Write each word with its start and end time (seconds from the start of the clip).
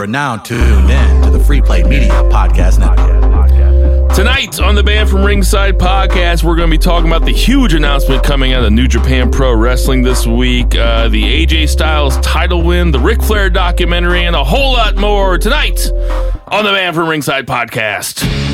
are 0.00 0.06
now 0.06 0.34
tuned 0.34 0.88
in 0.88 1.22
to 1.22 1.30
the 1.30 1.38
Free 1.44 1.60
Play 1.60 1.82
Media 1.82 2.08
Podcast 2.08 2.78
Network. 2.78 4.14
Tonight 4.14 4.58
on 4.58 4.74
the 4.74 4.82
Banned 4.82 5.10
from 5.10 5.22
Ringside 5.22 5.78
podcast, 5.78 6.42
we're 6.42 6.56
going 6.56 6.70
to 6.70 6.74
be 6.74 6.82
talking 6.82 7.06
about 7.06 7.26
the 7.26 7.32
huge 7.32 7.74
announcement 7.74 8.24
coming 8.24 8.54
out 8.54 8.64
of 8.64 8.72
New 8.72 8.88
Japan 8.88 9.30
Pro 9.30 9.54
Wrestling 9.54 10.02
this 10.02 10.26
week, 10.26 10.74
uh, 10.74 11.08
the 11.08 11.22
AJ 11.22 11.68
Styles 11.68 12.16
title 12.20 12.62
win, 12.62 12.92
the 12.92 12.98
Ric 12.98 13.22
Flair 13.22 13.50
documentary, 13.50 14.24
and 14.24 14.34
a 14.34 14.42
whole 14.42 14.72
lot 14.72 14.96
more 14.96 15.36
tonight 15.36 15.90
on 16.48 16.64
the 16.64 16.72
Banned 16.72 16.96
from 16.96 17.06
Ringside 17.06 17.46
podcast. 17.46 18.49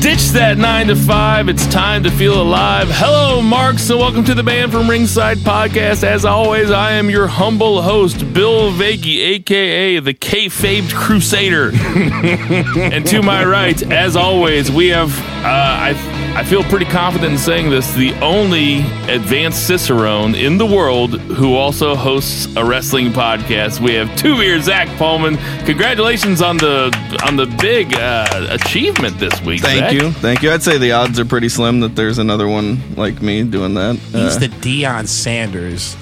Ditch 0.00 0.28
that 0.28 0.58
nine 0.58 0.86
to 0.86 0.94
five. 0.94 1.48
It's 1.48 1.66
time 1.66 2.04
to 2.04 2.10
feel 2.10 2.40
alive. 2.40 2.86
Hello, 2.88 3.42
Marks, 3.42 3.90
and 3.90 3.98
welcome 3.98 4.22
to 4.26 4.34
the 4.34 4.44
Banned 4.44 4.70
from 4.70 4.88
Ringside 4.88 5.38
podcast. 5.38 6.04
As 6.04 6.24
always, 6.24 6.70
I 6.70 6.92
am 6.92 7.10
your 7.10 7.26
humble 7.26 7.82
host, 7.82 8.32
Bill 8.32 8.70
Vagey, 8.70 9.18
aka 9.18 9.98
the 9.98 10.14
K-Fabed 10.14 10.94
Crusader. 10.94 11.70
and 11.74 13.04
to 13.08 13.22
my 13.22 13.44
right, 13.44 13.82
as 13.90 14.14
always, 14.14 14.70
we 14.70 14.88
have 14.88 15.18
uh, 15.18 15.48
I 15.48 16.18
I 16.38 16.44
feel 16.44 16.62
pretty 16.62 16.84
confident 16.84 17.32
in 17.32 17.38
saying 17.38 17.70
this, 17.70 17.92
the 17.94 18.14
only 18.20 18.82
advanced 19.12 19.66
cicerone 19.66 20.36
in 20.36 20.56
the 20.56 20.66
world 20.66 21.18
who 21.20 21.56
also 21.56 21.96
hosts 21.96 22.46
a 22.54 22.64
wrestling 22.64 23.08
podcast. 23.08 23.80
We 23.80 23.94
have 23.94 24.14
two 24.16 24.40
ear 24.40 24.60
Zach 24.60 24.86
Pullman. 24.98 25.36
Congratulations 25.64 26.40
on 26.40 26.58
the 26.58 26.96
on 27.26 27.34
the 27.34 27.46
big 27.60 27.92
uh, 27.94 28.46
achievement 28.50 29.18
this 29.18 29.40
week. 29.42 29.62
Thank 29.62 29.80
Zach. 29.80 29.97
You, 29.98 30.12
thank 30.12 30.42
you. 30.42 30.52
I'd 30.52 30.62
say 30.62 30.78
the 30.78 30.92
odds 30.92 31.18
are 31.18 31.24
pretty 31.24 31.48
slim 31.48 31.80
that 31.80 31.96
there's 31.96 32.18
another 32.18 32.46
one 32.46 32.94
like 32.94 33.20
me 33.20 33.42
doing 33.42 33.74
that. 33.74 33.96
He's 33.96 34.36
Uh, 34.36 34.38
the 34.38 34.48
Deion 34.48 35.08
Sanders 35.08 35.96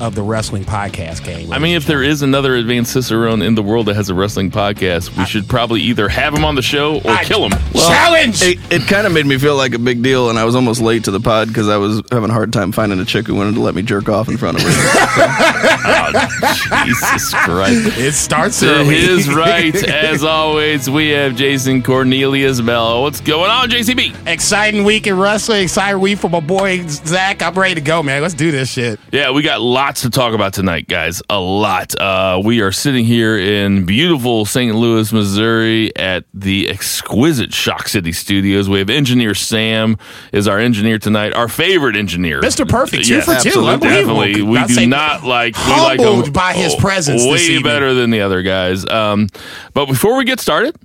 of 0.00 0.14
the 0.14 0.22
wrestling 0.22 0.64
podcast 0.64 1.24
game. 1.24 1.52
I 1.52 1.58
mean, 1.58 1.76
if 1.76 1.86
there 1.86 2.02
is 2.02 2.22
another 2.22 2.54
advanced 2.54 2.92
cicerone 2.92 3.42
in 3.42 3.54
the 3.54 3.62
world 3.62 3.86
that 3.86 3.94
has 3.94 4.10
a 4.10 4.14
wrestling 4.14 4.50
podcast, 4.50 5.16
we 5.16 5.24
should 5.24 5.48
probably 5.48 5.80
either 5.82 6.08
have 6.08 6.34
him 6.34 6.44
on 6.44 6.54
the 6.54 6.62
show 6.62 7.00
or 7.00 7.10
I- 7.10 7.24
kill 7.24 7.48
him. 7.48 7.52
challenge. 7.72 8.42
it, 8.42 8.58
it 8.72 8.82
kind 8.88 9.06
of 9.06 9.12
made 9.12 9.26
me 9.26 9.38
feel 9.38 9.56
like 9.56 9.74
a 9.74 9.78
big 9.78 10.02
deal, 10.02 10.30
and 10.30 10.38
I 10.38 10.44
was 10.44 10.54
almost 10.54 10.80
late 10.80 11.04
to 11.04 11.10
the 11.10 11.20
pod 11.20 11.48
because 11.48 11.68
I 11.68 11.76
was 11.76 12.02
having 12.10 12.30
a 12.30 12.32
hard 12.32 12.52
time 12.52 12.72
finding 12.72 12.98
a 13.00 13.04
chick 13.04 13.26
who 13.26 13.34
wanted 13.34 13.54
to 13.54 13.60
let 13.60 13.74
me 13.74 13.82
jerk 13.82 14.08
off 14.08 14.28
in 14.28 14.36
front 14.36 14.58
of 14.58 14.64
her. 14.64 14.70
Oh, 15.86 16.84
Jesus 16.84 17.34
Christ. 17.34 17.98
it 17.98 18.12
starts 18.12 18.60
To 18.60 18.68
early. 18.68 18.94
his 18.96 19.28
right, 19.32 19.74
as 19.88 20.24
always, 20.24 20.88
we 20.88 21.10
have 21.10 21.34
Jason 21.36 21.82
Cornelius 21.82 22.60
Bell. 22.60 23.02
What's 23.02 23.20
going 23.20 23.50
on, 23.50 23.68
JCB? 23.70 24.26
exciting 24.26 24.84
week 24.84 25.06
in 25.06 25.18
wrestling. 25.18 25.62
Exciting 25.64 26.00
week 26.00 26.18
for 26.18 26.28
my 26.30 26.40
boy 26.40 26.86
Zach. 26.88 27.42
I'm 27.42 27.54
ready 27.54 27.74
to 27.76 27.80
go, 27.80 28.02
man. 28.02 28.22
Let's 28.22 28.34
do 28.34 28.50
this 28.50 28.70
shit. 28.70 28.98
Yeah, 29.12 29.30
we 29.32 29.42
got 29.42 29.60
lots 29.84 30.00
to 30.00 30.08
talk 30.08 30.32
about 30.32 30.54
tonight, 30.54 30.88
guys. 30.88 31.20
A 31.28 31.38
lot. 31.38 31.94
Uh, 32.00 32.40
we 32.42 32.62
are 32.62 32.72
sitting 32.72 33.04
here 33.04 33.36
in 33.36 33.84
beautiful 33.84 34.46
St. 34.46 34.74
Louis, 34.74 35.12
Missouri 35.12 35.94
at 35.94 36.24
the 36.32 36.70
exquisite 36.70 37.52
Shock 37.52 37.88
City 37.88 38.10
Studios. 38.10 38.66
We 38.66 38.78
have 38.78 38.88
engineer 38.88 39.34
Sam 39.34 39.98
is 40.32 40.48
our 40.48 40.58
engineer 40.58 40.98
tonight, 40.98 41.34
our 41.34 41.48
favorite 41.48 41.96
engineer. 41.96 42.40
Mr. 42.40 42.66
Perfect, 42.66 43.04
two 43.04 43.16
Yeah, 43.16 43.20
for 43.20 43.34
two. 43.34 43.50
Definitely. 43.78 44.40
We 44.40 44.64
do 44.64 44.86
not 44.86 45.22
like 45.22 45.54
we 45.66 45.72
like 45.72 46.00
him 46.00 46.32
by 46.32 46.54
his 46.54 46.74
presence 46.76 47.22
way 47.22 47.62
better 47.62 47.92
than 47.92 48.08
the 48.08 48.22
other 48.22 48.40
guys. 48.40 48.88
Um, 48.88 49.28
but 49.74 49.84
before 49.84 50.16
we 50.16 50.24
get 50.24 50.40
started, 50.40 50.76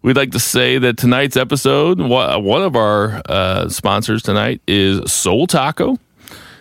we'd 0.00 0.16
like 0.16 0.30
to 0.30 0.40
say 0.40 0.78
that 0.78 0.96
tonight's 0.96 1.36
episode, 1.36 2.00
one 2.00 2.62
of 2.62 2.74
our 2.74 3.20
uh, 3.28 3.68
sponsors 3.68 4.22
tonight 4.22 4.62
is 4.66 5.12
Seoul 5.12 5.46
Taco. 5.46 5.98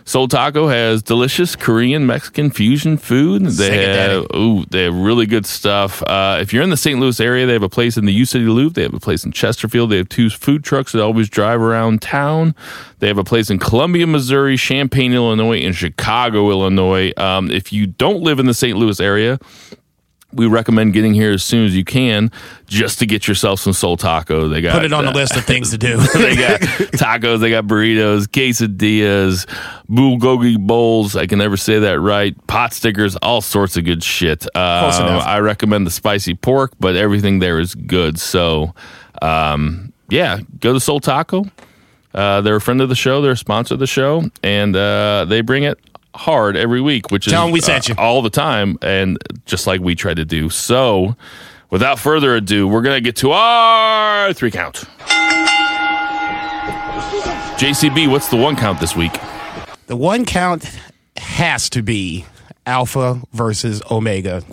Seoul 0.10 0.28
Taco 0.28 0.68
has 0.68 1.04
delicious 1.04 1.56
Korean 1.56 2.08
Mexican 2.08 2.50
fusion 2.50 2.98
food. 2.98 3.46
They 3.46 3.94
have 3.94 4.26
ooh, 4.36 4.66
they 4.66 4.86
have 4.86 4.96
really 4.96 5.28
good 5.28 5.46
stuff. 5.46 6.02
Uh, 6.02 6.40
if 6.42 6.52
you're 6.52 6.64
in 6.64 6.72
the 6.72 6.78
St. 6.78 7.00
Louis 7.00 7.20
area, 7.20 7.46
they 7.46 7.54
have 7.54 7.62
a 7.62 7.70
place 7.70 7.96
in 7.96 8.06
the 8.06 8.14
U 8.14 8.26
City 8.26 8.46
Loop. 8.46 8.74
They 8.74 8.82
have 8.82 8.96
a 8.96 9.00
place 9.00 9.24
in 9.24 9.32
Chesterfield. 9.32 9.92
They 9.92 9.98
have 9.98 10.10
two 10.10 10.32
food 10.32 10.64
trucks 10.64 10.94
that 10.94 11.04
always 11.04 11.30
drive 11.30 11.62
around 11.62 12.02
town. 12.02 12.56
They 12.98 13.08
have 13.08 13.20
a 13.20 13.24
place 13.24 13.52
in 13.52 13.60
Columbia, 13.60 14.08
Missouri, 14.08 14.58
Champaign, 14.58 15.14
Illinois, 15.14 15.60
and 15.60 15.76
Chicago, 15.76 16.50
Illinois. 16.50 17.14
Um, 17.16 17.52
if 17.52 17.72
you 17.72 17.86
don't 17.86 18.24
live 18.24 18.40
in 18.40 18.48
the 18.48 18.56
St. 18.56 18.76
Louis 18.80 19.00
area, 19.00 19.38
we 20.32 20.46
recommend 20.46 20.94
getting 20.94 21.14
here 21.14 21.32
as 21.32 21.44
soon 21.44 21.66
as 21.66 21.76
you 21.76 21.84
can 21.84 22.32
just 22.68 23.00
to 23.00 23.06
get 23.06 23.28
yourself 23.28 23.60
some 23.60 23.74
Seoul 23.74 23.98
Taco. 23.98 24.48
They 24.48 24.62
got 24.62 24.74
Put 24.74 24.86
it 24.86 24.94
on 24.94 25.06
the 25.06 25.12
uh, 25.12 25.16
list 25.16 25.36
of 25.36 25.44
things 25.44 25.72
to 25.72 25.78
do. 25.78 25.98
they 26.14 26.36
got 26.36 26.60
tacos, 26.62 27.40
they 27.40 27.50
got 27.50 27.66
burritos, 27.66 28.28
quesadillas, 28.28 29.46
bulgogi 29.90 30.60
bowls. 30.60 31.16
I 31.16 31.26
can 31.26 31.40
never 31.40 31.58
say 31.58 31.80
that 31.80 32.00
right. 32.00 32.36
Pot 32.48 32.74
stickers, 32.74 33.16
all 33.18 33.42
sorts 33.42 33.76
of 33.78 33.86
good 33.86 34.04
shit. 34.04 34.46
Uh. 34.56 35.22
I 35.26 35.40
recommend 35.40 35.88
the 35.88 35.92
spicy 35.92 36.36
pork, 36.36 36.74
but 36.80 36.96
everything 36.96 37.40
there 37.40 37.60
is 37.60 37.74
good. 37.74 38.20
So, 38.20 38.76
um, 39.22 39.94
yeah, 40.10 40.40
go 40.60 40.74
to 40.74 40.80
Seoul 40.80 41.00
Taco. 41.00 41.46
Uh, 42.14 42.42
they're 42.42 42.56
a 42.56 42.62
friend 42.62 42.82
of 42.82 42.90
the 42.90 42.96
show. 42.96 43.22
They're 43.22 43.34
a 43.34 43.38
sponsor 43.38 43.76
of 43.76 43.80
the 43.80 43.88
show, 43.88 44.24
and 44.44 44.76
uh, 44.76 45.26
they 45.28 45.42
bring 45.42 45.64
it 45.64 45.80
hard 46.20 46.56
every 46.58 46.82
week, 46.82 47.12
which 47.12 47.26
is 47.28 47.34
Tell 47.34 47.46
'em 47.46 47.52
we 47.52 47.62
sent 47.62 47.90
uh, 47.90 47.94
you. 47.94 47.96
all 48.04 48.22
the 48.22 48.30
time, 48.30 48.78
and 48.82 49.18
just 49.46 49.66
like 49.68 49.80
we 49.82 49.96
try 49.96 50.14
to 50.14 50.26
do. 50.26 50.50
So, 50.50 51.16
without 51.70 51.98
further 52.00 52.36
ado, 52.36 52.68
we're 52.68 52.82
gonna 52.82 53.02
get 53.02 53.16
to 53.18 53.32
our 53.32 54.34
three 54.34 54.52
count. 54.52 54.84
JCB, 57.58 58.08
what's 58.10 58.30
the 58.30 58.38
one 58.38 58.56
count 58.56 58.80
this 58.80 58.96
week? 58.96 59.12
The 59.88 59.98
one 59.98 60.26
count 60.26 60.70
has 61.18 61.70
to 61.72 61.82
be 61.82 62.26
Alpha 62.66 63.22
versus 63.34 63.82
Omega. 63.92 64.44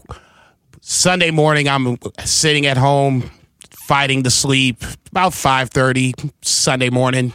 Sunday 0.81 1.31
morning, 1.31 1.69
I'm 1.69 1.99
sitting 2.25 2.67
at 2.67 2.77
home, 2.77 3.31
fighting 3.71 4.23
to 4.25 4.31
sleep. 4.31 4.83
About 5.11 5.35
five 5.35 5.71
thirty 5.71 6.15
Sunday 6.43 6.91
morning, 6.91 7.33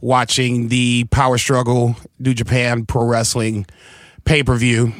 watching 0.00 0.68
the 0.68 1.04
Power 1.10 1.38
Struggle 1.38 1.96
New 2.18 2.34
Japan 2.34 2.86
Pro 2.86 3.04
Wrestling 3.04 3.66
pay 4.24 4.42
per 4.42 4.56
view. 4.56 4.92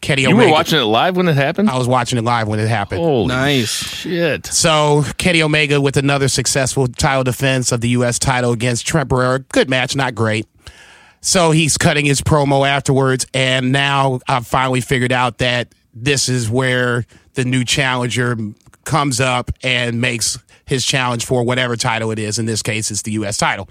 Kenny 0.00 0.22
You 0.22 0.28
Omega. 0.32 0.48
were 0.48 0.52
watching 0.52 0.78
it 0.78 0.82
live 0.84 1.16
when 1.16 1.28
it 1.28 1.34
happened? 1.36 1.70
I 1.70 1.78
was 1.78 1.88
watching 1.88 2.18
it 2.18 2.24
live 2.24 2.46
when 2.46 2.58
it 2.60 2.68
happened. 2.68 3.00
Holy 3.00 3.28
Nice. 3.28 3.70
shit. 3.70 4.44
So 4.46 5.02
Kenny 5.16 5.42
Omega 5.42 5.80
with 5.80 5.96
another 5.96 6.28
successful 6.28 6.86
title 6.88 7.24
defense 7.24 7.72
of 7.72 7.80
the 7.80 7.88
U.S. 7.90 8.18
title 8.18 8.52
against 8.52 8.86
Trent 8.86 9.08
Beretta. 9.08 9.48
Good 9.48 9.70
match, 9.70 9.96
not 9.96 10.14
great. 10.14 10.46
So 11.22 11.52
he's 11.52 11.78
cutting 11.78 12.04
his 12.04 12.20
promo 12.20 12.68
afterwards, 12.68 13.26
and 13.32 13.72
now 13.72 14.20
I've 14.28 14.46
finally 14.46 14.82
figured 14.82 15.10
out 15.12 15.38
that 15.38 15.74
this 15.94 16.28
is 16.28 16.50
where 16.50 17.06
the 17.32 17.46
new 17.46 17.64
challenger 17.64 18.36
comes 18.84 19.22
up 19.22 19.50
and 19.62 20.02
makes 20.02 20.38
his 20.66 20.84
challenge 20.84 21.24
for 21.24 21.42
whatever 21.42 21.76
title 21.76 22.10
it 22.10 22.18
is. 22.18 22.38
In 22.38 22.46
this 22.46 22.62
case, 22.62 22.90
it's 22.90 23.02
the 23.02 23.12
U.S. 23.12 23.36
title. 23.36 23.68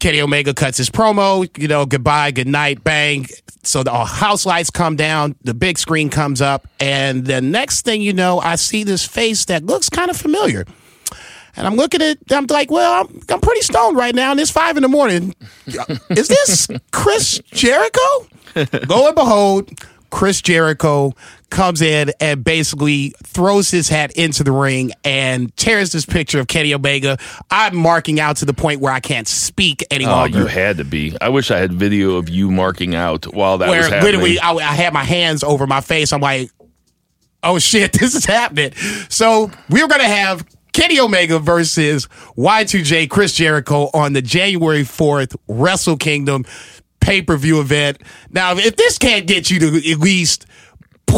Kenny 0.00 0.20
Omega 0.20 0.52
cuts 0.52 0.76
his 0.76 0.90
promo, 0.90 1.48
you 1.56 1.66
know, 1.66 1.86
goodbye, 1.86 2.30
good 2.30 2.46
night, 2.46 2.84
bang. 2.84 3.26
So 3.62 3.82
the 3.82 4.04
house 4.04 4.44
lights 4.44 4.68
come 4.68 4.96
down, 4.96 5.34
the 5.42 5.54
big 5.54 5.78
screen 5.78 6.10
comes 6.10 6.42
up, 6.42 6.68
and 6.78 7.24
the 7.24 7.40
next 7.40 7.86
thing 7.86 8.02
you 8.02 8.12
know, 8.12 8.38
I 8.38 8.56
see 8.56 8.84
this 8.84 9.06
face 9.06 9.46
that 9.46 9.64
looks 9.64 9.88
kind 9.88 10.10
of 10.10 10.16
familiar. 10.18 10.66
And 11.56 11.66
I'm 11.66 11.76
looking 11.76 12.02
at 12.02 12.18
I'm 12.30 12.46
like, 12.46 12.70
well, 12.70 13.04
I'm, 13.04 13.20
I'm 13.30 13.40
pretty 13.40 13.62
stoned 13.62 13.96
right 13.96 14.14
now, 14.14 14.32
and 14.32 14.40
it's 14.40 14.50
five 14.50 14.76
in 14.76 14.82
the 14.82 14.88
morning. 14.88 15.34
Is 16.10 16.28
this 16.28 16.68
Chris 16.90 17.40
Jericho? 17.52 18.26
Lo 18.88 19.06
and 19.06 19.14
behold, 19.14 19.70
Chris 20.10 20.42
Jericho 20.42 21.14
comes 21.54 21.80
in 21.80 22.12
and 22.20 22.44
basically 22.44 23.14
throws 23.22 23.70
his 23.70 23.88
hat 23.88 24.12
into 24.12 24.42
the 24.42 24.52
ring 24.52 24.92
and 25.04 25.56
tears 25.56 25.92
this 25.92 26.04
picture 26.04 26.40
of 26.40 26.48
Kenny 26.48 26.74
Omega. 26.74 27.16
I'm 27.50 27.76
marking 27.76 28.18
out 28.18 28.38
to 28.38 28.44
the 28.44 28.52
point 28.52 28.80
where 28.80 28.92
I 28.92 29.00
can't 29.00 29.28
speak 29.28 29.86
any 29.90 30.04
Oh, 30.04 30.24
you 30.24 30.46
had 30.46 30.78
to 30.78 30.84
be. 30.84 31.16
I 31.20 31.28
wish 31.28 31.50
I 31.50 31.58
had 31.58 31.72
video 31.72 32.16
of 32.16 32.28
you 32.28 32.50
marking 32.50 32.94
out 32.94 33.32
while 33.32 33.58
that 33.58 33.70
was 33.70 33.86
happening. 33.86 34.02
literally 34.02 34.38
I, 34.40 34.52
I 34.52 34.74
had 34.74 34.92
my 34.92 35.04
hands 35.04 35.44
over 35.44 35.66
my 35.66 35.80
face. 35.80 36.12
I'm 36.12 36.20
like, 36.20 36.50
oh 37.42 37.58
shit, 37.60 37.92
this 37.98 38.14
is 38.14 38.24
happening. 38.24 38.72
So 39.08 39.50
we're 39.70 39.88
gonna 39.88 40.04
have 40.04 40.44
Kenny 40.72 40.98
Omega 40.98 41.38
versus 41.38 42.08
Y2J 42.36 43.08
Chris 43.08 43.32
Jericho 43.32 43.90
on 43.94 44.12
the 44.12 44.22
January 44.22 44.82
4th 44.82 45.36
Wrestle 45.46 45.96
Kingdom 45.96 46.44
pay 47.00 47.22
per 47.22 47.36
view 47.36 47.60
event. 47.60 47.98
Now, 48.30 48.56
if 48.56 48.76
this 48.76 48.98
can't 48.98 49.26
get 49.26 49.50
you 49.50 49.60
to 49.60 49.92
at 49.92 49.98
least 49.98 50.46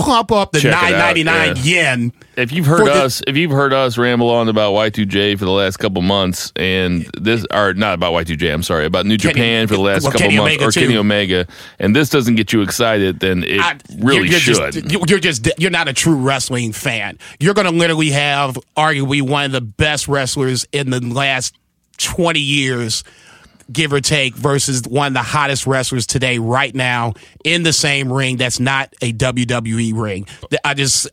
pump 0.02 0.32
up 0.32 0.52
the 0.52 0.60
Check 0.60 0.72
it 0.72 0.94
out, 0.94 1.16
999 1.16 1.56
yen. 1.64 2.12
if 2.36 2.52
you've 2.52 2.66
heard 2.66 2.78
for 2.80 2.84
the- 2.86 2.92
us, 3.04 3.22
if 3.26 3.36
you've 3.36 3.50
heard 3.50 3.72
us 3.72 3.96
ramble 3.98 4.30
on 4.30 4.48
about 4.48 4.72
Y2J 4.74 5.38
for 5.38 5.44
the 5.44 5.50
last 5.50 5.78
couple 5.78 6.02
months, 6.02 6.52
and 6.56 7.08
this, 7.18 7.44
or 7.52 7.74
not 7.74 7.94
about 7.94 8.12
Y2J, 8.12 8.52
I'm 8.52 8.62
sorry, 8.62 8.84
about 8.86 9.06
New 9.06 9.16
Kenny- 9.18 9.34
Japan 9.34 9.66
for 9.66 9.74
the 9.74 9.80
last 9.80 10.02
well, 10.02 10.12
couple 10.12 10.26
Kenny 10.28 10.36
months, 10.38 10.54
Omega 10.56 10.64
or 10.68 10.72
Kenny. 10.72 10.96
Omega, 10.96 11.46
and 11.78 11.94
this 11.96 12.08
doesn't 12.10 12.34
get 12.36 12.52
you 12.52 12.62
excited, 12.62 13.20
then 13.20 13.42
it 13.44 13.60
I- 13.60 13.76
really 13.98 14.16
you're, 14.28 14.38
you're 14.38 14.40
should. 14.40 14.72
Just, 14.88 15.10
you're 15.10 15.18
just 15.18 15.48
you're 15.58 15.70
not 15.70 15.88
a 15.88 15.92
true 15.92 16.16
wrestling 16.16 16.72
fan. 16.72 17.18
You're 17.40 17.54
going 17.54 17.66
to 17.66 17.72
literally 17.76 18.10
have 18.10 18.58
arguably 18.76 19.22
one 19.22 19.44
of 19.46 19.52
the 19.52 19.60
best 19.60 20.06
wrestlers 20.08 20.66
in 20.72 20.90
the 20.90 21.00
last 21.00 21.54
20 21.98 22.38
years 22.40 23.02
give 23.70 23.92
or 23.92 24.00
take, 24.00 24.34
versus 24.34 24.82
one 24.82 25.08
of 25.08 25.12
the 25.14 25.22
hottest 25.22 25.66
wrestlers 25.66 26.06
today, 26.06 26.38
right 26.38 26.74
now, 26.74 27.14
in 27.44 27.62
the 27.62 27.72
same 27.72 28.12
ring 28.12 28.36
that's 28.36 28.60
not 28.60 28.94
a 29.02 29.12
WWE 29.12 29.98
ring. 29.98 30.26
I 30.64 30.74
just 30.74 31.08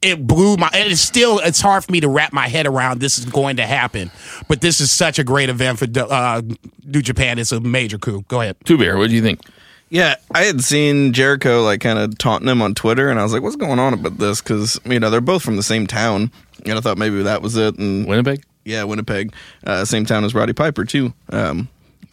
it 0.00 0.26
blew 0.26 0.56
my 0.56 0.70
and 0.72 0.92
it's 0.92 1.00
still 1.00 1.40
it's 1.40 1.60
hard 1.60 1.84
for 1.84 1.90
me 1.90 1.98
to 1.98 2.08
wrap 2.08 2.32
my 2.32 2.46
head 2.46 2.68
around 2.68 3.00
this 3.00 3.18
is 3.18 3.24
going 3.24 3.56
to 3.56 3.66
happen 3.66 4.12
but 4.46 4.60
this 4.60 4.80
is 4.80 4.92
such 4.92 5.18
a 5.18 5.24
great 5.24 5.48
event 5.48 5.76
for 5.76 5.86
uh, 5.96 6.40
new 6.84 7.02
japan 7.02 7.36
it's 7.36 7.50
a 7.50 7.58
major 7.58 7.98
coup 7.98 8.22
go 8.28 8.40
ahead 8.40 8.54
Two 8.64 8.78
Beer, 8.78 8.96
what 8.96 9.10
do 9.10 9.16
you 9.16 9.22
think? 9.22 9.40
Yeah, 9.90 10.16
I 10.34 10.44
had 10.44 10.62
seen 10.62 11.12
Jericho 11.14 11.62
like 11.62 11.80
kind 11.80 11.98
of 11.98 12.18
taunting 12.18 12.48
him 12.48 12.60
on 12.60 12.74
Twitter, 12.74 13.08
and 13.08 13.18
I 13.18 13.22
was 13.22 13.32
like, 13.32 13.42
"What's 13.42 13.56
going 13.56 13.78
on 13.78 13.94
about 13.94 14.18
this?" 14.18 14.42
Because 14.42 14.78
you 14.84 15.00
know 15.00 15.08
they're 15.08 15.22
both 15.22 15.42
from 15.42 15.56
the 15.56 15.62
same 15.62 15.86
town, 15.86 16.30
and 16.66 16.78
I 16.78 16.80
thought 16.80 16.98
maybe 16.98 17.22
that 17.22 17.40
was 17.40 17.56
it. 17.56 17.78
And 17.78 18.06
Winnipeg? 18.06 18.44
yeah, 18.64 18.84
Winnipeg, 18.84 19.32
uh, 19.64 19.84
same 19.86 20.04
town 20.04 20.24
as 20.24 20.34
Roddy 20.34 20.52
Piper 20.52 20.84
too. 20.84 21.14
Um, 21.30 21.68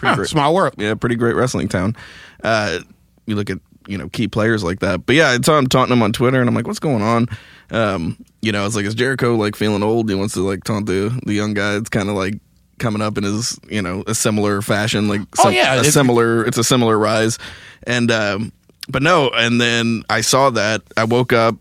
Huh, 0.06 0.16
great, 0.16 0.30
small 0.30 0.54
world 0.54 0.74
yeah, 0.78 0.94
pretty 0.96 1.16
great 1.16 1.36
wrestling 1.36 1.68
town. 1.68 1.96
Uh, 2.44 2.80
you 3.26 3.36
look 3.36 3.50
at 3.50 3.60
you 3.88 3.98
know 3.98 4.10
key 4.10 4.28
players 4.28 4.64
like 4.64 4.80
that, 4.80 5.06
but 5.06 5.16
yeah, 5.16 5.30
I 5.30 5.38
saw 5.42 5.58
him 5.58 5.68
taunting 5.68 5.96
him 5.98 6.04
on 6.04 6.12
Twitter, 6.14 6.40
and 6.40 6.50
I'm 6.50 6.56
like, 6.56 6.68
"What's 6.68 6.80
going 6.80 7.02
on?" 7.04 7.28
Um, 7.72 8.18
you 8.42 8.52
know, 8.52 8.66
it's 8.66 8.76
like 8.76 8.86
is 8.86 8.96
Jericho 8.96 9.36
like 9.36 9.56
feeling 9.56 9.84
old? 9.84 10.10
He 10.10 10.16
wants 10.16 10.34
to 10.36 10.42
like 10.48 10.64
taunt 10.64 10.86
the 10.88 11.18
the 11.26 11.34
young 11.34 11.54
guy. 11.54 11.76
It's 11.76 11.90
kind 11.90 12.10
of 12.10 12.16
like 12.16 12.36
coming 12.78 13.02
up 13.02 13.18
in 13.18 13.24
his 13.24 13.58
you 13.70 13.82
know 13.82 14.04
a 14.08 14.14
similar 14.16 14.62
fashion, 14.62 15.08
like 15.08 15.22
Oh, 15.40 15.50
yeah, 15.50 15.76
a 15.76 15.80
it- 15.82 15.92
similar. 15.92 16.46
It's 16.46 16.58
a 16.58 16.64
similar 16.64 16.98
rise, 16.98 17.38
and 17.84 18.10
um, 18.12 18.52
but 18.90 19.02
no, 19.02 19.30
and 19.30 19.60
then 19.62 20.04
I 20.10 20.22
saw 20.22 20.50
that 20.52 20.82
I 20.98 21.04
woke 21.06 21.34
up. 21.34 21.56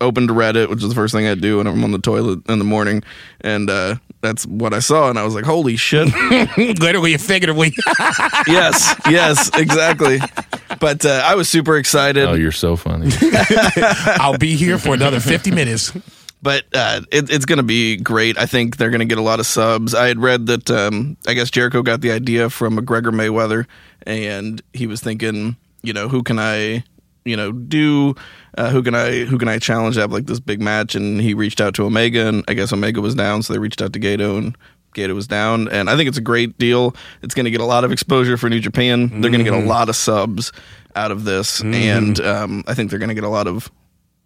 Opened 0.00 0.30
Reddit, 0.30 0.68
which 0.68 0.82
is 0.82 0.88
the 0.88 0.94
first 0.94 1.12
thing 1.12 1.26
I 1.26 1.34
do 1.34 1.58
when 1.58 1.66
I'm 1.66 1.82
on 1.82 1.90
the 1.90 1.98
toilet 1.98 2.48
in 2.48 2.58
the 2.58 2.64
morning, 2.64 3.02
and 3.40 3.68
uh, 3.68 3.96
that's 4.20 4.46
what 4.46 4.72
I 4.72 4.78
saw, 4.78 5.10
and 5.10 5.18
I 5.18 5.24
was 5.24 5.34
like, 5.34 5.44
"Holy 5.44 5.76
shit!" 5.76 6.08
literally 6.80 7.14
and 7.14 7.22
figuratively 7.22 7.72
yes, 8.46 8.94
yes, 9.08 9.50
exactly. 9.54 10.18
But 10.80 11.04
uh, 11.04 11.22
I 11.24 11.34
was 11.34 11.48
super 11.48 11.76
excited. 11.76 12.28
Oh, 12.28 12.34
you're 12.34 12.52
so 12.52 12.76
funny. 12.76 13.10
i'll 14.20 14.38
be 14.38 14.54
here 14.54 14.78
for 14.78 14.94
another 14.94 15.18
50 15.20 15.50
minutes 15.50 15.92
but 16.42 16.64
uh, 16.74 17.00
it, 17.10 17.30
it's 17.30 17.44
going 17.44 17.56
to 17.58 17.62
be 17.64 17.96
great. 17.96 18.38
I 18.38 18.46
think 18.46 18.76
they're 18.76 18.90
going 18.90 19.00
to 19.00 19.06
get 19.06 19.18
a 19.18 19.22
lot 19.22 19.40
of 19.40 19.46
subs. 19.46 19.94
I 19.94 20.08
had 20.08 20.20
read 20.20 20.46
that 20.46 20.70
um, 20.70 21.16
I 21.26 21.34
guess 21.34 21.50
Jericho 21.50 21.82
got 21.82 22.00
the 22.00 22.12
idea 22.12 22.50
from 22.50 22.76
McGregor 22.78 23.12
Mayweather, 23.12 23.66
and 24.04 24.62
he 24.72 24.86
was 24.86 25.00
thinking, 25.00 25.56
you 25.82 25.92
know, 25.92 26.08
who 26.08 26.22
can 26.22 26.38
I, 26.38 26.84
you 27.28 27.36
know, 27.36 27.52
do, 27.52 28.14
uh, 28.56 28.70
who 28.70 28.82
can 28.82 28.94
I, 28.94 29.24
who 29.24 29.38
can 29.38 29.48
I 29.48 29.58
challenge 29.58 29.96
to 29.96 30.00
have 30.02 30.12
like 30.12 30.26
this 30.26 30.40
big 30.40 30.60
match? 30.60 30.94
And 30.94 31.20
he 31.20 31.34
reached 31.34 31.60
out 31.60 31.74
to 31.74 31.84
Omega, 31.84 32.26
and 32.26 32.44
I 32.48 32.54
guess 32.54 32.72
Omega 32.72 33.00
was 33.00 33.14
down, 33.14 33.42
so 33.42 33.52
they 33.52 33.58
reached 33.58 33.82
out 33.82 33.92
to 33.92 34.00
Gedo, 34.00 34.38
and 34.38 34.56
Gedo 34.94 35.14
was 35.14 35.26
down. 35.26 35.68
And 35.68 35.88
I 35.90 35.96
think 35.96 36.08
it's 36.08 36.18
a 36.18 36.22
great 36.22 36.58
deal. 36.58 36.94
It's 37.22 37.34
going 37.34 37.44
to 37.44 37.50
get 37.50 37.60
a 37.60 37.66
lot 37.66 37.84
of 37.84 37.92
exposure 37.92 38.36
for 38.36 38.48
New 38.48 38.60
Japan. 38.60 39.20
They're 39.20 39.30
going 39.30 39.44
to 39.44 39.50
get 39.50 39.54
a 39.54 39.66
lot 39.66 39.88
of 39.88 39.96
subs 39.96 40.52
out 40.96 41.10
of 41.10 41.24
this, 41.24 41.60
and 41.60 42.18
um, 42.20 42.64
I 42.66 42.74
think 42.74 42.90
they're 42.90 42.98
going 42.98 43.10
to 43.10 43.14
get 43.14 43.24
a 43.24 43.28
lot 43.28 43.46
of 43.46 43.70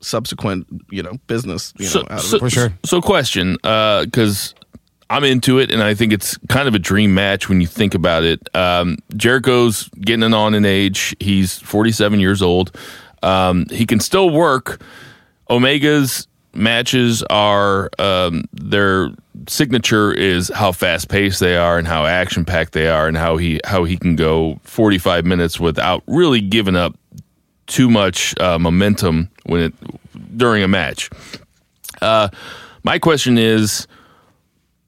subsequent, 0.00 0.66
you 0.90 1.02
know, 1.02 1.12
business, 1.26 1.72
you 1.78 1.84
know, 1.84 1.90
so, 1.90 2.00
out 2.02 2.12
of 2.12 2.20
so, 2.20 2.36
it. 2.36 2.40
For 2.40 2.50
sure. 2.50 2.72
So, 2.84 3.00
question, 3.00 3.56
because 3.62 4.54
I'm 5.12 5.24
into 5.24 5.58
it, 5.58 5.70
and 5.70 5.82
I 5.82 5.92
think 5.92 6.10
it's 6.10 6.38
kind 6.48 6.66
of 6.66 6.74
a 6.74 6.78
dream 6.78 7.12
match 7.12 7.46
when 7.46 7.60
you 7.60 7.66
think 7.66 7.94
about 7.94 8.24
it. 8.24 8.48
Um, 8.56 8.96
Jericho's 9.14 9.90
getting 10.00 10.32
on 10.32 10.54
in 10.54 10.64
age. 10.64 11.14
He's 11.20 11.58
47 11.58 12.18
years 12.18 12.40
old. 12.40 12.74
Um, 13.22 13.66
he 13.70 13.84
can 13.84 14.00
still 14.00 14.30
work. 14.30 14.80
Omega's 15.50 16.26
matches 16.54 17.22
are 17.24 17.90
um, 17.98 18.44
their 18.54 19.10
signature 19.48 20.14
is 20.14 20.50
how 20.54 20.72
fast 20.72 21.10
paced 21.10 21.40
they 21.40 21.56
are 21.56 21.76
and 21.76 21.86
how 21.86 22.06
action 22.06 22.46
packed 22.46 22.72
they 22.72 22.88
are 22.88 23.06
and 23.06 23.18
how 23.18 23.36
he 23.36 23.60
how 23.66 23.84
he 23.84 23.98
can 23.98 24.16
go 24.16 24.58
45 24.62 25.26
minutes 25.26 25.60
without 25.60 26.02
really 26.06 26.40
giving 26.40 26.76
up 26.76 26.96
too 27.66 27.90
much 27.90 28.34
uh, 28.40 28.58
momentum 28.58 29.28
when 29.44 29.60
it 29.60 30.38
during 30.38 30.62
a 30.62 30.68
match. 30.68 31.10
Uh, 32.00 32.30
my 32.82 32.98
question 32.98 33.36
is, 33.36 33.86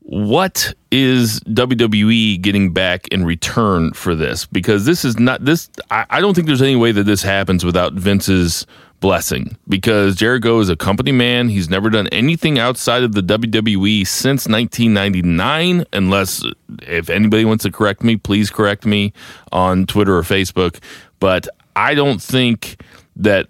what 0.04 0.74
is 0.90 1.40
WWE 1.40 2.40
getting 2.40 2.72
back 2.72 3.08
in 3.08 3.24
return 3.24 3.92
for 3.94 4.14
this? 4.14 4.44
Because 4.44 4.84
this 4.84 5.04
is 5.04 5.18
not 5.18 5.44
this. 5.44 5.70
I, 5.90 6.04
I 6.10 6.20
don't 6.20 6.34
think 6.34 6.46
there's 6.46 6.62
any 6.62 6.76
way 6.76 6.92
that 6.92 7.04
this 7.04 7.22
happens 7.22 7.64
without 7.64 7.94
Vince's 7.94 8.66
blessing. 9.00 9.56
Because 9.66 10.14
Jericho 10.14 10.60
is 10.60 10.68
a 10.68 10.76
company 10.76 11.10
man. 11.10 11.48
He's 11.48 11.70
never 11.70 11.88
done 11.88 12.06
anything 12.08 12.58
outside 12.58 13.02
of 13.02 13.12
the 13.12 13.22
WWE 13.22 14.06
since 14.06 14.46
1999. 14.46 15.86
Unless 15.94 16.44
if 16.82 17.08
anybody 17.08 17.46
wants 17.46 17.64
to 17.64 17.72
correct 17.72 18.02
me, 18.02 18.16
please 18.16 18.50
correct 18.50 18.84
me 18.84 19.12
on 19.52 19.86
Twitter 19.86 20.16
or 20.16 20.22
Facebook. 20.22 20.80
But 21.18 21.48
I 21.74 21.94
don't 21.94 22.20
think 22.20 22.82
that 23.16 23.48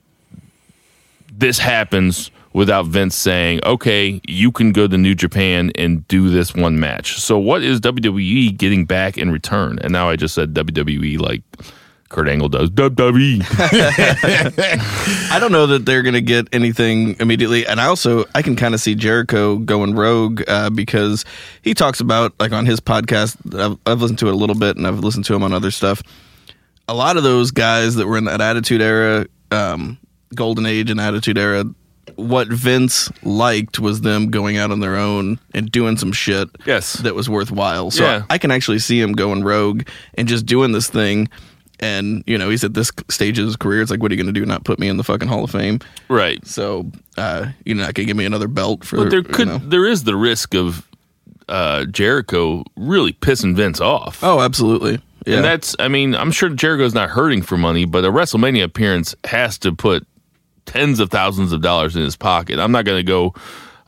this 1.32 1.58
happens 1.58 2.30
without 2.54 2.86
Vince 2.86 3.16
saying, 3.16 3.60
okay, 3.64 4.20
you 4.26 4.50
can 4.50 4.72
go 4.72 4.86
to 4.86 4.96
New 4.96 5.14
Japan 5.14 5.72
and 5.74 6.06
do 6.08 6.30
this 6.30 6.54
one 6.54 6.80
match. 6.80 7.20
So, 7.20 7.38
what 7.38 7.62
is 7.62 7.80
WWE 7.80 8.56
getting 8.56 8.86
back 8.86 9.18
in 9.18 9.30
return? 9.30 9.78
And 9.82 9.92
now 9.92 10.08
I 10.08 10.16
just 10.16 10.34
said 10.34 10.54
WWE 10.54 11.20
like 11.20 11.42
Kurt 12.08 12.28
Angle 12.28 12.48
does. 12.48 12.70
WWE. 12.70 13.44
I 15.30 15.38
don't 15.40 15.52
know 15.52 15.66
that 15.66 15.84
they're 15.84 16.02
going 16.02 16.14
to 16.14 16.20
get 16.20 16.46
anything 16.52 17.16
immediately. 17.18 17.66
And 17.66 17.80
I 17.80 17.86
also, 17.86 18.24
I 18.34 18.42
can 18.42 18.54
kind 18.54 18.72
of 18.72 18.80
see 18.80 18.94
Jericho 18.94 19.58
going 19.58 19.94
rogue 19.94 20.42
uh, 20.46 20.70
because 20.70 21.24
he 21.62 21.74
talks 21.74 21.98
about, 21.98 22.32
like 22.38 22.52
on 22.52 22.66
his 22.66 22.78
podcast, 22.78 23.36
I've, 23.58 23.78
I've 23.84 24.00
listened 24.00 24.20
to 24.20 24.28
it 24.28 24.32
a 24.32 24.36
little 24.36 24.54
bit 24.54 24.76
and 24.76 24.86
I've 24.86 25.00
listened 25.00 25.24
to 25.24 25.34
him 25.34 25.42
on 25.42 25.52
other 25.52 25.72
stuff. 25.72 26.02
A 26.86 26.94
lot 26.94 27.16
of 27.16 27.24
those 27.24 27.50
guys 27.50 27.96
that 27.96 28.06
were 28.06 28.16
in 28.16 28.24
that 28.24 28.40
Attitude 28.40 28.80
Era, 28.80 29.26
um, 29.50 29.98
Golden 30.34 30.66
Age 30.66 30.90
and 30.90 31.00
Attitude 31.00 31.38
Era, 31.38 31.64
what 32.16 32.48
Vince 32.48 33.10
liked 33.22 33.78
was 33.78 34.00
them 34.02 34.30
going 34.30 34.56
out 34.56 34.70
on 34.70 34.80
their 34.80 34.96
own 34.96 35.38
and 35.54 35.70
doing 35.70 35.96
some 35.96 36.12
shit 36.12 36.48
Yes. 36.66 36.94
that 36.94 37.14
was 37.14 37.28
worthwhile. 37.28 37.90
So 37.90 38.04
Yeah. 38.04 38.22
I 38.30 38.38
can 38.38 38.50
actually 38.50 38.78
see 38.78 39.00
him 39.00 39.12
going 39.12 39.42
rogue 39.44 39.82
and 40.14 40.28
just 40.28 40.46
doing 40.46 40.72
this 40.72 40.88
thing. 40.88 41.28
And, 41.80 42.22
you 42.26 42.38
know, 42.38 42.50
he's 42.50 42.62
at 42.62 42.74
this 42.74 42.92
stage 43.10 43.38
of 43.38 43.46
his 43.46 43.56
career. 43.56 43.82
It's 43.82 43.90
like, 43.90 44.00
what 44.00 44.10
are 44.12 44.14
you 44.14 44.22
going 44.22 44.32
to 44.32 44.40
do? 44.40 44.46
Not 44.46 44.64
put 44.64 44.78
me 44.78 44.88
in 44.88 44.96
the 44.96 45.02
fucking 45.04 45.28
Hall 45.28 45.42
of 45.44 45.50
Fame? 45.50 45.80
right. 46.08 46.44
So, 46.46 46.90
uh, 47.18 47.46
you're 47.64 47.76
not 47.76 47.94
going 47.94 47.94
to 47.94 48.04
give 48.04 48.16
me 48.16 48.24
another 48.24 48.48
belt 48.48 48.84
for 48.84 48.96
But 48.96 49.10
there 49.10 49.18
you 49.20 49.24
could 49.24 49.48
know. 49.48 49.58
there 49.58 49.84
is 49.84 50.04
the 50.04 50.14
risk 50.16 50.54
of 50.54 50.86
uh, 51.48 51.84
Jericho 51.86 52.64
really 52.76 53.12
pissing 53.12 53.54
Vince 53.56 53.80
off. 53.80 54.22
Oh, 54.22 54.40
absolutely. 54.40 55.00
Yeah. 55.26 55.36
And 55.36 55.44
that's, 55.44 55.74
I 55.78 55.88
mean, 55.88 56.14
I'm 56.14 56.30
sure 56.30 56.48
Jericho's 56.48 56.94
not 56.94 57.10
hurting 57.10 57.42
for 57.42 57.56
money, 57.58 57.84
but 57.86 58.04
a 58.04 58.08
WrestleMania 58.10 58.62
appearance 58.64 59.14
has 59.24 59.58
to 59.58 59.72
put 59.72 60.06
tens 60.66 61.00
of 61.00 61.10
thousands 61.10 61.52
of 61.52 61.60
dollars 61.60 61.96
in 61.96 62.02
his 62.02 62.16
pocket. 62.16 62.58
I'm 62.58 62.72
not 62.72 62.84
going 62.84 62.98
to 62.98 63.08
go, 63.08 63.34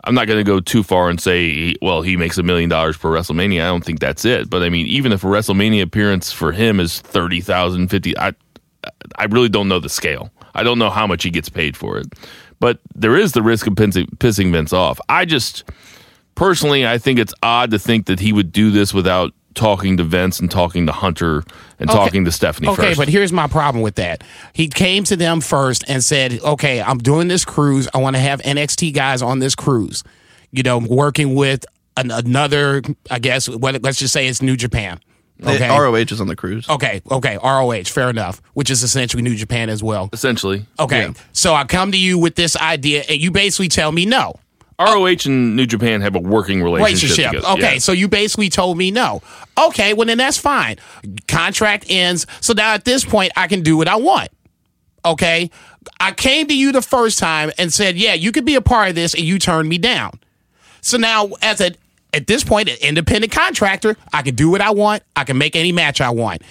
I'm 0.04 0.14
not 0.14 0.26
going 0.26 0.38
to 0.38 0.44
go 0.44 0.60
too 0.60 0.82
far 0.82 1.08
and 1.08 1.20
say, 1.20 1.74
well, 1.82 2.02
he 2.02 2.16
makes 2.16 2.38
a 2.38 2.42
million 2.42 2.70
dollars 2.70 2.96
per 2.96 3.10
WrestleMania. 3.10 3.62
I 3.62 3.66
don't 3.66 3.84
think 3.84 4.00
that's 4.00 4.24
it. 4.24 4.48
But 4.48 4.62
I 4.62 4.68
mean, 4.68 4.86
even 4.86 5.12
if 5.12 5.24
a 5.24 5.26
WrestleMania 5.26 5.82
appearance 5.82 6.32
for 6.32 6.52
him 6.52 6.80
is 6.80 7.00
30,000, 7.00 7.88
50, 7.88 8.18
I, 8.18 8.32
I 9.16 9.24
really 9.24 9.48
don't 9.48 9.68
know 9.68 9.80
the 9.80 9.88
scale. 9.88 10.30
I 10.54 10.62
don't 10.62 10.78
know 10.78 10.90
how 10.90 11.06
much 11.06 11.22
he 11.22 11.30
gets 11.30 11.48
paid 11.48 11.76
for 11.76 11.98
it. 11.98 12.06
But 12.60 12.80
there 12.94 13.16
is 13.16 13.32
the 13.32 13.42
risk 13.42 13.66
of 13.66 13.74
pissing 13.74 14.52
Vince 14.52 14.72
off. 14.72 14.98
I 15.08 15.24
just, 15.24 15.64
personally, 16.34 16.86
I 16.86 16.98
think 16.98 17.18
it's 17.18 17.34
odd 17.42 17.70
to 17.72 17.78
think 17.78 18.06
that 18.06 18.20
he 18.20 18.32
would 18.32 18.52
do 18.52 18.70
this 18.70 18.94
without 18.94 19.34
talking 19.56 19.96
to 19.96 20.04
Vince 20.04 20.38
and 20.38 20.48
talking 20.50 20.86
to 20.86 20.92
Hunter 20.92 21.42
and 21.80 21.90
Okay. 21.90 21.98
talking 21.98 22.24
to 22.24 22.30
Stephanie 22.30 22.68
Okay, 22.68 22.82
first. 22.90 22.98
but 22.98 23.08
here's 23.08 23.32
my 23.32 23.48
problem 23.48 23.82
with 23.82 23.96
that. 23.96 24.22
He 24.52 24.68
came 24.68 25.02
to 25.04 25.16
them 25.16 25.40
first 25.40 25.82
and 25.88 26.04
said, 26.04 26.38
"Okay, 26.44 26.80
I'm 26.80 26.98
doing 26.98 27.26
this 27.26 27.44
cruise. 27.44 27.88
I 27.92 27.98
want 27.98 28.14
to 28.14 28.20
have 28.20 28.40
NXT 28.42 28.92
guys 28.94 29.20
on 29.22 29.40
this 29.40 29.54
cruise. 29.56 30.04
You 30.52 30.62
know, 30.62 30.78
working 30.78 31.34
with 31.34 31.64
an, 31.96 32.10
another. 32.12 32.82
I 33.10 33.18
guess 33.18 33.48
what 33.48 33.82
let's 33.82 33.98
just 33.98 34.12
say 34.12 34.28
it's 34.28 34.40
New 34.40 34.56
Japan. 34.56 35.00
Okay, 35.42 35.58
The 35.58 35.68
ROH 35.68 35.96
is 35.96 36.20
on 36.22 36.28
the 36.28 36.36
cruise. 36.36 36.66
okay, 36.66 37.02
okay. 37.10 37.36
ROH, 37.42 37.84
fair 37.84 38.08
enough. 38.08 38.40
Which 38.54 38.70
is 38.70 38.82
essentially 38.82 39.22
New 39.22 39.34
Japan 39.34 39.68
as 39.68 39.82
well. 39.82 40.08
Essentially, 40.14 40.64
Okay, 40.80 41.10
so 41.32 41.54
I 41.54 41.64
come 41.64 41.92
to 41.92 41.98
you 41.98 42.16
with 42.16 42.36
this 42.36 42.56
idea, 42.56 43.04
and 43.06 43.20
you 43.20 43.30
basically 43.30 43.68
tell 43.68 43.92
me 43.92 44.06
no. 44.06 44.36
ROH 44.78 45.24
and 45.26 45.56
New 45.56 45.66
Japan 45.66 46.00
have 46.02 46.14
a 46.14 46.18
working 46.18 46.62
relationship. 46.62 47.02
relationship. 47.16 47.30
together. 47.42 47.52
Okay, 47.54 47.72
Yeah. 47.74 47.78
so 47.78 47.92
you 47.92 48.08
basically 48.08 48.48
told 48.50 48.76
me 48.76 48.90
no. 48.90 49.22
Okay, 49.56 49.94
well 49.94 50.06
then 50.06 50.18
that's 50.18 50.38
fine. 50.38 50.76
Contract 51.28 51.86
ends. 51.88 52.26
So 52.40 52.52
now 52.52 52.74
at 52.74 52.84
this 52.84 53.04
point 53.04 53.32
I 53.36 53.46
can 53.46 53.62
do 53.62 53.76
what 53.76 53.88
I 53.88 53.96
want. 53.96 54.28
Okay? 55.04 55.50
I 56.00 56.12
came 56.12 56.46
to 56.48 56.54
you 56.56 56.72
the 56.72 56.82
first 56.82 57.18
time 57.18 57.52
and 57.58 57.72
said, 57.72 57.96
"Yeah, 57.96 58.14
you 58.14 58.32
could 58.32 58.44
be 58.44 58.54
a 58.56 58.60
part 58.60 58.88
of 58.90 58.94
this," 58.96 59.14
and 59.14 59.22
you 59.22 59.38
turned 59.38 59.68
me 59.68 59.78
down. 59.78 60.18
So 60.80 60.98
now 60.98 61.30
as 61.42 61.60
a 61.60 61.72
at 62.12 62.26
this 62.26 62.44
point 62.44 62.68
an 62.68 62.76
independent 62.80 63.32
contractor, 63.32 63.96
I 64.12 64.22
can 64.22 64.34
do 64.34 64.50
what 64.50 64.60
I 64.60 64.70
want. 64.70 65.02
I 65.14 65.24
can 65.24 65.38
make 65.38 65.54
any 65.56 65.72
match 65.72 66.00
I 66.00 66.10
want. 66.10 66.42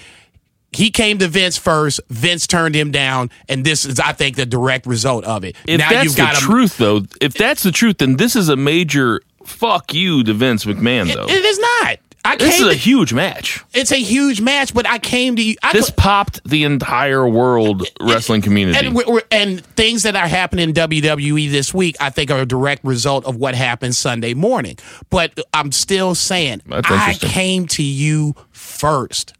He 0.75 0.91
came 0.91 1.17
to 1.19 1.27
Vince 1.27 1.57
first. 1.57 1.99
Vince 2.09 2.47
turned 2.47 2.75
him 2.75 2.91
down, 2.91 3.29
and 3.49 3.63
this 3.65 3.85
is, 3.85 3.99
I 3.99 4.11
think, 4.11 4.35
the 4.35 4.45
direct 4.45 4.85
result 4.85 5.23
of 5.25 5.43
it. 5.43 5.55
If 5.67 5.79
now 5.79 5.89
that's 5.89 6.05
you've 6.05 6.15
got 6.17 6.33
the 6.33 6.37
a- 6.37 6.41
truth, 6.41 6.77
though, 6.77 7.01
if 7.21 7.33
that's 7.33 7.63
the 7.63 7.71
truth, 7.71 7.97
then 7.99 8.17
this 8.17 8.35
is 8.35 8.49
a 8.49 8.55
major 8.55 9.21
fuck 9.45 9.93
you 9.93 10.23
to 10.23 10.33
Vince 10.33 10.65
McMahon, 10.65 11.13
though. 11.13 11.25
It 11.27 11.45
is 11.45 11.59
not. 11.59 11.97
I 12.27 12.37
This 12.37 12.59
is 12.59 12.65
a 12.65 12.69
to- 12.71 12.75
huge 12.75 13.13
match. 13.13 13.63
it's 13.71 13.91
a 13.91 14.01
huge 14.01 14.41
match, 14.41 14.73
but 14.73 14.87
I 14.87 14.97
came 14.97 15.35
to 15.35 15.43
you. 15.43 15.55
I 15.61 15.73
This 15.73 15.91
popped 15.91 16.41
the 16.43 16.63
entire 16.63 17.27
world 17.27 17.87
wrestling 18.01 18.41
community. 18.41 18.87
and, 18.87 19.21
and 19.29 19.63
things 19.75 20.01
that 20.03 20.15
are 20.15 20.27
happening 20.27 20.69
in 20.69 20.73
WWE 20.73 21.51
this 21.51 21.71
week, 21.71 21.95
I 21.99 22.09
think, 22.09 22.31
are 22.31 22.39
a 22.39 22.45
direct 22.47 22.83
result 22.83 23.25
of 23.25 23.35
what 23.35 23.53
happened 23.53 23.95
Sunday 23.95 24.33
morning. 24.33 24.77
But 25.11 25.39
I'm 25.53 25.71
still 25.71 26.15
saying, 26.15 26.63
I 26.71 27.13
came 27.13 27.67
to 27.67 27.83
you 27.83 28.33
first, 28.49 29.33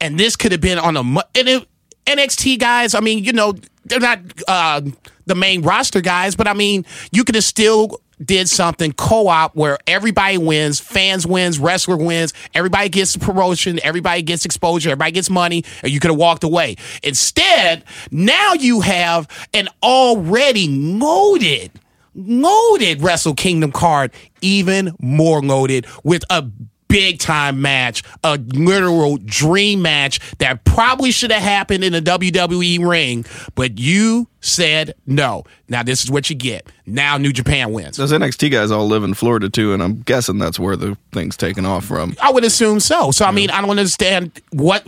and 0.00 0.18
this 0.18 0.36
could 0.36 0.52
have 0.52 0.60
been 0.60 0.78
on 0.78 0.96
a 0.96 1.00
and 1.00 1.66
NXT 2.06 2.58
guys. 2.58 2.94
I 2.94 3.00
mean, 3.00 3.24
you 3.24 3.32
know, 3.32 3.54
they're 3.84 4.00
not 4.00 4.20
uh, 4.46 4.82
the 5.26 5.34
main 5.34 5.62
roster 5.62 6.00
guys, 6.00 6.36
but 6.36 6.46
I 6.46 6.54
mean, 6.54 6.84
you 7.10 7.24
could 7.24 7.34
have 7.34 7.44
still 7.44 8.00
did 8.24 8.48
something 8.48 8.92
co-op 8.92 9.54
where 9.54 9.78
everybody 9.86 10.38
wins, 10.38 10.80
fans 10.80 11.26
wins, 11.26 11.58
wrestler 11.58 11.96
wins, 11.96 12.32
everybody 12.54 12.88
gets 12.88 13.16
promotion, 13.16 13.78
everybody 13.82 14.22
gets 14.22 14.44
exposure, 14.44 14.90
everybody 14.90 15.12
gets 15.12 15.28
money, 15.28 15.64
and 15.82 15.92
you 15.92 16.00
could 16.00 16.10
have 16.10 16.18
walked 16.18 16.44
away. 16.44 16.76
Instead, 17.02 17.84
now 18.10 18.54
you 18.54 18.80
have 18.80 19.28
an 19.52 19.68
already 19.82 20.68
loaded, 20.68 21.72
loaded 22.14 23.02
Wrestle 23.02 23.34
Kingdom 23.34 23.72
card, 23.72 24.12
even 24.40 24.94
more 24.98 25.42
loaded 25.42 25.86
with 26.02 26.24
a 26.30 26.48
big 26.88 27.18
time 27.18 27.60
match, 27.60 28.02
a 28.22 28.38
literal 28.38 29.18
dream 29.18 29.82
match 29.82 30.20
that 30.38 30.64
probably 30.64 31.10
should 31.10 31.30
have 31.30 31.42
happened 31.42 31.84
in 31.84 31.94
a 31.94 32.00
WWE 32.00 32.86
ring, 32.86 33.24
but 33.54 33.78
you 33.78 34.28
said 34.40 34.94
no. 35.06 35.44
Now 35.68 35.82
this 35.82 36.04
is 36.04 36.10
what 36.10 36.30
you 36.30 36.36
get. 36.36 36.70
Now 36.86 37.18
New 37.18 37.32
Japan 37.32 37.72
wins. 37.72 37.96
Those 37.96 38.12
NXT 38.12 38.50
guys 38.50 38.70
all 38.70 38.86
live 38.86 39.02
in 39.02 39.14
Florida 39.14 39.48
too, 39.48 39.72
and 39.72 39.82
I'm 39.82 40.02
guessing 40.02 40.38
that's 40.38 40.58
where 40.58 40.76
the 40.76 40.96
thing's 41.12 41.36
taken 41.36 41.66
off 41.66 41.84
from. 41.84 42.16
I 42.22 42.30
would 42.30 42.44
assume 42.44 42.80
so. 42.80 43.10
So 43.10 43.24
I 43.24 43.32
mean, 43.32 43.50
I 43.50 43.60
don't 43.60 43.70
understand 43.70 44.40
what 44.52 44.86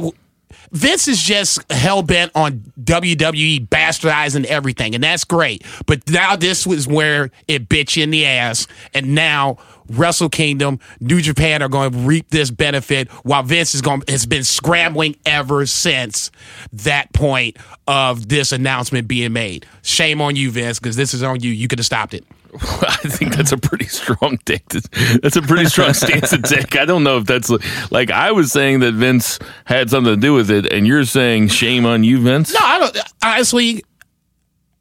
Vince 0.72 1.08
is 1.08 1.20
just 1.20 1.70
hell 1.72 2.02
bent 2.02 2.32
on 2.34 2.72
WWE 2.82 3.68
bastardizing 3.68 4.44
everything, 4.44 4.94
and 4.94 5.02
that's 5.02 5.24
great. 5.24 5.64
But 5.86 6.08
now 6.08 6.36
this 6.36 6.66
was 6.66 6.86
where 6.86 7.30
it 7.46 7.68
bit 7.68 7.96
you 7.96 8.02
in 8.02 8.10
the 8.10 8.26
ass, 8.26 8.66
and 8.94 9.14
now 9.14 9.58
Wrestle 9.88 10.28
Kingdom, 10.28 10.78
New 11.00 11.20
Japan 11.20 11.62
are 11.62 11.68
going 11.68 11.92
to 11.92 11.98
reap 11.98 12.30
this 12.30 12.50
benefit, 12.50 13.08
while 13.24 13.42
Vince 13.42 13.74
is 13.74 13.80
going 13.82 14.02
has 14.08 14.26
been 14.26 14.44
scrambling 14.44 15.16
ever 15.26 15.66
since 15.66 16.30
that 16.72 17.12
point 17.12 17.56
of 17.86 18.28
this 18.28 18.52
announcement 18.52 19.08
being 19.08 19.32
made. 19.32 19.66
Shame 19.82 20.20
on 20.20 20.36
you, 20.36 20.50
Vince, 20.50 20.78
because 20.78 20.96
this 20.96 21.14
is 21.14 21.22
on 21.22 21.40
you. 21.40 21.50
You 21.50 21.68
could 21.68 21.78
have 21.78 21.86
stopped 21.86 22.14
it. 22.14 22.24
I 22.80 22.96
think 23.08 23.36
that's 23.36 23.52
a 23.52 23.58
pretty 23.58 23.84
strong 23.86 24.38
take. 24.46 24.66
to- 24.68 25.18
That's 25.22 25.36
a 25.36 25.42
pretty 25.42 25.66
strong 25.66 25.92
stance 25.92 26.30
to 26.30 26.38
take. 26.40 26.76
I 26.78 26.86
don't 26.86 27.04
know 27.04 27.18
if 27.18 27.26
that's 27.26 27.50
like 27.90 28.10
I 28.10 28.32
was 28.32 28.50
saying 28.52 28.80
that 28.80 28.92
Vince 28.94 29.38
had 29.66 29.90
something 29.90 30.14
to 30.14 30.20
do 30.20 30.32
with 30.32 30.50
it, 30.50 30.72
and 30.72 30.86
you're 30.86 31.04
saying 31.04 31.48
shame 31.48 31.84
on 31.84 32.04
you, 32.04 32.18
Vince. 32.20 32.52
No, 32.54 32.60
I 32.62 32.78
don't. 32.78 32.98
Honestly, 33.22 33.84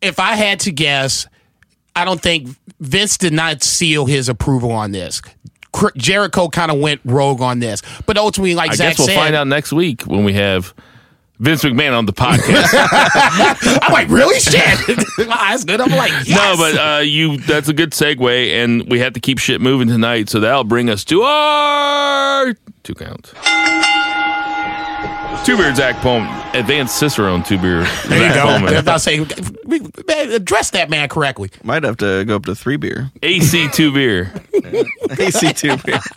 if 0.01 0.19
I 0.19 0.35
had 0.35 0.61
to 0.61 0.71
guess, 0.71 1.27
I 1.97 2.05
don't 2.05 2.21
think 2.21 2.49
Vince 2.79 3.17
did 3.17 3.33
not 3.33 3.63
seal 3.63 4.05
his 4.05 4.29
approval 4.29 4.71
on 4.71 4.91
this. 4.91 5.21
Jericho 5.95 6.47
kind 6.47 6.71
of 6.71 6.79
went 6.79 7.01
rogue 7.05 7.41
on 7.41 7.59
this, 7.59 7.81
but 8.05 8.17
ultimately, 8.17 8.55
like 8.55 8.71
I 8.71 8.75
Zach 8.75 8.89
guess 8.91 8.99
we'll 8.99 9.07
said, 9.07 9.15
find 9.15 9.35
out 9.35 9.47
next 9.47 9.71
week 9.73 10.03
when 10.03 10.23
we 10.23 10.33
have 10.33 10.73
Vince 11.39 11.63
McMahon 11.63 11.95
on 11.95 12.05
the 12.05 12.13
podcast. 12.13 12.73
I'm 13.83 13.93
like, 13.93 14.09
really, 14.09 14.39
shit. 14.39 14.97
My 15.27 15.35
eyes 15.35 15.65
good. 15.65 15.79
I'm 15.81 15.91
like, 15.91 16.11
yes. 16.25 16.29
No, 16.29 16.55
but 16.57 16.77
uh, 16.77 17.01
you 17.01 17.37
that's 17.37 17.67
a 17.67 17.73
good 17.73 17.91
segue, 17.91 18.63
and 18.63 18.89
we 18.89 18.99
have 18.99 19.13
to 19.13 19.19
keep 19.19 19.37
shit 19.37 19.61
moving 19.61 19.87
tonight, 19.87 20.29
so 20.29 20.39
that'll 20.39 20.63
bring 20.63 20.89
us 20.89 21.03
to 21.05 21.21
our 21.21 22.55
two 22.83 22.95
count. 22.95 23.33
Two 25.45 25.55
beer 25.57 25.73
Zach 25.75 25.95
Pullman, 26.01 26.27
advanced 26.53 26.97
Cicerone 26.97 27.43
two 27.43 27.57
beer. 27.57 27.83
there 28.07 28.27
you 28.27 28.33
go. 28.33 28.45
Pullman. 28.47 28.75
I'm 28.75 28.85
not 28.85 29.01
saying 29.01 29.27
man, 29.65 30.31
address 30.31 30.71
that 30.71 30.89
man 30.89 31.09
correctly. 31.09 31.49
Might 31.63 31.83
have 31.83 31.97
to 31.97 32.25
go 32.25 32.35
up 32.35 32.45
to 32.45 32.55
three 32.55 32.77
beer. 32.77 33.11
AC 33.23 33.69
two 33.69 33.91
beer. 33.93 34.33
AC 35.19 35.53
two 35.53 35.77
beer. 35.77 35.99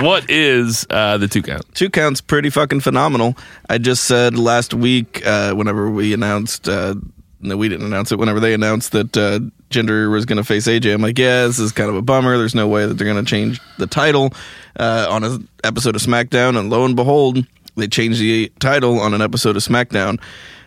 What 0.00 0.28
is 0.28 0.86
uh, 0.90 1.18
the 1.18 1.28
two 1.28 1.40
count? 1.40 1.62
Two 1.74 1.88
counts 1.88 2.20
pretty 2.20 2.50
fucking 2.50 2.80
phenomenal. 2.80 3.36
I 3.70 3.78
just 3.78 4.04
said 4.04 4.36
last 4.36 4.74
week, 4.74 5.24
uh, 5.24 5.54
whenever 5.54 5.88
we 5.88 6.12
announced, 6.12 6.68
uh, 6.68 6.96
no, 7.40 7.56
we 7.56 7.68
didn't 7.68 7.86
announce 7.86 8.10
it. 8.10 8.18
Whenever 8.18 8.40
they 8.40 8.54
announced 8.54 8.90
that 8.92 9.16
uh, 9.16 9.38
Jinder 9.70 10.10
was 10.10 10.24
going 10.26 10.38
to 10.38 10.44
face 10.44 10.66
AJ, 10.66 10.94
I'm 10.94 11.00
like, 11.00 11.18
yeah, 11.18 11.46
this 11.46 11.60
is 11.60 11.70
kind 11.72 11.88
of 11.88 11.94
a 11.96 12.02
bummer. 12.02 12.36
There's 12.36 12.54
no 12.56 12.66
way 12.66 12.86
that 12.86 12.94
they're 12.94 13.06
going 13.10 13.24
to 13.24 13.28
change 13.28 13.60
the 13.78 13.86
title 13.86 14.32
uh, 14.78 15.06
on 15.08 15.22
an 15.22 15.48
episode 15.62 15.94
of 15.94 16.02
SmackDown, 16.02 16.58
and 16.58 16.70
lo 16.70 16.84
and 16.84 16.96
behold, 16.96 17.46
they 17.76 17.88
changed 17.88 18.20
the 18.20 18.52
title 18.60 19.00
on 19.00 19.14
an 19.14 19.22
episode 19.22 19.56
of 19.56 19.62
SmackDown. 19.62 20.20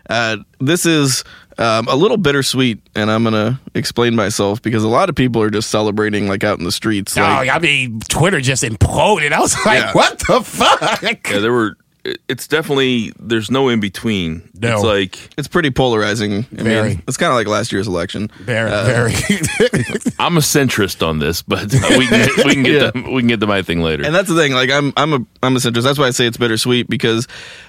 Uh, 0.09 0.37
this 0.59 0.85
is 0.85 1.23
um, 1.57 1.87
a 1.87 1.95
little 1.95 2.17
bittersweet, 2.17 2.79
and 2.95 3.11
I'm 3.11 3.23
gonna 3.23 3.59
explain 3.75 4.15
myself 4.15 4.61
because 4.61 4.83
a 4.83 4.87
lot 4.87 5.09
of 5.09 5.15
people 5.15 5.41
are 5.41 5.49
just 5.49 5.69
celebrating 5.69 6.27
like 6.27 6.43
out 6.43 6.59
in 6.59 6.63
the 6.65 6.71
streets. 6.71 7.17
Like, 7.17 7.49
oh, 7.49 7.51
I 7.53 7.59
mean, 7.59 7.99
Twitter 8.07 8.39
just 8.39 8.63
imploded. 8.63 9.33
I 9.33 9.39
was 9.39 9.53
like, 9.65 9.79
Yeah. 9.79 9.91
what 9.93 10.19
the 10.19 10.41
fuck? 10.43 11.01
Yeah, 11.01 11.39
there 11.39 11.51
were. 11.51 11.75
It- 12.07 12.21
It's 12.27 12.47
definitely 12.47 13.11
there's 13.19 13.49
no 13.51 13.69
in 13.69 13.79
between. 13.79 14.49
No. 14.59 14.73
It's 14.75 14.83
like 14.83 15.29
it's 15.37 15.47
pretty 15.47 15.71
polarizing. 15.71 16.45
I 16.57 16.63
Very. 16.63 16.89
mean, 16.89 17.03
it's 17.07 17.17
kind 17.17 17.31
of 17.31 17.35
like 17.35 17.47
last 17.47 17.71
year's 17.71 17.87
election. 17.87 18.29
Very, 18.41 18.69
Uh, 18.71 18.83
very. 18.85 19.11
I'm 20.19 20.37
a 20.37 20.41
centrist 20.41 21.05
on 21.05 21.19
this, 21.19 21.41
but 21.41 21.71
we 21.97 22.07
can 22.07 22.29
we 22.45 22.53
can 22.53 22.63
get 22.63 22.81
Yeah. 22.81 22.91
to, 22.91 23.11
we 23.11 23.21
can 23.21 23.27
get 23.27 23.39
to 23.41 23.47
my 23.47 23.61
thing 23.61 23.81
later. 23.81 24.05
And 24.05 24.13
that's 24.15 24.29
the 24.29 24.35
thing. 24.35 24.53
Like 24.53 24.69
I'm, 24.71 24.93
I'm 24.97 25.13
a, 25.13 25.19
I'm 25.43 25.55
a 25.55 25.59
centrist. 25.59 25.83
That's 25.83 25.99
why 25.99 26.07
I 26.07 26.11
say 26.11 26.25
it's 26.27 26.37
bittersweet 26.37 26.89
because 26.89 27.27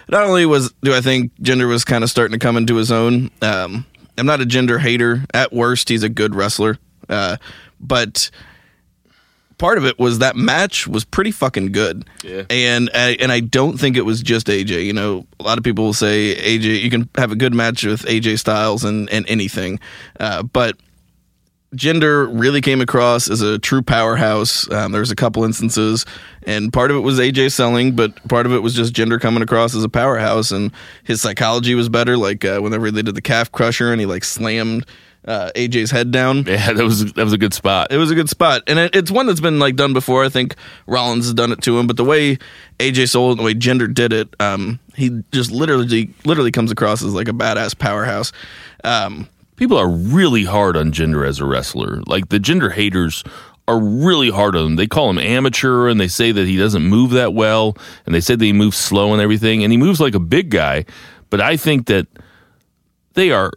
not 0.09 0.25
only 0.25 0.47
was 0.47 0.73
do 0.83 0.95
I 0.95 1.01
think 1.01 1.35
Jinder 1.43 1.69
was 1.69 1.85
kind 1.85 2.05
of 2.05 2.11
starting 2.11 2.33
to 2.39 2.45
come 2.45 2.57
into 2.57 2.77
his 2.77 2.91
own. 2.93 3.31
Um, 3.43 3.85
I'm 4.17 4.27
not 4.27 4.41
a 4.41 4.45
Jinder 4.47 4.81
hater. 4.81 5.25
At 5.35 5.53
worst, 5.53 5.89
he's 5.89 6.03
a 6.03 6.09
good 6.09 6.35
wrestler. 6.35 6.79
Uh, 7.09 7.37
but 7.81 8.31
part 9.59 9.79
of 9.79 9.85
it 9.85 9.99
was 9.99 10.21
that 10.21 10.37
match 10.37 10.87
was 10.89 11.05
pretty 11.05 11.31
fucking 11.31 11.73
good. 11.73 12.05
Yeah. 12.23 12.45
And 12.49 12.91
I, 12.95 13.17
and 13.21 13.31
I 13.31 13.41
don't 13.41 13.79
think 13.79 13.97
it 13.97 14.03
was 14.03 14.23
just 14.23 14.47
AJ. 14.47 14.87
You 14.87 14.93
know, 14.93 15.27
a 15.39 15.43
lot 15.43 15.59
of 15.59 15.65
people 15.65 15.85
will 15.85 15.93
say 15.93 16.35
AJ. 16.35 16.81
You 16.83 16.91
can 16.91 17.09
have 17.17 17.33
a 17.33 17.37
good 17.37 17.53
match 17.53 17.85
with 17.85 18.03
AJ 18.03 18.39
Styles 18.39 18.85
and 18.85 19.11
and 19.11 19.29
anything, 19.29 19.81
uh, 20.19 20.43
but 20.43 20.77
Jinder 21.75 22.29
really 22.33 22.63
came 22.63 22.81
across 22.81 23.29
as 23.29 23.43
a 23.43 23.59
true 23.59 23.83
powerhouse. 23.83 24.71
Um, 24.71 24.93
there 24.93 25.01
was 25.01 25.11
a 25.11 25.17
couple 25.17 25.45
instances, 25.45 26.07
and 26.45 26.73
part 26.73 26.91
of 26.91 26.97
it 26.97 27.01
was 27.01 27.19
AJ 27.19 27.53
selling, 27.53 27.95
but 27.95 28.27
part 28.29 28.47
of 28.47 28.53
it 28.53 28.61
was 28.61 28.75
just 28.75 28.95
Jinder 28.95 29.21
coming 29.21 29.43
across 29.43 29.75
as 29.75 29.85
a 29.85 29.89
powerhouse, 29.89 30.51
and 30.51 30.73
his 31.05 31.21
psychology 31.21 31.75
was 31.75 31.91
better. 31.91 32.17
Like 32.17 32.45
uh, 32.45 32.61
whenever 32.61 32.91
they 32.91 33.03
did 33.03 33.15
the 33.15 33.23
calf 33.23 33.53
crusher, 33.53 33.93
and 33.93 34.01
he 34.01 34.07
like 34.07 34.25
slammed 34.25 34.87
uh, 35.25 35.51
AJ's 35.55 35.91
head 35.91 36.11
down. 36.11 36.45
yeah, 36.47 36.73
that 36.73 36.85
was 36.85 37.13
that 37.13 37.25
was 37.25 37.33
a 37.33 37.39
good 37.39 37.55
spot. 37.55 37.93
It 37.93 37.99
was 37.99 38.11
a 38.11 38.15
good 38.15 38.29
spot, 38.29 38.63
and 38.67 38.79
it, 38.79 38.95
it's 38.97 39.11
one 39.11 39.27
that's 39.27 39.41
been 39.41 39.59
like 39.59 39.77
done 39.77 39.93
before. 39.93 40.25
I 40.25 40.29
think 40.29 40.55
Rollins 40.87 41.27
has 41.27 41.35
done 41.35 41.53
it 41.53 41.63
to 41.63 41.79
him, 41.79 41.87
but 41.87 41.97
the 41.97 42.05
way 42.05 42.39
AJ 42.79 43.11
sold, 43.11 43.33
and 43.33 43.41
the 43.41 43.45
way 43.45 43.55
Jinder 43.55 43.93
did 43.93 44.13
it, 44.13 44.29
um, 44.41 44.79
he 44.95 45.23
just 45.33 45.51
literally, 45.51 46.15
literally 46.25 46.53
comes 46.53 46.71
across 46.71 47.03
as 47.03 47.15
like 47.15 47.29
a 47.29 47.33
badass 47.33 47.79
powerhouse. 47.79 48.33
Um, 48.85 49.29
People 49.59 49.77
are 49.77 49.89
really 49.89 50.45
hard 50.45 50.77
on 50.77 50.93
Jinder 50.93 51.27
as 51.27 51.41
a 51.41 51.45
wrestler. 51.45 52.01
Like 52.07 52.29
the 52.29 52.39
Jinder 52.39 52.73
haters 52.73 53.25
are 53.67 53.81
really 53.81 54.31
hard 54.31 54.55
on 54.55 54.65
him. 54.65 54.77
They 54.77 54.87
call 54.87 55.11
him 55.11 55.19
amateur 55.19 55.89
and 55.89 56.01
they 56.01 56.07
say 56.07 56.31
that 56.31 56.47
he 56.47 56.57
doesn't 56.57 56.85
move 56.85 57.11
that 57.11 57.35
well 57.35 57.77
and 58.07 58.15
they 58.15 58.21
said 58.21 58.39
that 58.39 58.45
he 58.45 58.53
moves 58.53 58.77
slow 58.77 59.13
and 59.13 59.21
everything 59.21 59.65
and 59.65 59.73
he 59.73 59.77
moves 59.77 60.01
like 60.01 60.15
a 60.15 60.21
big 60.21 60.51
guy. 60.51 60.85
But 61.29 61.41
I 61.41 61.57
think 61.57 61.87
that 61.89 62.07
they 63.15 63.33
are 63.33 63.51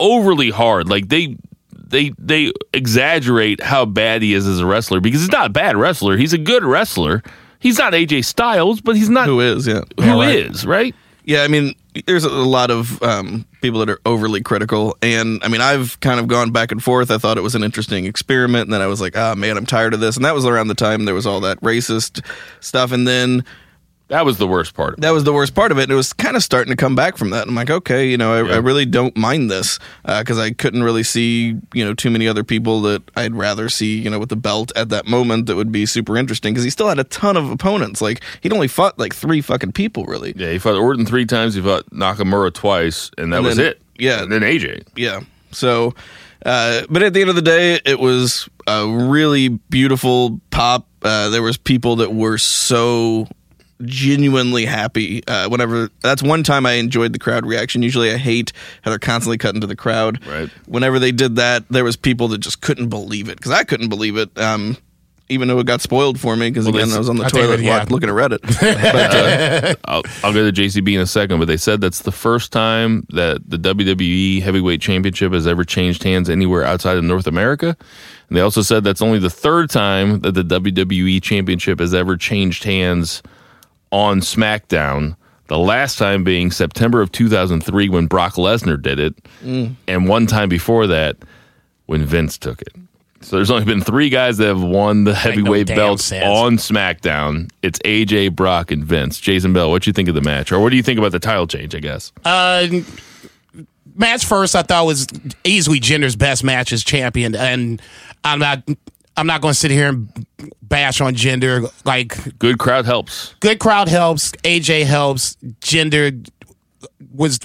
overly 0.00 0.50
hard. 0.50 0.88
Like 0.88 1.08
they 1.08 1.36
they 1.72 2.12
they 2.18 2.52
exaggerate 2.72 3.62
how 3.62 3.84
bad 3.84 4.22
he 4.22 4.34
is 4.34 4.46
as 4.46 4.60
a 4.60 4.66
wrestler 4.66 5.00
because 5.00 5.20
he's 5.20 5.30
not 5.30 5.46
a 5.46 5.50
bad 5.50 5.76
wrestler. 5.76 6.16
He's 6.16 6.32
a 6.32 6.38
good 6.38 6.64
wrestler. 6.64 7.22
He's 7.58 7.78
not 7.78 7.92
AJ 7.94 8.24
Styles, 8.24 8.80
but 8.80 8.96
he's 8.96 9.08
not 9.08 9.26
who 9.26 9.40
is? 9.40 9.66
Yeah, 9.66 9.82
who 9.98 10.22
is, 10.22 10.66
right? 10.66 10.94
Yeah, 11.24 11.42
I 11.42 11.48
mean, 11.48 11.74
there's 12.06 12.22
a 12.22 12.30
lot 12.30 12.70
of 12.70 13.02
um, 13.02 13.44
people 13.60 13.80
that 13.80 13.90
are 13.90 13.98
overly 14.06 14.42
critical, 14.42 14.96
and 15.02 15.42
I 15.42 15.48
mean, 15.48 15.60
I've 15.60 15.98
kind 15.98 16.20
of 16.20 16.28
gone 16.28 16.52
back 16.52 16.70
and 16.70 16.80
forth. 16.80 17.10
I 17.10 17.18
thought 17.18 17.36
it 17.36 17.40
was 17.42 17.56
an 17.56 17.64
interesting 17.64 18.04
experiment, 18.04 18.66
and 18.66 18.72
then 18.72 18.80
I 18.80 18.86
was 18.86 19.00
like, 19.00 19.16
"Ah, 19.16 19.34
man, 19.34 19.56
I'm 19.56 19.66
tired 19.66 19.92
of 19.94 20.00
this." 20.00 20.14
And 20.16 20.24
that 20.24 20.34
was 20.34 20.44
around 20.44 20.68
the 20.68 20.74
time 20.74 21.04
there 21.04 21.14
was 21.14 21.26
all 21.26 21.40
that 21.40 21.60
racist 21.62 22.24
stuff, 22.60 22.92
and 22.92 23.08
then 23.08 23.44
That 24.08 24.24
was 24.24 24.38
the 24.38 24.46
worst 24.46 24.74
part. 24.74 24.92
of 24.94 24.98
it. 24.98 25.00
that 25.00 25.10
was 25.10 25.24
the 25.24 25.32
worst 25.32 25.54
part 25.54 25.72
of 25.72 25.78
it. 25.78 25.84
And 25.84 25.92
it 25.92 25.96
was 25.96 26.12
kind 26.12 26.36
of 26.36 26.42
starting 26.44 26.70
to 26.70 26.76
come 26.76 26.94
back 26.94 27.16
from 27.16 27.30
that. 27.30 27.48
I'm 27.48 27.56
like, 27.56 27.70
okay, 27.70 28.08
you 28.08 28.16
know, 28.16 28.32
I, 28.32 28.54
I 28.54 28.56
really 28.58 28.86
don't 28.86 29.16
mind 29.16 29.50
this 29.50 29.80
because 30.04 30.38
I 30.38 30.52
couldn't 30.52 30.84
really 30.84 31.02
see, 31.02 31.56
you 31.74 31.84
know, 31.84 31.92
too 31.92 32.10
many 32.10 32.28
other 32.28 32.44
people 32.44 32.80
that 32.82 33.02
I'd 33.16 33.34
rather 33.34 33.68
see, 33.68 33.98
you 33.98 34.08
know, 34.08 34.20
with 34.20 34.28
the 34.28 34.36
belt 34.36 34.70
at 34.76 34.90
that 34.90 35.06
moment 35.08 35.46
that 35.46 35.56
would 35.56 35.72
be 35.72 35.86
super 35.86 36.16
interesting 36.16 36.54
because 36.54 36.62
he 36.62 36.70
still 36.70 36.88
had 36.88 37.00
a 37.00 37.04
ton 37.04 37.36
of 37.36 37.50
opponents. 37.50 38.00
Like 38.00 38.22
he'd 38.42 38.52
only 38.52 38.68
fought 38.68 38.96
like 38.96 39.12
three 39.12 39.40
fucking 39.40 39.72
people, 39.72 40.04
really. 40.04 40.34
Yeah, 40.36 40.52
he 40.52 40.58
fought 40.58 40.76
Orton 40.76 41.04
three 41.04 41.26
times. 41.26 41.54
He 41.54 41.60
fought 41.60 41.84
Nakamura 41.90 42.54
twice, 42.54 43.10
and 43.18 43.32
that 43.32 43.38
And 43.38 43.46
was 43.46 43.56
then- 43.56 43.66
it. 43.66 43.82
yeah. 43.98 44.22
and 44.22 44.30
then 44.30 44.42
AJ. 44.42 44.86
Yeah. 44.94 45.20
So, 45.50 45.94
uh, 46.44 46.82
but 46.88 47.02
at 47.02 47.12
the 47.12 47.22
end 47.22 47.30
of 47.30 47.36
the 47.36 47.42
day, 47.42 47.80
it 47.84 47.98
was 47.98 48.48
a 48.68 48.86
really 48.86 49.48
beautiful 49.48 50.40
pop. 50.50 50.86
Uh, 51.02 51.28
there 51.30 51.42
was 51.42 51.56
people 51.56 51.96
that 51.96 52.12
were 52.14 52.38
so 52.38 53.26
genuinely 53.84 54.64
happy 54.64 55.22
uh, 55.28 55.48
whenever 55.48 55.90
that's 56.00 56.22
one 56.22 56.42
time 56.42 56.64
i 56.64 56.72
enjoyed 56.72 57.12
the 57.12 57.18
crowd 57.18 57.44
reaction 57.44 57.82
usually 57.82 58.10
i 58.10 58.16
hate 58.16 58.52
how 58.82 58.90
they're 58.90 58.98
constantly 58.98 59.36
cutting 59.36 59.60
to 59.60 59.66
the 59.66 59.76
crowd 59.76 60.24
Right. 60.26 60.48
whenever 60.66 60.98
they 60.98 61.12
did 61.12 61.36
that 61.36 61.64
there 61.68 61.84
was 61.84 61.96
people 61.96 62.28
that 62.28 62.38
just 62.38 62.62
couldn't 62.62 62.88
believe 62.88 63.28
it 63.28 63.36
because 63.36 63.52
i 63.52 63.64
couldn't 63.64 63.88
believe 63.90 64.16
it 64.16 64.36
um, 64.38 64.76
even 65.28 65.48
though 65.48 65.58
it 65.58 65.66
got 65.66 65.80
spoiled 65.82 66.18
for 66.20 66.36
me 66.36 66.48
because 66.48 66.64
Well, 66.66 66.76
again 66.76 66.90
i 66.94 66.98
was 66.98 67.08
on 67.10 67.16
the 67.16 67.24
I 67.24 67.28
toilet 67.28 67.60
it- 67.60 67.64
yeah. 67.64 67.84
looking 67.90 68.08
at 68.08 68.14
reddit 68.14 68.40
but, 68.60 69.14
uh, 69.14 69.74
I'll, 69.84 70.02
I'll 70.24 70.32
go 70.32 70.50
to 70.50 70.62
JCB 70.62 70.94
in 70.94 71.00
a 71.00 71.06
second, 71.06 71.38
but 71.38 71.46
they 71.48 71.56
said 71.56 71.80
that's 71.80 72.00
the 72.02 72.12
first 72.12 72.52
time 72.52 73.04
that 73.10 73.42
the 73.48 73.58
WWE 73.58 74.40
Heavyweight 74.42 74.80
Championship 74.80 75.32
has 75.32 75.46
ever 75.46 75.64
changed 75.64 76.02
hands 76.02 76.30
anywhere 76.30 76.64
outside 76.64 76.96
of 76.96 77.04
North 77.04 77.26
America. 77.26 77.76
And 78.28 78.36
they 78.36 78.40
also 78.40 78.62
said 78.62 78.84
that's 78.84 79.02
only 79.02 79.18
the 79.18 79.30
third 79.30 79.68
time 79.70 80.20
that 80.20 80.32
the 80.32 80.42
WWE 80.44 81.22
Championship 81.22 81.78
has 81.80 81.92
ever 81.94 82.16
changed 82.16 82.64
hands 82.64 83.22
on 83.90 84.20
SmackDown. 84.20 85.16
The 85.48 85.58
last 85.58 85.96
time 85.96 86.24
being 86.24 86.50
September 86.50 87.00
of 87.00 87.12
2003 87.12 87.88
when 87.88 88.06
Brock 88.06 88.34
Lesnar 88.34 88.80
did 88.80 88.98
it, 88.98 89.14
and 89.86 90.08
one 90.08 90.26
time 90.26 90.48
before 90.48 90.86
that 90.88 91.16
when 91.86 92.04
Vince 92.04 92.36
took 92.36 92.60
it. 92.62 92.74
So 93.20 93.36
there's 93.36 93.50
only 93.50 93.64
been 93.64 93.80
three 93.80 94.08
guys 94.08 94.38
that 94.38 94.46
have 94.46 94.62
won 94.62 95.04
the 95.04 95.14
heavyweight 95.14 95.68
damn 95.68 95.76
belts 95.76 96.12
on 96.12 96.56
SmackDown. 96.56 97.50
It's 97.62 97.78
AJ, 97.80 98.34
Brock, 98.36 98.70
and 98.70 98.84
Vince. 98.84 99.18
Jason 99.20 99.52
Bell, 99.52 99.70
what 99.70 99.82
do 99.82 99.88
you 99.88 99.92
think 99.92 100.08
of 100.08 100.14
the 100.14 100.20
match, 100.20 100.52
or 100.52 100.60
what 100.60 100.70
do 100.70 100.76
you 100.76 100.82
think 100.82 100.98
about 100.98 101.12
the 101.12 101.18
title 101.18 101.46
change? 101.46 101.74
I 101.74 101.78
guess. 101.80 102.12
Uh, 102.24 102.66
match 103.94 104.24
first, 104.26 104.54
I 104.54 104.62
thought 104.62 104.86
was 104.86 105.06
easily 105.44 105.80
Jinder's 105.80 106.16
best 106.16 106.44
match 106.44 106.72
as 106.72 106.84
champion, 106.84 107.34
and 107.34 107.80
I'm 108.24 108.38
not. 108.40 108.62
I'm 109.16 109.26
not 109.26 109.40
going 109.40 109.52
to 109.54 109.58
sit 109.58 109.70
here 109.70 109.88
and 109.88 110.26
bash 110.62 111.00
on 111.00 111.14
Jinder. 111.14 111.70
Like, 111.84 112.38
Good 112.38 112.58
crowd 112.58 112.84
helps. 112.84 113.34
good 113.40 113.58
crowd 113.58 113.88
helps. 113.88 114.32
AJ 114.44 114.84
helps. 114.84 115.36
Jinder 115.60 116.28
was. 117.14 117.38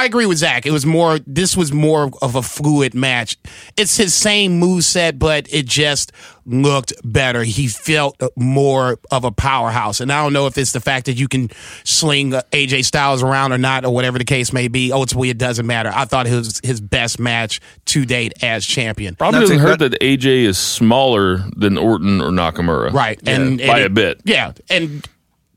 We're- 0.00 0.02
I 0.02 0.06
agree 0.06 0.26
with 0.26 0.38
Zach. 0.38 0.66
It 0.66 0.70
was 0.70 0.86
more. 0.86 1.18
This 1.26 1.56
was 1.56 1.72
more 1.72 2.10
of 2.22 2.34
a 2.34 2.42
fluid 2.42 2.94
match. 2.94 3.36
It's 3.76 3.96
his 3.96 4.14
same 4.14 4.58
move 4.58 4.84
set, 4.84 5.18
but 5.18 5.46
it 5.50 5.66
just 5.66 6.12
looked 6.46 6.92
better. 7.04 7.44
He 7.44 7.68
felt 7.68 8.20
more 8.36 8.98
of 9.10 9.24
a 9.24 9.30
powerhouse, 9.30 10.00
and 10.00 10.10
I 10.12 10.22
don't 10.22 10.32
know 10.32 10.46
if 10.46 10.56
it's 10.58 10.72
the 10.72 10.80
fact 10.80 11.06
that 11.06 11.12
you 11.14 11.28
can 11.28 11.50
sling 11.84 12.32
uh, 12.34 12.42
AJ 12.52 12.84
Styles 12.84 13.22
around 13.22 13.52
or 13.52 13.58
not, 13.58 13.84
or 13.84 13.92
whatever 13.94 14.18
the 14.18 14.24
case 14.24 14.52
may 14.52 14.68
be. 14.68 14.90
Ultimately, 14.92 15.30
it 15.30 15.38
doesn't 15.38 15.66
matter. 15.66 15.92
I 15.94 16.06
thought 16.06 16.26
it 16.26 16.34
was 16.34 16.60
his 16.64 16.80
best 16.80 17.18
match 17.18 17.60
to 17.86 18.04
date 18.06 18.32
as 18.42 18.64
champion. 18.66 19.14
Probably 19.16 19.40
That's 19.40 19.50
doesn't 19.50 19.66
hurt 19.66 19.78
that 19.80 20.00
AJ 20.00 20.44
is 20.44 20.58
smaller 20.58 21.44
than 21.56 21.76
Orton 21.78 22.20
or 22.20 22.30
Nakamura. 22.30 22.92
right 22.92 23.20
and, 23.28 23.58
by 23.58 23.64
and 23.64 23.72
a 23.80 23.84
it- 23.84 23.94
bit. 23.94 24.20
yeah 24.24 24.52
and 24.70 25.06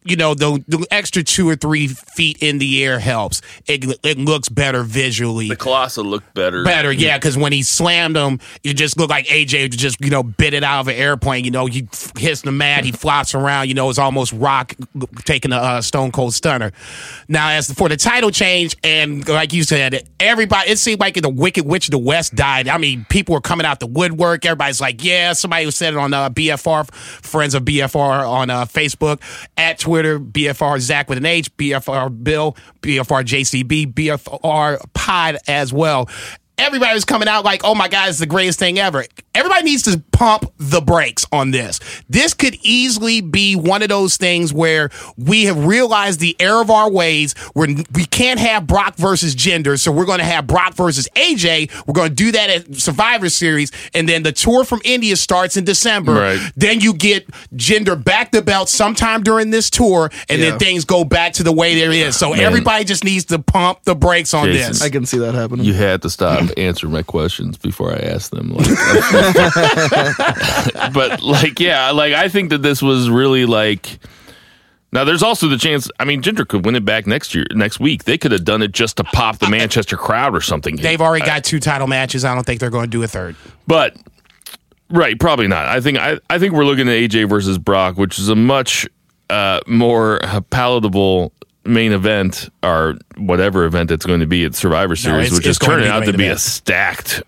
you 0.06 0.16
know 0.16 0.34
the 0.34 0.64
the 0.68 0.86
extra 0.92 1.24
two 1.24 1.48
or 1.48 1.56
three 1.56 1.88
feet 1.88 2.38
in 2.42 2.58
the 2.58 2.84
air 2.84 3.00
helps. 3.00 3.42
It, 3.68 3.86
it 4.04 4.18
looks 4.18 4.50
better 4.50 4.84
visually. 4.84 5.48
The 5.48 5.56
Khallas 5.56 6.04
looked 6.04 6.34
better. 6.34 6.64
better 6.64 6.92
yeah 6.92 7.18
because 7.18 7.38
when 7.38 7.52
he 7.52 7.64
slammed 7.64 8.16
him 8.18 8.40
it 8.64 8.74
just 8.74 8.98
looked 8.98 9.10
like 9.10 9.26
aj 9.28 9.70
just 9.72 10.02
you 10.02 10.10
know 10.10 10.24
bit 10.24 10.54
it 10.54 10.64
out 10.64 10.82
of 10.82 10.88
an 10.88 10.96
airplane 10.96 11.46
you 11.46 11.52
know 11.52 11.66
he 11.66 11.88
f- 11.92 12.12
hits 12.18 12.42
the 12.42 12.52
mat 12.52 12.84
he 12.84 12.92
flops 12.92 13.34
around 13.34 13.68
you 13.70 13.74
know 13.74 13.90
it's 13.90 14.00
almost 14.00 14.34
rock 14.34 14.74
taking 15.26 15.52
a 15.54 15.58
uh, 15.58 15.82
stone 15.82 16.12
cold 16.12 16.34
stunner. 16.34 16.72
Now 17.28 17.50
as 17.50 17.72
for 17.72 17.88
the 17.90 17.98
title 17.98 18.32
change 18.32 18.76
and 18.84 19.28
like 19.28 19.54
you 19.54 19.64
said 19.64 20.08
everybody 20.20 20.72
it 20.72 20.80
seemed 20.80 21.00
like 21.00 21.16
the 21.16 21.30
wicked 21.30 21.66
witch 21.66 21.88
of 21.88 21.92
the 21.92 21.98
west 21.98 22.36
died. 22.36 22.68
I 22.68 22.78
mean 22.78 23.06
people 23.10 23.34
were 23.34 23.42
coming 23.42 23.66
out 23.66 23.80
the 23.80 23.88
woodwork. 23.88 24.46
Everybody's 24.46 24.82
like 24.82 25.04
yeah 25.04 25.34
somebody 25.34 25.66
who 25.66 25.72
said 25.72 25.94
it 25.94 25.98
on 25.98 26.14
uh, 26.14 26.30
bfr 26.30 26.92
friends 26.94 27.54
of 27.54 27.64
bfr 27.64 28.28
on 28.28 28.50
uh, 28.50 28.66
facebook. 28.66 29.22
At 29.56 29.80
twitter 29.80 29.93
bfr 30.02 30.80
zach 30.80 31.10
with 31.10 31.18
an 31.18 31.26
h 31.26 31.56
bfr 31.58 32.24
bill 32.24 32.56
bfr 32.82 33.24
jcb 33.24 33.94
bfr 33.94 34.80
pod 34.94 35.38
as 35.48 35.72
well 35.74 36.10
everybody 36.58 36.94
was 36.94 37.06
coming 37.06 37.28
out 37.28 37.44
like, 37.44 37.62
oh 37.63 37.76
my 37.76 37.88
God, 37.88 38.10
it's 38.10 38.20
the 38.20 38.26
greatest 38.26 38.60
thing 38.60 38.80
ever. 38.80 39.06
Everybody 39.36 39.63
needs 39.63 39.82
to 39.84 40.02
pump 40.12 40.46
the 40.60 40.80
brakes 40.80 41.26
on 41.32 41.50
this. 41.52 41.80
This 42.08 42.36
could 42.36 42.56
easily 42.62 43.20
be 43.22 43.56
one 43.56 43.82
of 43.82 43.89
those 43.89 44.16
things 44.18 44.54
where 44.54 44.92
we 45.18 45.46
have 45.46 45.66
realized 45.66 46.20
the 46.20 46.36
error 46.39 46.62
of 46.62 46.70
our 46.70 46.89
ways. 46.92 47.34
Where 47.54 47.68
we 47.94 48.06
can't 48.06 48.39
have 48.39 48.68
Brock 48.68 48.96
versus 48.96 49.36
Jinder, 49.36 49.80
so 49.80 49.92
we're 49.92 50.06
going 50.06 50.20
to 50.20 50.26
have 50.26 50.46
Brock 50.46 50.76
versus 50.76 51.10
AJ. 51.16 51.72
We're 51.88 51.94
going 51.96 52.10
to 52.10 52.16
do 52.16 52.32
that 52.34 52.50
at 52.52 52.76
Survivor 52.76 53.30
Series, 53.30 53.72
and 53.96 54.08
then 54.08 54.22
the 54.22 54.32
tour 54.32 54.63
from 54.63 54.82
India 54.86 55.16
starts 55.16 55.58
in 55.58 55.63
December. 55.63 56.13
Right. 56.13 56.52
Then 56.56 56.80
you 56.80 56.94
get 56.94 57.28
Jinder 57.56 58.02
back 58.02 58.32
the 58.32 58.44
belt 58.44 58.70
sometime 58.70 59.24
during 59.24 59.50
this 59.50 59.72
tour, 59.72 60.12
and 60.30 60.39
Yeah. 60.39 60.52
then 60.52 60.60
things 60.60 60.86
go 60.86 61.04
back 61.04 61.34
to 61.34 61.44
the 61.44 61.52
way 61.52 61.74
there 61.74 61.92
is. 61.92 62.16
So 62.16 62.34
everybody 62.34 62.84
just 62.86 63.04
needs 63.04 63.26
to 63.26 63.39
pump 63.39 63.80
the 63.84 63.96
brakes 63.96 64.34
on 64.36 64.46
Jason, 64.46 64.74
this. 64.74 64.82
i 64.84 64.89
can 64.89 65.06
see 65.08 65.18
that 65.18 65.34
happening 65.34 65.66
You 65.66 65.74
had 65.74 66.04
to 66.04 66.10
stop 66.10 66.42
answering 66.51 66.93
my 66.93 67.03
questions 67.03 67.58
before 67.58 67.91
I 67.91 67.97
ask 67.97 68.32
them. 68.32 68.53
Like, 68.53 68.67
but 70.93 71.21
like, 71.21 71.60
yeah, 71.60 71.91
like 71.91 72.13
I 72.13 72.29
think 72.29 72.51
that 72.51 72.62
this 72.62 72.82
was 72.82 73.10
really 73.10 73.45
like. 73.45 73.99
Now, 74.91 75.03
there's 75.03 75.23
also 75.23 75.47
the 75.47 75.58
chance. 75.58 75.89
I 75.99 76.06
mean, 76.06 76.21
Jinder 76.21 76.47
could 76.47 76.65
win 76.65 76.75
it 76.75 76.86
back 76.86 77.08
next 77.08 77.34
year, 77.34 77.45
next 77.51 77.79
week. 77.79 78.03
They 78.03 78.17
could 78.17 78.32
have 78.32 78.45
done 78.45 78.62
it 78.62 78.71
just 78.71 78.97
to 78.97 79.03
pop 79.03 79.39
the 79.39 79.49
Manchester 79.49 79.97
crowd 79.97 80.36
or 80.36 80.41
something. 80.41 80.75
They've 80.75 81.01
already 81.01 81.25
got 81.25 81.43
two 81.43 81.60
title 81.60 81.88
matches. 81.88 82.23
I 82.23 82.36
don't 82.36 82.45
think 82.45 82.60
they're 82.60 82.69
going 82.69 82.86
to 82.86 82.91
do 82.91 83.01
a 83.01 83.08
third. 83.08 83.36
But 83.65 83.97
right, 84.91 85.19
probably 85.19 85.47
not. 85.47 85.67
I 85.67 85.82
think 85.82 85.97
I, 85.97 86.19
I 86.29 86.38
think 86.38 86.53
we're 86.53 86.65
looking 86.65 86.88
at 86.88 86.93
AJ 86.93 87.27
versus 87.27 87.58
Brock, 87.58 87.97
which 87.97 88.19
is 88.19 88.29
a 88.29 88.36
much 88.36 88.88
uh, 89.32 89.62
more 89.65 90.19
palatable 90.51 91.33
main 91.65 91.91
event 91.93 92.49
or 92.62 92.95
whatever 93.17 93.65
event 93.65 93.89
it's 93.91 94.06
going 94.06 94.19
to 94.19 94.26
be 94.28 94.43
at 94.45 94.56
Survivor 94.56 94.95
Series, 94.95 95.28
it's- 95.28 95.32
which 95.39 95.47
it's 95.47 95.52
is 95.52 95.60
going 95.60 95.80
to 95.80 95.86
turning 95.86 95.89
out 95.91 96.06
to 96.06 96.12
main 96.12 96.17
be 96.17 96.28
a 96.28 96.38
stacked 96.38 97.23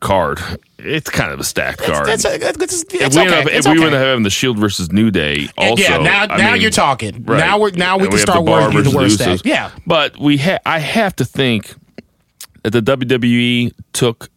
card. 0.00 0.38
It's 0.78 1.10
kind 1.10 1.30
of 1.32 1.40
a 1.40 1.44
stacked 1.44 1.80
card. 1.82 2.06
That's, 2.06 2.22
that's, 2.22 2.56
that's, 2.56 2.82
if 2.84 2.92
we, 2.92 2.98
okay. 3.20 3.20
end 3.20 3.32
up, 3.34 3.46
It's 3.52 3.66
if 3.66 3.66
we 3.66 3.70
okay. 3.72 3.84
would 3.84 3.92
have 3.92 4.00
having 4.06 4.22
the 4.22 4.30
Shield 4.30 4.58
versus 4.58 4.90
New 4.90 5.10
Day, 5.10 5.48
also 5.58 5.82
yeah, 5.82 5.98
now 5.98 6.22
I 6.22 6.36
now 6.38 6.52
mean, 6.52 6.62
you're 6.62 6.70
talking. 6.70 7.22
right. 7.24 7.38
Now 7.38 7.58
we're 7.58 7.72
now 7.72 7.98
we 7.98 8.04
And 8.04 8.10
can 8.12 8.18
have 8.18 8.28
start 8.28 8.38
the 8.38 8.50
Bar 8.50 8.60
working 8.60 8.72
through 8.72 8.82
the 8.84 8.98
versus 8.98 9.18
worst 9.18 9.28
Usos. 9.30 9.38
stat. 9.40 9.46
Yeah, 9.46 9.70
But 9.86 10.18
we 10.18 10.38
ha- 10.38 10.58
I 10.64 10.78
have 10.78 11.14
to 11.16 11.24
think 11.26 11.74
that 12.62 12.70
the 12.70 12.80
WWE 12.80 13.72
took 13.92 14.30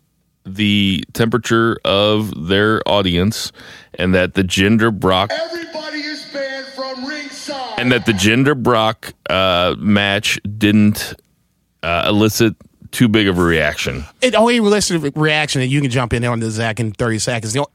the 0.45 1.01
temperature 1.13 1.77
of 1.85 2.47
their 2.49 2.81
audience 2.85 3.53
and 3.93 4.13
that 4.13 4.33
the 4.33 4.43
Jinder 4.43 4.91
Brock 4.97 5.31
Everybody 5.31 5.99
is 5.99 6.25
banned 6.33 6.65
from 6.67 7.05
ringside. 7.05 7.12
And 7.77 7.91
that 7.91 8.05
the 8.05 8.13
Jinder 8.13 8.61
Brock 8.61 9.13
uh, 9.29 9.75
match 9.77 10.39
didn't 10.57 11.13
uh, 11.81 12.05
elicit 12.09 12.55
too 12.91 13.07
big 13.07 13.27
of 13.27 13.37
a 13.37 13.43
reaction. 13.43 14.05
it 14.21 14.35
only 14.35 14.57
elicited 14.57 15.03
a 15.03 15.19
reaction, 15.19 15.61
and 15.61 15.71
you 15.71 15.81
can 15.81 15.89
jump 15.89 16.13
in 16.13 16.21
there 16.21 16.31
on 16.31 16.39
the 16.39 16.51
Zach 16.51 16.79
in 16.79 16.91
thirty 16.91 17.19
seconds. 17.19 17.55
You 17.55 17.61
know, 17.61 17.67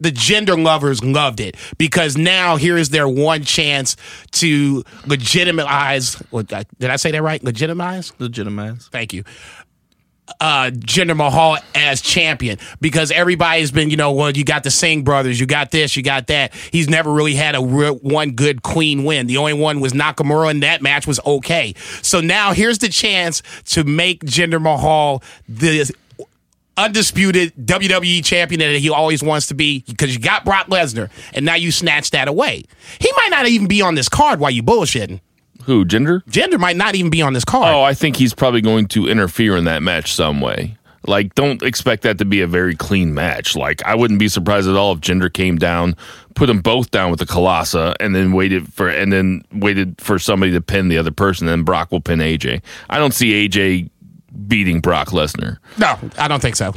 the 0.00 0.10
Jinder 0.10 0.60
lovers 0.62 1.04
loved 1.04 1.40
it 1.40 1.56
because 1.76 2.16
now 2.16 2.56
here 2.56 2.76
is 2.76 2.88
their 2.88 3.08
one 3.08 3.42
chance 3.42 3.96
to 4.32 4.82
legitimize. 5.06 6.16
Did 6.16 6.90
I 6.90 6.96
say 6.96 7.10
that 7.10 7.22
right? 7.22 7.42
Legitimize. 7.44 8.12
legitimize 8.18 8.88
Thank 8.88 9.12
you. 9.12 9.24
Uh, 10.38 10.70
Jinder 10.70 11.16
Mahal 11.16 11.58
as 11.74 12.00
champion 12.00 12.58
because 12.80 13.10
everybody's 13.10 13.70
been, 13.70 13.90
you 13.90 13.96
know, 13.96 14.12
well, 14.12 14.30
you 14.30 14.44
got 14.44 14.62
the 14.62 14.70
Singh 14.70 15.02
brothers, 15.02 15.38
you 15.40 15.46
got 15.46 15.70
this, 15.70 15.96
you 15.96 16.02
got 16.02 16.28
that. 16.28 16.54
He's 16.72 16.88
never 16.88 17.12
really 17.12 17.34
had 17.34 17.54
a 17.54 17.60
real, 17.62 17.96
one 17.96 18.32
good 18.32 18.62
clean 18.62 19.04
win. 19.04 19.26
The 19.26 19.36
only 19.36 19.52
one 19.54 19.80
was 19.80 19.92
Nakamura, 19.92 20.50
and 20.50 20.62
that 20.62 20.82
match 20.82 21.06
was 21.06 21.20
okay. 21.26 21.74
So 22.02 22.20
now 22.20 22.52
here's 22.52 22.78
the 22.78 22.88
chance 22.88 23.42
to 23.66 23.84
make 23.84 24.24
Jinder 24.24 24.60
Mahal 24.60 25.22
the 25.48 25.92
undisputed 26.76 27.52
WWE 27.56 28.24
champion 28.24 28.60
that 28.60 28.78
he 28.78 28.88
always 28.88 29.22
wants 29.22 29.48
to 29.48 29.54
be 29.54 29.84
because 29.86 30.14
you 30.14 30.20
got 30.20 30.44
Brock 30.44 30.66
Lesnar, 30.68 31.10
and 31.34 31.44
now 31.44 31.54
you 31.54 31.70
snatch 31.70 32.10
that 32.12 32.28
away. 32.28 32.64
He 32.98 33.12
might 33.16 33.30
not 33.30 33.46
even 33.46 33.66
be 33.68 33.82
on 33.82 33.94
this 33.94 34.08
card 34.08 34.40
while 34.40 34.50
you 34.50 34.62
bullshitting. 34.62 35.20
Who 35.64 35.84
Jinder? 35.84 36.24
Jinder 36.24 36.58
might 36.58 36.76
not 36.76 36.94
even 36.94 37.10
be 37.10 37.22
on 37.22 37.32
this 37.32 37.44
card. 37.44 37.74
Oh, 37.74 37.82
I 37.82 37.94
think 37.94 38.16
he's 38.16 38.34
probably 38.34 38.60
going 38.60 38.86
to 38.88 39.08
interfere 39.08 39.56
in 39.56 39.64
that 39.64 39.82
match 39.82 40.12
some 40.12 40.40
way. 40.40 40.76
Like, 41.06 41.34
don't 41.34 41.62
expect 41.62 42.02
that 42.02 42.18
to 42.18 42.24
be 42.26 42.42
a 42.42 42.46
very 42.46 42.74
clean 42.74 43.14
match. 43.14 43.56
Like, 43.56 43.82
I 43.84 43.94
wouldn't 43.94 44.20
be 44.20 44.28
surprised 44.28 44.68
at 44.68 44.76
all 44.76 44.92
if 44.92 45.00
Jinder 45.00 45.32
came 45.32 45.56
down, 45.56 45.96
put 46.34 46.46
them 46.46 46.60
both 46.60 46.90
down 46.90 47.10
with 47.10 47.20
the 47.20 47.26
Khallas, 47.26 47.96
and 48.00 48.14
then 48.14 48.32
waited 48.32 48.72
for 48.72 48.88
and 48.88 49.10
then 49.12 49.42
waited 49.52 49.98
for 49.98 50.18
somebody 50.18 50.52
to 50.52 50.60
pin 50.60 50.88
the 50.88 50.98
other 50.98 51.10
person. 51.10 51.46
Then 51.46 51.62
Brock 51.62 51.90
will 51.90 52.02
pin 52.02 52.18
AJ. 52.18 52.62
I 52.90 52.98
don't 52.98 53.14
see 53.14 53.48
AJ 53.48 53.88
beating 54.46 54.80
Brock 54.80 55.08
Lesnar. 55.08 55.58
No, 55.78 55.98
I 56.18 56.28
don't 56.28 56.42
think 56.42 56.56
so. 56.56 56.74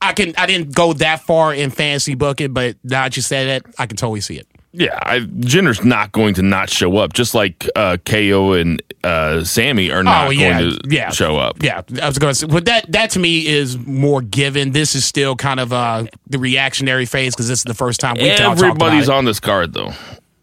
I 0.00 0.12
can. 0.12 0.34
I 0.36 0.46
didn't 0.46 0.74
go 0.74 0.92
that 0.92 1.20
far 1.22 1.54
in 1.54 1.70
fantasy 1.70 2.14
booking, 2.14 2.52
but 2.52 2.76
now 2.84 3.04
that 3.04 3.16
you 3.16 3.22
said 3.22 3.48
it, 3.48 3.74
I 3.78 3.86
can 3.86 3.96
totally 3.96 4.20
see 4.20 4.36
it. 4.36 4.46
Yeah, 4.72 4.98
I, 5.02 5.20
Jinder's 5.20 5.82
not 5.82 6.12
going 6.12 6.34
to 6.34 6.42
not 6.42 6.68
show 6.68 6.98
up. 6.98 7.14
Just 7.14 7.34
like 7.34 7.66
uh, 7.74 7.96
KO 8.04 8.52
and 8.52 8.82
uh, 9.02 9.42
Sami 9.42 9.90
are 9.90 10.02
not 10.02 10.26
Oh 10.28 10.30
yeah, 10.30 10.60
going 10.60 10.78
to 10.78 10.88
yeah, 10.90 11.10
show 11.10 11.36
up. 11.38 11.62
Yeah, 11.62 11.80
I 12.02 12.06
was 12.06 12.18
going 12.18 12.32
to 12.32 12.38
say, 12.38 12.46
but 12.46 12.66
that 12.66 12.92
that 12.92 13.10
to 13.10 13.18
me 13.18 13.46
is 13.46 13.78
more 13.78 14.20
given. 14.20 14.72
This 14.72 14.94
is 14.94 15.04
still 15.06 15.36
kind 15.36 15.58
of 15.58 15.72
uh, 15.72 16.04
the 16.26 16.38
reactionary 16.38 17.06
phase 17.06 17.34
because 17.34 17.48
this 17.48 17.60
is 17.60 17.64
the 17.64 17.74
first 17.74 17.98
time 17.98 18.16
we 18.16 18.28
talked 18.34 18.60
Everybody's 18.60 19.08
about 19.08 19.14
it. 19.14 19.18
on 19.18 19.24
this 19.24 19.40
card 19.40 19.72
though. 19.72 19.92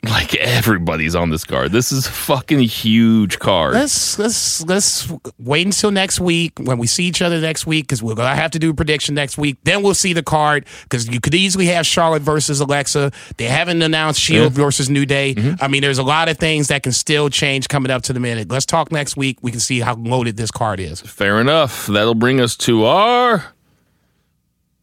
Like 0.15 0.35
everybody's 0.35 1.15
on 1.15 1.29
this 1.29 1.43
card. 1.43 1.71
This 1.71 1.91
is 1.91 2.07
a 2.07 2.11
fucking 2.11 2.59
huge 2.59 3.39
card. 3.39 3.73
Let's 3.73 4.17
let's 4.17 4.63
let's 4.65 5.11
wait 5.39 5.65
until 5.65 5.91
next 5.91 6.19
week 6.19 6.53
when 6.59 6.77
we 6.77 6.87
see 6.87 7.05
each 7.05 7.21
other 7.21 7.41
next 7.41 7.65
week 7.65 7.85
because 7.85 8.01
we're 8.01 8.15
gonna 8.15 8.35
have 8.35 8.51
to 8.51 8.59
do 8.59 8.69
a 8.69 8.73
prediction 8.73 9.15
next 9.15 9.37
week. 9.37 9.57
Then 9.63 9.83
we'll 9.83 9.93
see 9.93 10.13
the 10.13 10.23
card 10.23 10.67
because 10.83 11.07
you 11.07 11.19
could 11.19 11.33
easily 11.35 11.65
have 11.67 11.85
Charlotte 11.85 12.21
versus 12.21 12.59
Alexa. 12.59 13.11
They 13.37 13.45
haven't 13.45 13.81
announced 13.81 14.19
Shield 14.19 14.53
versus 14.53 14.89
New 14.89 15.05
Day. 15.05 15.35
Mm-hmm. 15.35 15.63
I 15.63 15.67
mean, 15.67 15.81
there's 15.81 15.97
a 15.97 16.03
lot 16.03 16.29
of 16.29 16.37
things 16.37 16.67
that 16.69 16.83
can 16.83 16.91
still 16.91 17.29
change 17.29 17.67
coming 17.67 17.91
up 17.91 18.03
to 18.03 18.13
the 18.13 18.19
minute. 18.19 18.49
Let's 18.49 18.65
talk 18.65 18.91
next 18.91 19.17
week. 19.17 19.39
We 19.41 19.51
can 19.51 19.59
see 19.59 19.79
how 19.79 19.95
loaded 19.95 20.37
this 20.37 20.51
card 20.51 20.79
is. 20.79 21.01
Fair 21.01 21.41
enough. 21.41 21.87
That'll 21.87 22.15
bring 22.15 22.39
us 22.39 22.55
to 22.57 22.85
our 22.85 23.53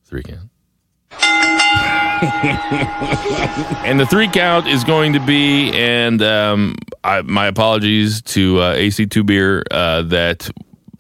three 0.05 0.23
count. 0.23 0.51
and 3.85 3.99
the 3.99 4.07
three 4.07 4.29
count 4.29 4.69
is 4.69 4.85
going 4.85 5.13
to 5.15 5.21
be, 5.21 5.73
and 5.73 6.23
um, 6.23 6.77
I, 7.03 7.23
my 7.23 7.47
apologies 7.47 8.23
to 8.23 8.61
uh, 8.61 8.77
AC2 8.77 9.27
Beer 9.27 9.65
uh, 9.73 10.03
that 10.03 10.49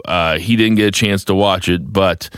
uh, 0.04 0.38
he 0.38 0.56
didn't 0.56 0.76
get 0.76 0.88
a 0.88 0.90
chance 0.90 1.24
to 1.26 1.34
watch 1.34 1.68
it, 1.68 1.92
but 1.92 2.28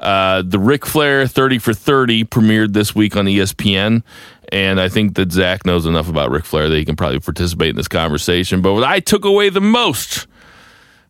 uh, 0.00 0.42
the 0.44 0.58
Ric 0.58 0.84
Flair 0.84 1.26
30 1.28 1.60
for 1.60 1.72
30 1.72 2.24
premiered 2.24 2.72
this 2.72 2.96
week 2.96 3.16
on 3.16 3.26
ESPN. 3.26 4.02
And 4.50 4.80
I 4.80 4.88
think 4.88 5.14
that 5.14 5.30
Zach 5.30 5.64
knows 5.64 5.86
enough 5.86 6.08
about 6.08 6.30
Ric 6.32 6.44
Flair 6.44 6.68
that 6.68 6.76
he 6.76 6.84
can 6.84 6.96
probably 6.96 7.20
participate 7.20 7.70
in 7.70 7.76
this 7.76 7.88
conversation. 7.88 8.60
But 8.60 8.74
what 8.74 8.84
I 8.84 8.98
took 8.98 9.24
away 9.24 9.50
the 9.50 9.60
most 9.60 10.26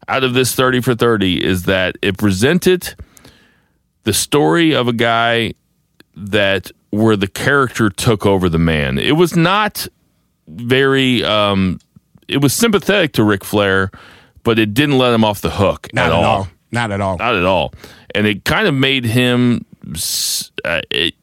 out 0.06 0.22
of 0.22 0.34
this 0.34 0.54
30 0.54 0.82
for 0.82 0.94
30 0.94 1.42
is 1.42 1.62
that 1.62 1.96
it 2.02 2.18
presented 2.18 2.94
the 4.04 4.12
story 4.12 4.74
of 4.74 4.86
a 4.86 4.92
guy 4.92 5.54
that 6.14 6.70
where 6.92 7.16
the 7.16 7.26
character 7.26 7.90
took 7.90 8.24
over 8.24 8.48
the 8.48 8.58
man. 8.58 8.98
It 8.98 9.16
was 9.16 9.34
not 9.34 9.88
very 10.46 11.24
um 11.24 11.80
it 12.28 12.40
was 12.40 12.54
sympathetic 12.54 13.12
to 13.14 13.24
Ric 13.24 13.44
Flair, 13.44 13.90
but 14.44 14.58
it 14.58 14.72
didn't 14.74 14.98
let 14.98 15.12
him 15.12 15.24
off 15.24 15.40
the 15.40 15.50
hook 15.50 15.88
Not 15.92 16.06
at 16.06 16.12
all. 16.12 16.24
all. 16.24 16.48
Not 16.70 16.90
at 16.92 17.00
all. 17.00 17.18
Not 17.18 17.34
at 17.34 17.44
all. 17.44 17.74
And 18.14 18.26
it 18.26 18.44
kind 18.44 18.66
of 18.68 18.74
made 18.74 19.04
him 19.04 19.64
s- 19.94 20.50
uh, 20.64 20.80
it, 20.90 21.14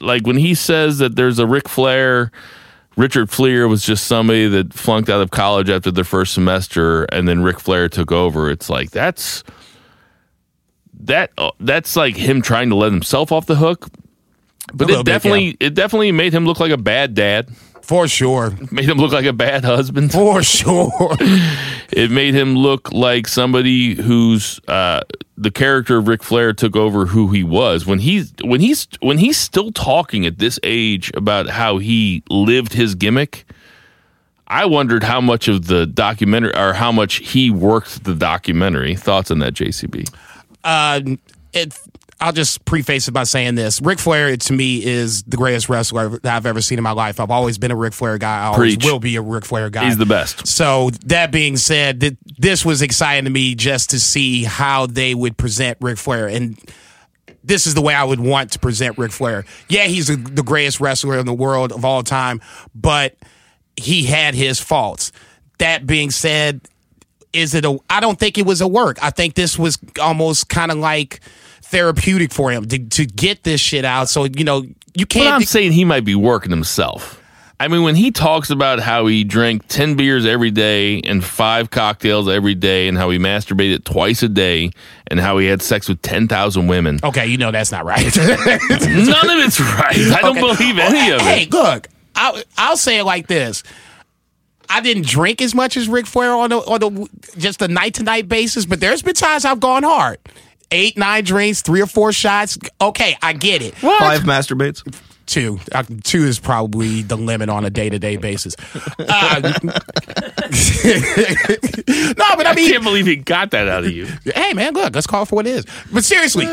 like 0.00 0.26
when 0.26 0.36
he 0.36 0.54
says 0.54 0.98
that 0.98 1.14
there's 1.16 1.38
a 1.38 1.46
Ric 1.46 1.68
Flair 1.68 2.32
Richard 2.96 3.28
Fliehr 3.30 3.68
was 3.70 3.82
just 3.86 4.06
somebody 4.06 4.46
that 4.48 4.74
flunked 4.74 5.08
out 5.08 5.22
of 5.22 5.30
college 5.30 5.70
after 5.70 5.90
their 5.90 6.04
first 6.04 6.34
semester, 6.34 7.04
and 7.04 7.26
then 7.26 7.42
Ric 7.42 7.58
Flair 7.58 7.88
took 7.88 8.12
over. 8.12 8.50
It's 8.50 8.68
like 8.68 8.90
that's 8.90 9.42
that 11.00 11.30
uh, 11.38 11.52
that's 11.60 11.96
like 11.96 12.16
him 12.16 12.42
trying 12.42 12.68
to 12.68 12.74
let 12.76 12.92
himself 12.92 13.32
off 13.32 13.46
the 13.46 13.56
hook. 13.56 13.88
But 14.68 14.88
little 14.88 15.00
it 15.00 15.04
bit, 15.04 15.12
definitely 15.12 15.56
it 15.60 15.74
definitely 15.74 16.12
made 16.12 16.32
him 16.32 16.46
look 16.46 16.60
like 16.60 16.70
a 16.72 16.76
bad 16.76 17.14
dad. 17.14 17.48
For 17.82 18.06
sure. 18.06 18.52
Made 18.70 18.88
him 18.88 18.98
look 18.98 19.10
like 19.12 19.24
a 19.26 19.32
bad 19.32 19.64
husband. 19.64 20.12
For 20.12 20.40
sure. 20.44 21.16
It 21.90 22.12
made 22.12 22.32
him 22.32 22.54
look 22.56 22.92
like 22.92 23.26
somebody 23.26 23.94
who's 23.96 24.60
uh, 24.68 25.00
the 25.36 25.50
character 25.50 25.96
of 25.98 26.06
Ric 26.06 26.22
Flair 26.22 26.52
took 26.52 26.76
over 26.76 27.06
who 27.06 27.32
he 27.32 27.42
was 27.42 27.84
when 27.84 27.98
he's 27.98 28.32
when 28.44 28.60
he's 28.60 28.86
when 29.00 29.18
he's 29.18 29.36
still 29.36 29.72
talking 29.72 30.24
at 30.26 30.38
this 30.38 30.60
age 30.62 31.10
about 31.14 31.48
how 31.48 31.78
he 31.78 32.22
lived 32.30 32.72
his 32.72 32.94
gimmick. 32.94 33.44
I 34.46 34.66
wondered 34.66 35.02
how 35.02 35.20
much 35.20 35.48
of 35.48 35.66
the 35.66 35.84
documentary 35.86 36.54
or 36.54 36.74
how 36.74 36.92
much 36.92 37.16
he 37.16 37.50
worked 37.50 38.04
the 38.04 38.14
documentary. 38.14 38.94
Thoughts 38.94 39.30
on 39.30 39.40
that, 39.40 39.54
JCB? 39.54 40.08
uh, 40.64 41.00
it, 41.52 41.78
I'll 42.22 42.32
just 42.32 42.64
preface 42.64 43.08
it 43.08 43.10
by 43.12 43.24
saying 43.24 43.56
this: 43.56 43.82
Ric 43.82 43.98
Flair 43.98 44.36
to 44.36 44.52
me 44.52 44.84
is 44.84 45.24
the 45.24 45.36
greatest 45.36 45.68
wrestler 45.68 46.08
that 46.08 46.36
I've 46.36 46.46
ever 46.46 46.60
seen 46.60 46.78
in 46.78 46.84
my 46.84 46.92
life. 46.92 47.18
I've 47.18 47.32
always 47.32 47.58
been 47.58 47.72
a 47.72 47.76
Ric 47.76 47.92
Flair 47.92 48.16
guy. 48.16 48.42
I 48.42 48.44
always 48.44 48.76
Preach. 48.76 48.84
will 48.84 49.00
be 49.00 49.16
a 49.16 49.22
Ric 49.22 49.44
Flair 49.44 49.70
guy. 49.70 49.86
He's 49.86 49.98
the 49.98 50.06
best. 50.06 50.46
So 50.46 50.90
that 51.06 51.32
being 51.32 51.56
said, 51.56 52.00
th- 52.00 52.16
this 52.38 52.64
was 52.64 52.80
exciting 52.80 53.24
to 53.24 53.30
me 53.30 53.56
just 53.56 53.90
to 53.90 53.98
see 53.98 54.44
how 54.44 54.86
they 54.86 55.16
would 55.16 55.36
present 55.36 55.78
Ric 55.80 55.98
Flair 55.98 56.28
and. 56.28 56.58
This 57.44 57.66
is 57.66 57.74
the 57.74 57.82
way 57.82 57.92
I 57.92 58.04
would 58.04 58.20
want 58.20 58.52
to 58.52 58.60
present 58.60 58.98
Ric 58.98 59.10
Flair. 59.10 59.44
Yeah, 59.68 59.86
he's 59.86 60.08
a, 60.08 60.14
the 60.14 60.44
greatest 60.44 60.78
wrestler 60.78 61.18
in 61.18 61.26
the 61.26 61.34
world 61.34 61.72
of 61.72 61.84
all 61.84 62.04
time, 62.04 62.40
but 62.72 63.16
he 63.76 64.04
had 64.04 64.36
his 64.36 64.60
faults. 64.60 65.10
That 65.58 65.84
being 65.84 66.12
said, 66.12 66.60
is 67.32 67.54
it 67.54 67.64
a 67.64 67.78
I 67.90 67.98
don't 67.98 68.16
think 68.16 68.38
it 68.38 68.46
was 68.46 68.60
a 68.60 68.68
work. 68.68 69.02
I 69.02 69.10
think 69.10 69.34
this 69.34 69.58
was 69.58 69.76
almost 70.00 70.48
kind 70.48 70.70
of 70.70 70.78
like 70.78 71.20
therapeutic 71.72 72.32
for 72.32 72.52
him 72.52 72.66
to, 72.68 72.78
to 72.78 73.04
get 73.06 73.42
this 73.42 73.60
shit 73.60 73.84
out. 73.84 74.08
So, 74.08 74.24
you 74.24 74.44
know, 74.44 74.64
you 74.94 75.06
can't 75.06 75.34
I'm 75.34 75.42
saying 75.42 75.72
he 75.72 75.84
might 75.84 76.04
be 76.04 76.14
working 76.14 76.50
himself. 76.50 77.18
I 77.58 77.68
mean, 77.68 77.82
when 77.84 77.94
he 77.94 78.10
talks 78.10 78.50
about 78.50 78.80
how 78.80 79.06
he 79.06 79.22
drank 79.24 79.68
10 79.68 79.94
beers 79.94 80.26
every 80.26 80.50
day 80.50 81.00
and 81.02 81.22
five 81.24 81.70
cocktails 81.70 82.28
every 82.28 82.54
day 82.56 82.88
and 82.88 82.98
how 82.98 83.08
he 83.10 83.18
masturbated 83.18 83.84
twice 83.84 84.22
a 84.24 84.28
day 84.28 84.70
and 85.06 85.20
how 85.20 85.38
he 85.38 85.46
had 85.46 85.62
sex 85.62 85.88
with 85.88 86.02
10,000 86.02 86.66
women, 86.66 86.98
Okay, 87.04 87.26
you 87.26 87.36
know 87.38 87.52
that's 87.52 87.70
not 87.70 87.84
right. 87.84 88.04
none 88.16 89.30
of 89.30 89.38
it's 89.44 89.60
right. 89.60 89.96
I 89.96 90.20
don't 90.22 90.38
Okay. 90.38 90.40
believe 90.40 90.78
any 90.78 91.10
of 91.12 91.20
Hey, 91.20 91.42
it. 91.42 91.44
Hey, 91.44 91.46
look, 91.50 91.86
I'll, 92.16 92.42
I'll 92.58 92.76
say 92.76 92.98
it 92.98 93.04
like 93.04 93.28
this. 93.28 93.62
I 94.68 94.80
didn't 94.80 95.06
drink 95.06 95.40
as 95.40 95.54
much 95.54 95.76
as 95.76 95.86
Ric 95.88 96.06
Flair 96.06 96.32
on 96.32 96.50
the 96.50 96.56
on 96.58 96.80
the 96.80 97.08
just 97.38 97.60
a 97.62 97.68
night 97.68 97.94
to 97.94 98.02
night 98.02 98.26
basis, 98.28 98.64
but 98.66 98.80
there's 98.80 99.02
been 99.02 99.14
times 99.14 99.44
I've 99.44 99.60
gone 99.60 99.82
hard. 99.82 100.18
Eight, 100.72 100.96
nine 100.96 101.22
drinks, 101.24 101.62
three 101.62 101.80
or 101.82 101.86
four 101.86 102.12
shots. 102.12 102.58
Okay, 102.80 103.16
I 103.22 103.32
get 103.34 103.62
it. 103.62 103.74
Five 103.76 104.22
masturbates. 104.22 104.82
Two, 105.26 105.60
uh, 105.72 105.84
two 106.02 106.24
is 106.24 106.40
probably 106.40 107.02
the 107.02 107.16
limit 107.16 107.48
on 107.48 107.64
a 107.64 107.70
day 107.70 107.88
to 107.88 107.98
day 107.98 108.16
basis. 108.16 108.56
Uh, 108.98 109.40
no, 109.62 109.72
but 112.36 112.46
I 112.46 112.46
mean, 112.46 112.46
I 112.46 112.54
mean, 112.54 112.70
can't 112.72 112.84
believe 112.84 113.06
he 113.06 113.16
got 113.16 113.52
that 113.52 113.68
out 113.68 113.84
of 113.84 113.92
you. 113.92 114.08
hey 114.24 114.52
man, 114.52 114.74
look, 114.74 114.94
let's 114.94 115.06
call 115.06 115.22
it 115.22 115.26
for 115.26 115.36
what 115.36 115.46
it 115.46 115.50
is. 115.50 115.64
But 115.92 116.04
seriously, 116.04 116.46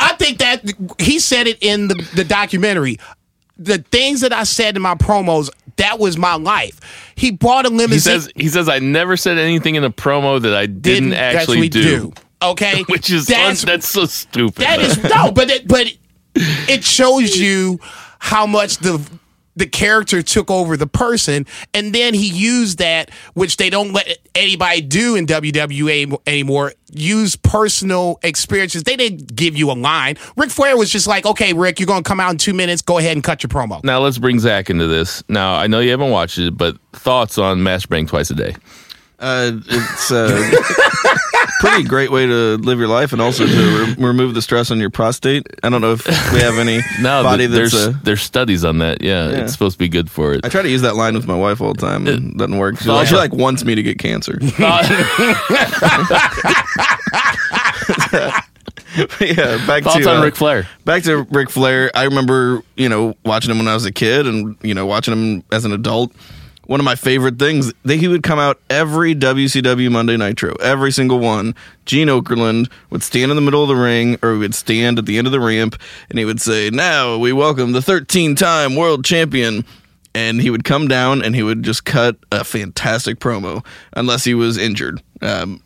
I 0.00 0.14
think 0.18 0.38
that 0.38 0.62
he 0.98 1.18
said 1.18 1.46
it 1.46 1.58
in 1.60 1.88
the, 1.88 1.94
the 2.14 2.24
documentary. 2.24 2.98
The 3.56 3.78
things 3.78 4.22
that 4.22 4.32
I 4.32 4.42
said 4.44 4.74
in 4.74 4.82
my 4.82 4.96
promos, 4.96 5.48
that 5.76 5.98
was 5.98 6.16
my 6.16 6.34
life. 6.34 7.12
He 7.14 7.30
bought 7.30 7.66
a 7.66 7.68
limousine. 7.68 7.92
He 7.92 7.98
says 7.98 8.32
he 8.34 8.48
says 8.48 8.68
I 8.68 8.78
never 8.80 9.16
said 9.16 9.38
anything 9.38 9.74
in 9.76 9.84
a 9.84 9.90
promo 9.90 10.40
that 10.40 10.54
I 10.54 10.66
didn't, 10.66 11.12
actually, 11.12 11.68
do. 11.68 12.12
Okay, 12.50 12.82
Which 12.88 13.10
is 13.10 13.26
that's 13.26 13.62
un- 13.64 13.66
that's 13.66 13.88
so 13.88 14.06
stupid. 14.06 14.62
that 14.62 14.80
is 14.80 15.02
no, 15.02 15.30
but 15.32 15.50
it, 15.50 15.66
but 15.68 15.86
it 16.34 16.84
shows 16.84 17.36
you 17.36 17.78
how 18.18 18.46
much 18.46 18.78
the 18.78 19.00
the 19.56 19.66
character 19.66 20.20
took 20.20 20.50
over 20.50 20.76
the 20.76 20.86
person, 20.86 21.46
and 21.72 21.94
then 21.94 22.12
he 22.12 22.26
used 22.28 22.78
that, 22.78 23.10
which 23.34 23.56
they 23.56 23.70
don't 23.70 23.92
let 23.92 24.18
anybody 24.34 24.80
do 24.80 25.14
in 25.14 25.26
WWE 25.26 26.18
anymore. 26.26 26.72
Use 26.92 27.36
personal 27.36 28.18
experiences. 28.24 28.82
They 28.82 28.96
didn't 28.96 29.36
give 29.36 29.56
you 29.56 29.70
a 29.70 29.74
line. 29.78 30.16
Ric 30.36 30.50
Flair 30.50 30.76
was 30.76 30.90
just 30.90 31.06
like, 31.06 31.24
"Okay, 31.24 31.52
Rick, 31.52 31.78
you're 31.78 31.86
going 31.86 32.02
to 32.02 32.08
come 32.08 32.18
out 32.18 32.32
in 32.32 32.38
two 32.38 32.52
minutes. 32.52 32.82
Go 32.82 32.98
ahead 32.98 33.12
and 33.16 33.22
cut 33.22 33.42
your 33.44 33.48
promo." 33.48 33.82
Now 33.84 34.00
let's 34.00 34.18
bring 34.18 34.40
Zach 34.40 34.70
into 34.70 34.88
this. 34.88 35.22
Now 35.28 35.54
I 35.54 35.68
know 35.68 35.78
you 35.78 35.90
haven't 35.92 36.10
watched 36.10 36.38
it, 36.38 36.56
but 36.56 36.76
thoughts 36.92 37.38
on 37.38 37.60
masturbating 37.60 38.08
twice 38.08 38.30
a 38.30 38.34
day? 38.34 38.56
Uh, 39.20 39.52
it's 39.68 40.10
a 40.10 40.26
pretty 41.64 41.84
great 41.88 42.10
way 42.10 42.26
to 42.26 42.56
live 42.56 42.78
your 42.78 42.88
life 42.88 43.12
and 43.12 43.20
also 43.22 43.46
to 43.46 43.84
re- 43.86 43.94
remove 44.06 44.34
the 44.34 44.42
stress 44.42 44.70
on 44.70 44.78
your 44.78 44.90
prostate. 44.90 45.46
I 45.62 45.70
don't 45.70 45.80
know 45.80 45.92
if 45.92 46.06
we 46.32 46.40
have 46.40 46.58
any 46.58 46.80
No, 47.00 47.22
body 47.22 47.46
th- 47.48 47.58
that's. 47.58 47.72
there's 47.72 47.86
Uh, 47.88 47.98
there's 48.04 48.22
studies 48.22 48.64
on 48.64 48.78
that. 48.78 49.02
Yeah, 49.02 49.30
Yeah. 49.30 49.36
it's 49.42 49.52
supposed 49.52 49.74
to 49.74 49.78
be 49.78 49.88
good 49.88 50.10
for 50.10 50.32
it. 50.34 50.44
I 50.44 50.48
try 50.48 50.62
to 50.62 50.68
use 50.70 50.82
that 50.82 50.96
line 50.96 51.14
with 51.14 51.26
my 51.26 51.36
wife 51.36 51.60
all 51.60 51.72
the 51.74 51.80
time. 51.80 52.06
and 52.06 52.32
it 52.32 52.38
doesn't 52.38 52.58
work. 52.58 52.78
She, 52.80 52.88
like, 52.88 53.06
she 53.08 53.16
like 53.16 53.32
wants 53.32 53.64
me 53.64 53.74
to 53.74 53.82
get 53.82 53.98
cancer. 53.98 54.38
yeah, 59.20 59.66
back 59.66 59.82
Thoughts 59.82 60.04
to 60.04 60.10
on 60.10 60.18
uh, 60.18 60.24
Ric 60.24 60.36
Flair? 60.36 60.68
Back 60.84 61.02
to 61.04 61.22
Ric 61.30 61.50
Flair. 61.50 61.90
I 61.94 62.04
remember, 62.04 62.62
you 62.76 62.88
know, 62.88 63.14
watching 63.24 63.50
him 63.50 63.58
when 63.58 63.68
I 63.68 63.74
was 63.74 63.84
a 63.84 63.92
kid, 63.92 64.26
and 64.26 64.56
you 64.62 64.74
know, 64.74 64.86
watching 64.86 65.12
him 65.12 65.44
as 65.52 65.64
an 65.64 65.72
adult. 65.72 66.12
One 66.66 66.80
of 66.80 66.84
my 66.84 66.94
favorite 66.94 67.38
things 67.38 67.72
that 67.84 67.96
he 67.96 68.08
would 68.08 68.22
come 68.22 68.38
out 68.38 68.58
every 68.70 69.14
WCW 69.14 69.90
Monday 69.90 70.16
Nitro, 70.16 70.54
every 70.56 70.90
single 70.90 71.18
one. 71.18 71.54
Gene 71.84 72.08
Okerlund 72.08 72.70
would 72.90 73.02
stand 73.02 73.30
in 73.30 73.36
the 73.36 73.42
middle 73.42 73.62
of 73.62 73.68
the 73.68 73.76
ring, 73.76 74.18
or 74.22 74.32
he 74.32 74.38
would 74.38 74.54
stand 74.54 74.98
at 74.98 75.06
the 75.06 75.18
end 75.18 75.26
of 75.26 75.32
the 75.32 75.40
ramp, 75.40 75.80
and 76.08 76.18
he 76.18 76.24
would 76.24 76.40
say, 76.40 76.70
"Now 76.70 77.18
we 77.18 77.32
welcome 77.32 77.72
the 77.72 77.80
13-time 77.80 78.76
world 78.76 79.04
champion." 79.04 79.64
And 80.16 80.40
he 80.40 80.48
would 80.48 80.62
come 80.62 80.86
down 80.86 81.24
and 81.24 81.34
he 81.34 81.42
would 81.42 81.64
just 81.64 81.84
cut 81.84 82.16
a 82.30 82.44
fantastic 82.44 83.18
promo, 83.18 83.66
unless 83.94 84.22
he 84.22 84.34
was 84.34 84.56
injured. 84.56 85.02
Um, 85.20 85.60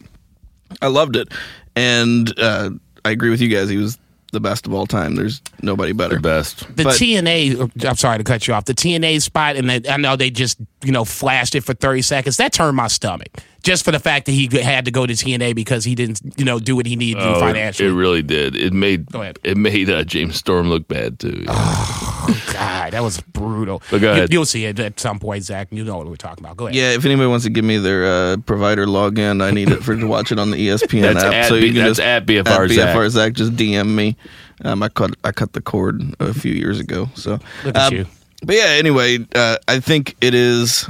I 0.81 0.87
loved 0.87 1.17
it, 1.17 1.33
and 1.77 2.33
uh, 2.39 2.71
I 3.05 3.11
agree 3.11 3.29
with 3.29 3.43
you 3.43 3.49
guys. 3.49 3.69
He 3.69 3.77
was 3.77 3.99
the 4.33 4.41
best 4.41 4.67
of 4.67 4.75
all 4.75 4.87
time. 4.87 5.15
There's 5.15 5.41
nobody 5.63 5.93
better. 5.93 6.17
The 6.17 6.21
Best. 6.21 6.77
the 6.77 6.85
But- 6.85 6.95
TNA, 6.97 7.85
I'm 7.89 7.97
sorry 7.97 8.19
to 8.19 8.25
cut 8.25 8.47
you 8.47 8.55
off. 8.55 8.65
The 8.67 8.75
TNA 8.75 9.23
spot, 9.23 9.57
and 9.57 9.69
they, 9.71 9.89
I 9.89 9.97
know 9.97 10.17
they 10.17 10.31
just 10.31 10.59
you 10.85 10.93
know 10.93 11.05
flashed 11.05 11.55
it 11.55 11.63
for 11.63 11.75
30 11.75 12.03
seconds. 12.03 12.37
That 12.37 12.53
turned 12.53 12.77
my 12.77 12.89
stomach. 12.89 13.29
Just 13.63 13.85
for 13.85 13.91
the 13.91 13.99
fact 13.99 14.27
that 14.27 14.33
he 14.33 14.49
had 14.63 14.85
to 14.85 14.91
go 14.91 15.05
to 15.07 15.13
TNA 15.13 15.55
because 15.55 15.85
he 15.85 15.95
didn't, 15.95 16.21
you 16.37 16.45
know, 16.45 16.59
do 16.59 16.77
what 16.77 16.87
he 16.87 16.97
needed 16.97 17.19
to 17.21 17.25
do 17.27 17.31
Oh, 17.35 17.41
financially. 17.41 17.89
It 17.89 17.93
really 17.93 18.23
did. 18.23 18.55
It 18.57 18.73
made 18.73 19.11
Go 19.11 19.23
ahead. 19.23 19.39
it 19.43 19.57
made 19.57 19.91
uh, 19.91 20.05
James 20.05 20.37
Storm 20.37 20.69
look 20.71 20.87
bad 20.89 21.19
too. 21.19 21.45
God, 22.53 22.93
that 22.93 23.03
was 23.03 23.21
brutal. 23.21 23.83
But 23.91 24.01
go 24.01 24.13
ahead. 24.13 24.33
You, 24.33 24.39
will 24.41 24.47
see 24.47 24.65
it 24.65 24.79
at 24.79 24.99
some 25.01 25.19
point, 25.19 25.45
Zach. 25.45 25.69
You 25.71 25.85
know 25.85 25.97
what 25.97 26.07
we're 26.07 26.17
talking 26.17 26.45
about. 26.45 26.57
Go 26.57 26.67
ahead. 26.67 26.77
Yeah, 26.77 26.91
if 26.93 27.05
anybody 27.05 27.27
wants 27.29 27.45
to 27.45 27.51
give 27.51 27.65
me 27.65 27.79
their 27.79 28.07
uh, 28.07 28.37
provider 28.39 28.87
login, 28.87 29.43
I 29.43 29.51
need 29.51 29.71
it 29.71 29.83
for 29.83 29.97
to 29.97 30.07
watch 30.07 30.33
it 30.33 30.39
on 30.39 30.51
the 30.51 30.69
ESPN 30.69 31.03
That's 31.15 31.25
app. 31.25 31.33
at 31.35 31.49
so 31.49 31.59
B- 31.61 31.67
you 31.67 31.73
can 31.73 31.85
that's 31.85 31.99
just 31.99 32.01
at 32.01 32.27
BFR 32.27 32.65
at 32.65 32.71
Zach. 32.71 32.97
BFR 32.97 33.09
Zach. 33.11 33.33
Just 33.33 33.53
DM 33.53 33.95
me. 33.95 34.17
Um, 34.65 34.83
I 34.83 34.89
cut 34.89 35.15
I 35.25 35.33
cut 35.33 35.53
the 35.53 35.61
cord 35.61 36.03
a 36.21 36.35
few 36.35 36.53
years 36.53 36.81
ago. 36.81 37.09
So 37.15 37.39
Look 37.65 37.77
at 37.77 37.93
um, 37.93 37.95
you. 37.95 38.07
But 38.43 38.57
yeah, 38.57 38.67
anyway, 38.69 39.19
uh, 39.35 39.57
I 39.67 39.81
think 39.81 40.17
it 40.21 40.35
is. 40.35 40.89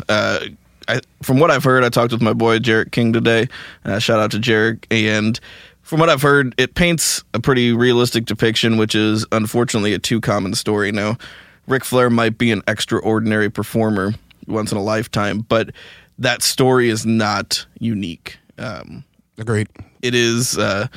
I, 0.89 1.01
from 1.23 1.39
what 1.39 1.51
I've 1.51 1.65
heard, 1.65 1.85
I 1.85 1.89
talked 1.91 2.13
with 2.13 2.23
my 2.23 2.33
boy 2.33 2.59
Jarek 2.59 2.93
King 2.93 3.13
today. 3.13 3.49
Uh, 3.85 3.99
shout 3.99 4.19
out 4.21 4.31
to 4.33 4.39
Jarek. 4.39 4.85
And 4.91 5.39
from 5.83 6.01
what 6.01 6.09
I've 6.09 6.23
heard, 6.23 6.55
it 6.59 6.75
paints 6.75 7.23
a 7.35 7.41
pretty 7.41 7.73
realistic 7.73 8.25
depiction, 8.25 8.77
which 8.79 8.95
is 8.95 9.27
unfortunately 9.33 9.93
a 9.93 9.99
too 9.99 10.21
common 10.21 10.55
story. 10.55 10.91
Now, 10.93 11.19
Ric 11.67 11.85
Flair 11.85 12.11
might 12.11 12.39
be 12.39 12.51
an 12.51 12.63
extraordinary 12.67 13.51
performer 13.51 14.15
once 14.47 14.73
in 14.73 14.79
a 14.79 14.83
lifetime, 14.83 15.41
but 15.41 15.71
that 16.19 16.43
story 16.43 16.89
is 16.89 17.05
not 17.05 17.67
unique. 17.79 18.39
Um, 18.59 19.05
Agreed. 19.39 19.69
it 20.03 20.17
is 20.17 20.59
uh 20.59 20.89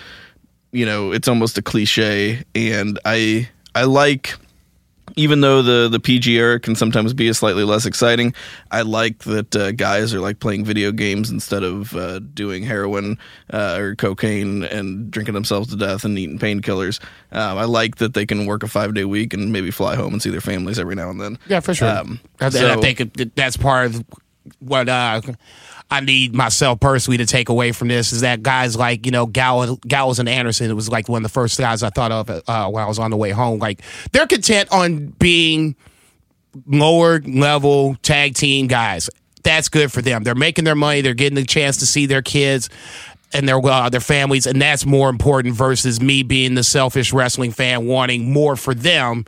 you 0.72 0.84
know 0.84 1.12
it's 1.12 1.28
almost 1.28 1.60
a 1.60 1.62
cliche 1.62 2.44
and 2.56 2.98
i 3.06 3.48
i 3.76 3.84
like 3.84 4.36
even 5.16 5.42
though 5.42 5.62
the 5.62 5.88
the 5.90 6.00
PG 6.00 6.32
era 6.38 6.60
can 6.60 6.76
sometimes 6.76 7.14
be 7.14 7.28
a 7.28 7.34
slightly 7.34 7.64
less 7.64 7.86
exciting, 7.86 8.34
I 8.72 8.82
like 8.82 9.20
that 9.20 9.56
uh, 9.56 9.72
guys 9.72 10.14
are 10.14 10.20
like 10.20 10.40
playing 10.40 10.66
video 10.66 10.92
games 10.92 11.30
instead 11.30 11.64
of 11.64 11.96
uh, 11.96 12.20
doing 12.20 12.64
heroin 12.64 13.18
uh, 13.52 13.78
or 13.80 13.96
cocaine 13.96 14.64
and 14.64 15.10
drinking 15.12 15.34
themselves 15.34 15.70
to 15.70 15.76
death 15.76 16.04
and 16.06 16.18
eating 16.18 16.40
painkillers. 16.40 17.02
Um, 17.32 17.58
I 17.58 17.66
like 17.66 17.98
that 17.98 18.14
they 18.14 18.26
can 18.26 18.46
work 18.46 18.64
a 18.64 18.68
five 18.68 18.94
day 18.94 19.06
week 19.06 19.34
and 19.34 19.52
maybe 19.52 19.72
fly 19.72 19.96
home 19.96 20.14
and 20.14 20.22
see 20.22 20.30
their 20.30 20.42
families 20.42 20.80
every 20.80 20.96
now 20.96 21.10
and 21.10 21.20
then. 21.22 21.38
Yeah, 21.48 21.60
for 21.60 21.74
sure. 21.74 21.90
Um, 21.90 22.20
and 22.40 22.54
so- 22.54 22.78
I 22.80 22.82
think 22.82 23.36
that's 23.36 23.58
part 23.58 23.88
of 23.88 24.04
what 24.60 24.90
uh, 24.90 25.22
I 25.92 26.00
need 26.00 26.34
myself 26.34 26.80
personally 26.80 27.18
to 27.18 27.26
take 27.26 27.50
away 27.50 27.74
from 27.74 27.90
this 27.90 28.14
is 28.14 28.22
that 28.22 28.42
guys 28.42 28.78
like 28.78 29.06
you 29.06 29.12
know 29.12 29.26
Gallows, 29.26 29.78
Gallows 29.86 30.20
and 30.20 30.30
Anderson. 30.30 30.72
It 30.72 30.74
was 30.74 30.88
like 30.90 31.10
one 31.10 31.18
of 31.18 31.24
the 31.24 31.34
first 31.34 31.60
guys 31.60 31.84
I 31.84 31.90
thought 31.90 32.14
of 32.14 32.30
uh, 32.48 32.70
when 32.70 32.82
I 32.82 32.88
was 32.88 32.98
on 32.98 33.12
the 33.12 33.18
way 33.18 33.32
home. 33.32 33.60
Like 33.60 33.82
they're 34.14 34.26
content 34.26 34.70
on 34.72 35.08
being 35.20 35.76
lower 36.66 37.20
level 37.20 37.96
tag 37.96 38.36
team 38.36 38.68
guys. 38.68 39.10
That's 39.44 39.70
good 39.70 39.92
for 39.92 40.02
them. 40.02 40.24
They're 40.24 40.36
making 40.36 40.66
their 40.66 40.76
money. 40.76 41.02
They're 41.02 41.14
getting 41.14 41.36
the 41.36 41.46
chance 41.46 41.78
to 41.78 41.86
see 41.86 42.06
their 42.06 42.22
kids 42.22 42.70
and 43.34 43.48
their 43.48 43.64
uh, 43.66 43.90
their 43.90 44.00
families, 44.02 44.46
and 44.46 44.62
that's 44.62 44.86
more 44.86 45.10
important 45.10 45.56
versus 45.56 46.02
me 46.02 46.24
being 46.24 46.56
the 46.56 46.64
selfish 46.64 47.14
wrestling 47.14 47.52
fan 47.52 47.86
wanting 47.86 48.32
more 48.32 48.56
for 48.56 48.74
them. 48.74 49.26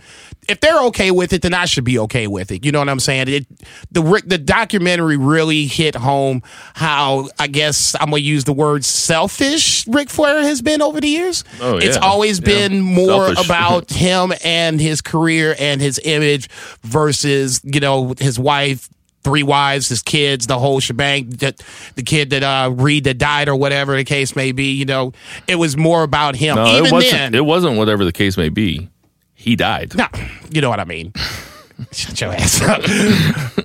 If 0.50 0.60
they're 0.60 0.82
okay 0.88 1.10
with 1.12 1.32
it, 1.32 1.42
then 1.42 1.54
I 1.54 1.66
should 1.66 1.86
be 1.86 1.98
okay 2.00 2.28
with 2.28 2.52
it. 2.52 2.66
You 2.66 2.72
know 2.74 2.80
what 2.80 2.90
I'm 2.90 3.00
saying? 3.00 3.30
It, 3.30 3.48
the 3.92 4.22
the 4.26 4.38
documentary 4.38 5.16
really 5.18 5.68
hit 5.68 5.96
home 5.96 6.42
how 6.74 7.30
I 7.40 7.48
guess 7.48 7.96
I'm 8.00 8.10
gonna 8.10 8.18
use 8.18 8.44
the 8.44 8.54
word 8.54 8.84
selfish 8.84 9.88
Ric 9.88 10.10
Flair 10.10 10.44
has 10.44 10.62
been 10.62 10.82
over 10.82 11.00
the 11.00 11.08
years. 11.08 11.44
Oh, 11.62 11.78
yeah. 11.80 11.86
It's 11.86 11.98
always 11.98 12.40
been 12.40 12.82
more 12.82 13.28
Selfish. 13.34 13.46
about 13.46 13.90
him 13.92 14.34
and 14.44 14.80
his 14.82 15.02
career 15.02 15.56
and 15.60 15.82
his 15.82 16.00
image 16.04 16.50
versus 16.82 17.62
you 17.64 17.80
know 17.80 18.14
his 18.20 18.40
wife 18.40 18.90
three 19.24 19.44
wives 19.44 19.88
his 19.90 20.02
kids 20.02 20.48
the 20.48 20.60
whole 20.60 20.80
shebang 20.80 21.30
that 21.30 21.62
the 21.96 22.04
kid 22.04 22.30
that 22.32 22.44
uh 22.44 22.70
Reid 22.74 23.06
that 23.06 23.18
died 23.18 23.48
or 23.50 23.56
whatever 23.56 23.96
the 23.96 24.04
case 24.04 24.36
may 24.36 24.52
be 24.52 24.72
you 24.74 24.86
know 24.86 25.14
it 25.48 25.56
was 25.56 25.76
more 25.78 26.04
about 26.04 26.36
him 26.36 26.56
No, 26.56 26.66
even 26.68 26.86
it 26.88 26.92
wasn't. 26.92 27.12
then 27.14 27.36
It 27.36 27.46
wasn't 27.46 27.78
whatever 27.78 28.04
the 28.06 28.12
case 28.12 28.38
may 28.38 28.50
be. 28.50 28.90
He 29.36 29.56
died. 29.56 29.96
no, 29.96 30.08
you 30.52 30.62
know 30.62 30.70
what 30.70 30.80
I 30.80 30.86
mean. 30.86 31.12
Shut 31.92 32.22
your 32.22 32.32
ass 32.32 32.62
up. 32.62 32.82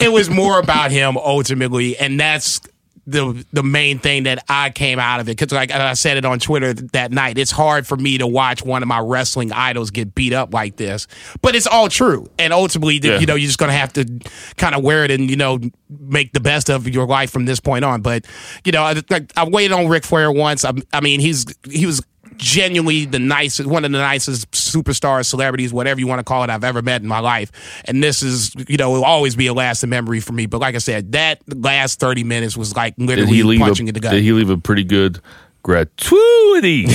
it 0.01 0.11
was 0.13 0.29
more 0.31 0.59
about 0.59 0.91
him 0.91 1.17
ultimately, 1.17 1.97
and 1.97 2.19
that's 2.19 2.61
the 3.11 3.47
the 3.55 3.63
main 3.63 3.99
thing 3.99 4.25
that 4.25 4.45
I 4.49 4.69
came 4.71 4.99
out 4.99 5.21
of 5.21 5.29
it. 5.29 5.37
Because 5.39 5.51
like 5.53 5.71
I 5.71 5.95
said 5.95 6.19
it 6.19 6.25
on 6.27 6.39
Twitter 6.39 6.75
that 6.75 7.11
night, 7.11 7.39
it's 7.39 7.51
hard 7.51 7.87
for 7.87 7.97
me 7.97 8.19
to 8.19 8.27
watch 8.27 8.63
one 8.63 8.83
of 8.83 8.89
my 8.89 8.99
wrestling 8.99 9.51
idols 9.51 9.91
get 9.91 10.15
beat 10.15 10.35
up 10.35 10.53
like 10.53 10.77
this. 10.77 11.07
But 11.41 11.55
it's 11.57 11.67
all 11.67 11.89
true, 11.89 12.29
and 12.39 12.53
ultimately, 12.53 12.99
Yeah. 13.03 13.19
you 13.19 13.27
know, 13.27 13.35
you're 13.35 13.47
just 13.47 13.59
gonna 13.59 13.73
have 13.73 13.93
to 13.95 14.05
kind 14.57 14.75
of 14.75 14.83
wear 14.85 15.05
it 15.05 15.11
and 15.11 15.31
you 15.31 15.37
know 15.37 15.59
make 15.89 16.33
the 16.35 16.41
best 16.41 16.69
of 16.69 16.87
your 16.87 17.07
life 17.07 17.31
from 17.31 17.47
this 17.47 17.61
point 17.61 17.85
on. 17.85 18.03
But 18.03 18.27
you 18.65 18.73
know, 18.73 18.83
I, 18.83 18.95
like, 19.09 19.33
I 19.37 19.49
waited 19.49 19.73
on 19.73 19.89
Ric 19.89 20.05
Flair 20.05 20.31
once. 20.31 20.65
I, 20.65 20.73
I 20.93 21.01
mean, 21.01 21.21
he's 21.21 21.47
he 21.71 21.87
was 21.87 22.03
genuinely 22.39 23.05
the 23.05 23.19
nicest, 23.19 23.69
one 23.69 23.85
of 23.85 23.93
the 23.93 23.99
nicest 23.99 24.51
superstars, 24.53 25.27
celebrities, 25.27 25.73
whatever 25.73 26.01
you 26.01 26.07
want 26.07 26.21
to 26.21 26.25
call 26.25 26.45
it, 26.45 26.51
I've 26.51 26.65
ever 26.65 26.81
met 26.81 27.03
in 27.03 27.09
my 27.09 27.19
life. 27.19 27.53
And 27.85 28.03
this 28.03 28.23
is, 28.23 28.55
you 28.69 28.77
know, 28.77 28.93
it'll 28.93 29.05
always 29.05 29.37
be 29.37 29.49
a 29.49 29.53
lasting 29.53 29.91
memory 29.91 30.21
for 30.21 30.33
me. 30.33 30.47
But 30.47 30.61
like 30.61 30.75
I 30.75 30.79
said, 30.79 31.13
that 31.13 31.43
last 31.47 32.01
30 32.01 32.25
minutes 32.25 32.57
was 32.57 32.75
like 32.75 32.95
literally 32.97 33.59
punching 33.59 33.87
a, 33.87 33.91
in 33.91 33.95
the 33.95 34.01
gut. 34.01 34.13
Did 34.13 34.23
he 34.23 34.33
leave 34.33 34.51
a 34.51 34.57
pretty 34.57 34.85
good 34.85 35.21
gratuity? 35.63 36.87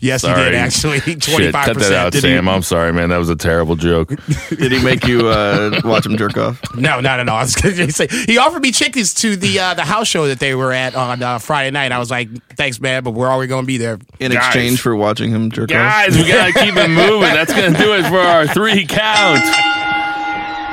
yes, 0.00 0.22
Sorry. 0.22 0.38
he 0.44 0.50
did 0.50 0.54
actually. 0.54 0.98
25%. 1.00 1.52
Cut 1.52 1.76
that 1.78 1.92
out, 1.92 2.12
Did 2.12 2.24
he- 2.24 2.30
Sam. 2.30 2.48
I'm 2.48 2.62
sorry, 2.62 2.92
man. 2.92 3.10
That 3.10 3.18
was 3.18 3.28
a 3.28 3.36
terrible 3.36 3.76
joke. 3.76 4.12
Did 4.48 4.72
he 4.72 4.82
make 4.82 5.06
you 5.06 5.28
uh, 5.28 5.80
watch 5.84 6.06
him 6.06 6.16
jerk 6.16 6.36
off? 6.36 6.60
No, 6.74 7.00
no, 7.00 7.16
no, 7.16 7.22
no. 7.24 7.34
I 7.34 7.42
was 7.42 7.54
going 7.56 7.76
to 7.76 7.92
say 7.92 8.08
he 8.26 8.38
offered 8.38 8.62
me 8.62 8.72
chickens 8.72 9.14
to 9.14 9.36
the 9.36 9.58
uh, 9.60 9.74
the 9.74 9.84
house 9.84 10.08
show 10.08 10.26
that 10.28 10.38
they 10.40 10.54
were 10.54 10.72
at 10.72 10.94
on 10.94 11.22
uh, 11.22 11.38
Friday 11.38 11.70
night. 11.70 11.92
I 11.92 11.98
was 11.98 12.10
like, 12.10 12.28
"Thanks, 12.56 12.80
man, 12.80 13.02
but 13.04 13.12
we're 13.12 13.28
already 13.28 13.48
going 13.48 13.62
to 13.64 13.66
be 13.66 13.76
there." 13.76 13.98
In 14.18 14.32
Guys. 14.32 14.46
exchange 14.46 14.80
for 14.80 14.94
watching 14.96 15.30
him 15.30 15.50
jerk 15.50 15.70
off? 15.70 15.76
Guys, 15.76 16.16
we 16.16 16.26
gotta 16.28 16.52
keep 16.52 16.76
it 16.76 16.88
moving. 16.88 17.20
That's 17.20 17.52
gonna 17.52 17.76
do 17.76 17.94
it 17.94 18.06
for 18.08 18.18
our 18.18 18.46
three 18.46 18.86
count. 18.86 19.44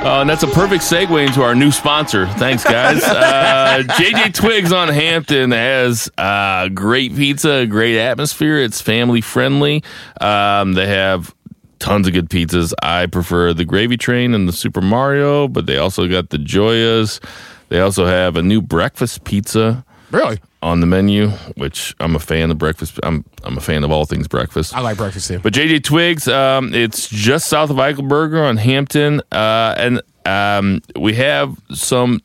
Uh, 0.00 0.20
and 0.20 0.30
that's 0.30 0.44
a 0.44 0.48
perfect 0.48 0.84
segue 0.84 1.26
into 1.26 1.42
our 1.42 1.54
new 1.54 1.72
sponsor. 1.72 2.26
Thanks, 2.26 2.64
guys. 2.64 3.02
Uh, 3.18 3.82
JJ 3.82 4.32
Twigs 4.34 4.72
on 4.72 4.88
Hampton 4.88 5.50
has 5.50 6.10
uh, 6.16 6.68
great 6.68 7.14
pizza, 7.14 7.66
great 7.66 7.98
atmosphere. 7.98 8.58
It's 8.58 8.80
family 8.80 9.20
friendly. 9.20 9.84
Um, 10.20 10.72
they 10.72 10.86
have 10.86 11.34
tons 11.78 12.06
of 12.06 12.14
good 12.14 12.30
pizzas. 12.30 12.72
I 12.82 13.06
prefer 13.06 13.52
the 13.52 13.64
Gravy 13.64 13.96
Train 13.96 14.34
and 14.34 14.48
the 14.48 14.52
Super 14.52 14.80
Mario, 14.80 15.46
but 15.48 15.66
they 15.66 15.76
also 15.76 16.08
got 16.08 16.30
the 16.30 16.38
Joyas. 16.38 17.20
They 17.68 17.80
also 17.80 18.06
have 18.06 18.36
a 18.36 18.42
new 18.42 18.62
breakfast 18.62 19.24
pizza 19.24 19.84
Really, 20.10 20.38
on 20.62 20.80
the 20.80 20.86
menu, 20.86 21.28
which 21.56 21.94
I'm 22.00 22.16
a 22.16 22.18
fan 22.18 22.50
of 22.50 22.58
breakfast. 22.58 22.98
I'm 23.02 23.24
I'm 23.44 23.56
a 23.56 23.60
fan 23.60 23.84
of 23.84 23.90
all 23.90 24.04
things 24.04 24.28
breakfast. 24.28 24.74
I 24.74 24.80
like 24.80 24.96
breakfast 24.96 25.28
too. 25.28 25.38
But 25.38 25.52
JJ 25.52 25.84
Twigs, 25.84 26.28
um, 26.28 26.74
it's 26.74 27.08
just 27.08 27.48
south 27.48 27.70
of 27.70 27.76
Eichelberger 27.76 28.48
on 28.48 28.56
Hampton, 28.56 29.20
uh, 29.32 29.74
and 29.76 30.02
um, 30.26 30.82
we 30.96 31.14
have 31.14 31.56
some 31.72 32.20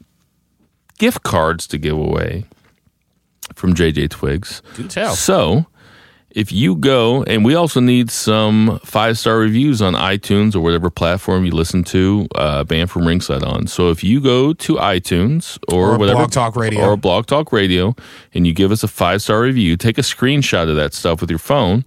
gift 0.98 1.24
cards 1.24 1.67
to 1.67 1.78
give 1.78 1.98
away 1.98 2.46
from 3.56 3.74
JJ 3.74 4.10
Twigs. 4.10 4.62
Do 4.76 4.88
tell. 4.88 5.15
So, 5.15 5.65
if 6.34 6.52
you 6.52 6.76
go, 6.76 7.24
and 7.24 7.46
we 7.46 7.54
also 7.56 7.80
need 7.80 8.10
some 8.10 8.80
five 8.84 9.17
star 9.17 9.38
reviews 9.38 9.82
on 9.82 9.93
iTunes 9.93 10.56
or 10.56 10.62
whatever 10.62 10.89
platform 10.89 11.46
you 11.46 11.52
listen 11.52 11.84
to 11.86 12.28
uh, 12.36 12.63
Banned 12.63 12.89
from 12.89 13.08
Ringside 13.08 13.43
on. 13.43 13.67
So, 13.67 13.89
if 13.91 14.04
you 14.04 14.19
go 14.19 14.54
to 14.54 14.76
iTunes 14.76 15.60
or, 15.72 15.91
Or 15.91 15.98
whatever, 15.98 16.17
Blog 16.19 16.32
Talk 16.32 16.56
Radio. 16.56 16.82
or 16.86 16.98
Blog 16.98 17.28
Talk 17.28 17.52
Radio, 17.52 17.96
and 18.34 18.48
you 18.48 18.54
give 18.54 18.72
us 18.72 18.84
a 18.84 18.88
five 18.88 19.22
star 19.22 19.41
review, 19.41 19.78
take 19.78 19.98
a 19.98 20.02
screenshot 20.02 20.69
of 20.69 20.76
that 20.76 20.93
stuff 20.93 21.22
with 21.22 21.30
your 21.30 21.39
phone, 21.39 21.86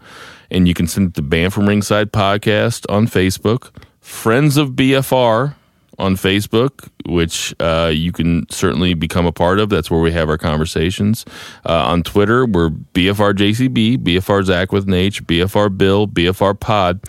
and 0.50 0.68
you 0.68 0.74
can 0.74 0.87
send 0.87 1.09
it 1.09 1.14
to 1.14 1.22
Banned 1.22 1.52
from 1.52 1.66
Ringside 1.68 2.12
podcast 2.12 2.87
on 2.88 3.06
Facebook, 3.09 3.70
Friends 4.00 4.56
of 4.56 4.70
BFR 4.70 5.56
on 5.98 6.16
Facebook, 6.16 6.88
which 7.06 7.54
uh, 7.61 7.90
you 7.92 8.12
can 8.12 8.48
certainly 8.50 8.94
become 8.94 9.26
a 9.26 9.32
part 9.32 9.59
of. 9.59 9.68
That's 9.68 9.90
where 9.90 10.00
we 10.00 10.12
have 10.12 10.28
our 10.28 10.38
conversations. 10.38 11.24
Uh, 11.64 11.87
on 11.87 12.02
Twitter, 12.02 12.46
we're 12.46 12.70
BFRJCB, 12.70 13.98
BFR 13.98 14.44
Zach 14.44 14.72
with 14.72 14.87
an 14.87 14.94
H, 14.94 15.24
BFR 15.24 15.76
Bill, 15.76 16.06
BFR 16.06 16.59
Pod. 16.59 17.00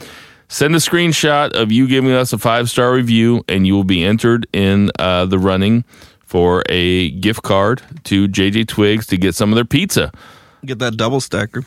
Send 0.50 0.76
a 0.76 0.80
screenshot 0.80 1.52
of 1.52 1.72
you 1.72 1.88
giving 1.88 2.12
us 2.12 2.32
a 2.32 2.38
five 2.38 2.70
star 2.70 2.94
review, 2.94 3.44
and 3.50 3.68
you 3.68 3.76
will 3.76 3.84
be 3.84 4.04
entered 4.04 4.48
in 4.54 4.92
uh, 4.98 5.26
the 5.26 5.38
running 5.38 5.84
for 6.20 6.64
a 6.70 7.12
gift 7.12 7.44
card 7.44 7.82
to 8.06 8.28
JJ 8.28 8.68
Twigs 8.68 9.08
to 9.08 9.18
get 9.18 9.36
some 9.36 9.52
of 9.52 9.56
their 9.56 9.66
pizza. 9.66 10.12
Get 10.66 10.80
that 10.80 10.98
double 10.98 11.22
stacker. 11.22 11.64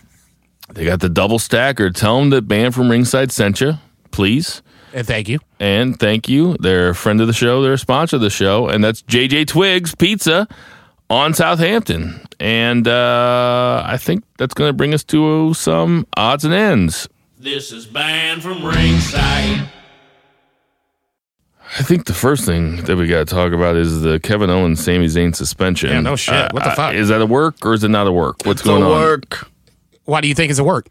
They 0.72 0.84
got 0.84 1.00
the 1.00 1.08
double 1.08 1.38
stacker. 1.38 1.90
Tell 1.90 2.18
them 2.18 2.30
that 2.30 2.42
Banned 2.42 2.74
from 2.74 2.90
Ringside 2.90 3.32
sent 3.32 3.60
you, 3.60 3.74
please. 4.10 4.62
And 4.92 5.06
thank 5.06 5.28
you. 5.28 5.38
And 5.60 5.98
thank 5.98 6.28
you. 6.28 6.56
They're 6.60 6.90
a 6.90 6.94
friend 6.94 7.20
of 7.20 7.26
the 7.26 7.32
show. 7.32 7.62
They're 7.62 7.74
a 7.74 7.78
sponsor 7.78 8.16
of 8.16 8.22
the 8.22 8.30
show. 8.30 8.68
And 8.68 8.82
that's 8.82 9.02
JJ 9.02 9.46
Twigs 9.46 9.94
Pizza 9.94 10.48
on 11.08 11.32
Southampton. 11.34 12.20
And 12.40 12.88
uh, 12.88 13.82
I 13.86 13.96
think 13.98 14.24
that's 14.38 14.54
going 14.54 14.68
to 14.68 14.72
bring 14.72 14.92
us 14.94 15.04
to 15.04 15.54
some 15.54 16.06
odds 16.16 16.44
and 16.44 16.52
ends. 16.54 17.08
This 17.38 17.70
is 17.72 17.86
banned 17.86 18.42
from 18.42 18.64
ringside. 18.64 19.68
I 21.78 21.82
think 21.84 22.06
the 22.06 22.14
first 22.14 22.44
thing 22.44 22.76
that 22.84 22.96
we 22.96 23.06
got 23.06 23.28
to 23.28 23.32
talk 23.32 23.52
about 23.52 23.76
is 23.76 24.00
the 24.00 24.18
Kevin 24.18 24.50
Owens 24.50 24.82
Sami 24.84 25.06
Zayn 25.06 25.34
suspension. 25.36 25.90
Yeah, 25.90 26.00
no 26.00 26.16
shit. 26.16 26.52
What 26.52 26.64
the 26.64 26.70
fuck? 26.72 26.94
is 26.94 27.08
that 27.10 27.20
a 27.22 27.26
work 27.26 27.64
or 27.64 27.74
is 27.74 27.84
it 27.84 27.90
not 27.90 28.08
a 28.08 28.12
work? 28.12 28.38
What's 28.44 28.60
It's 28.62 28.66
going 28.68 28.82
a 28.82 28.86
on? 28.86 28.90
work. 28.90 29.48
Why 30.04 30.20
do 30.20 30.26
you 30.26 30.34
think 30.34 30.50
it's 30.50 30.58
a 30.58 30.64
work? 30.64 30.88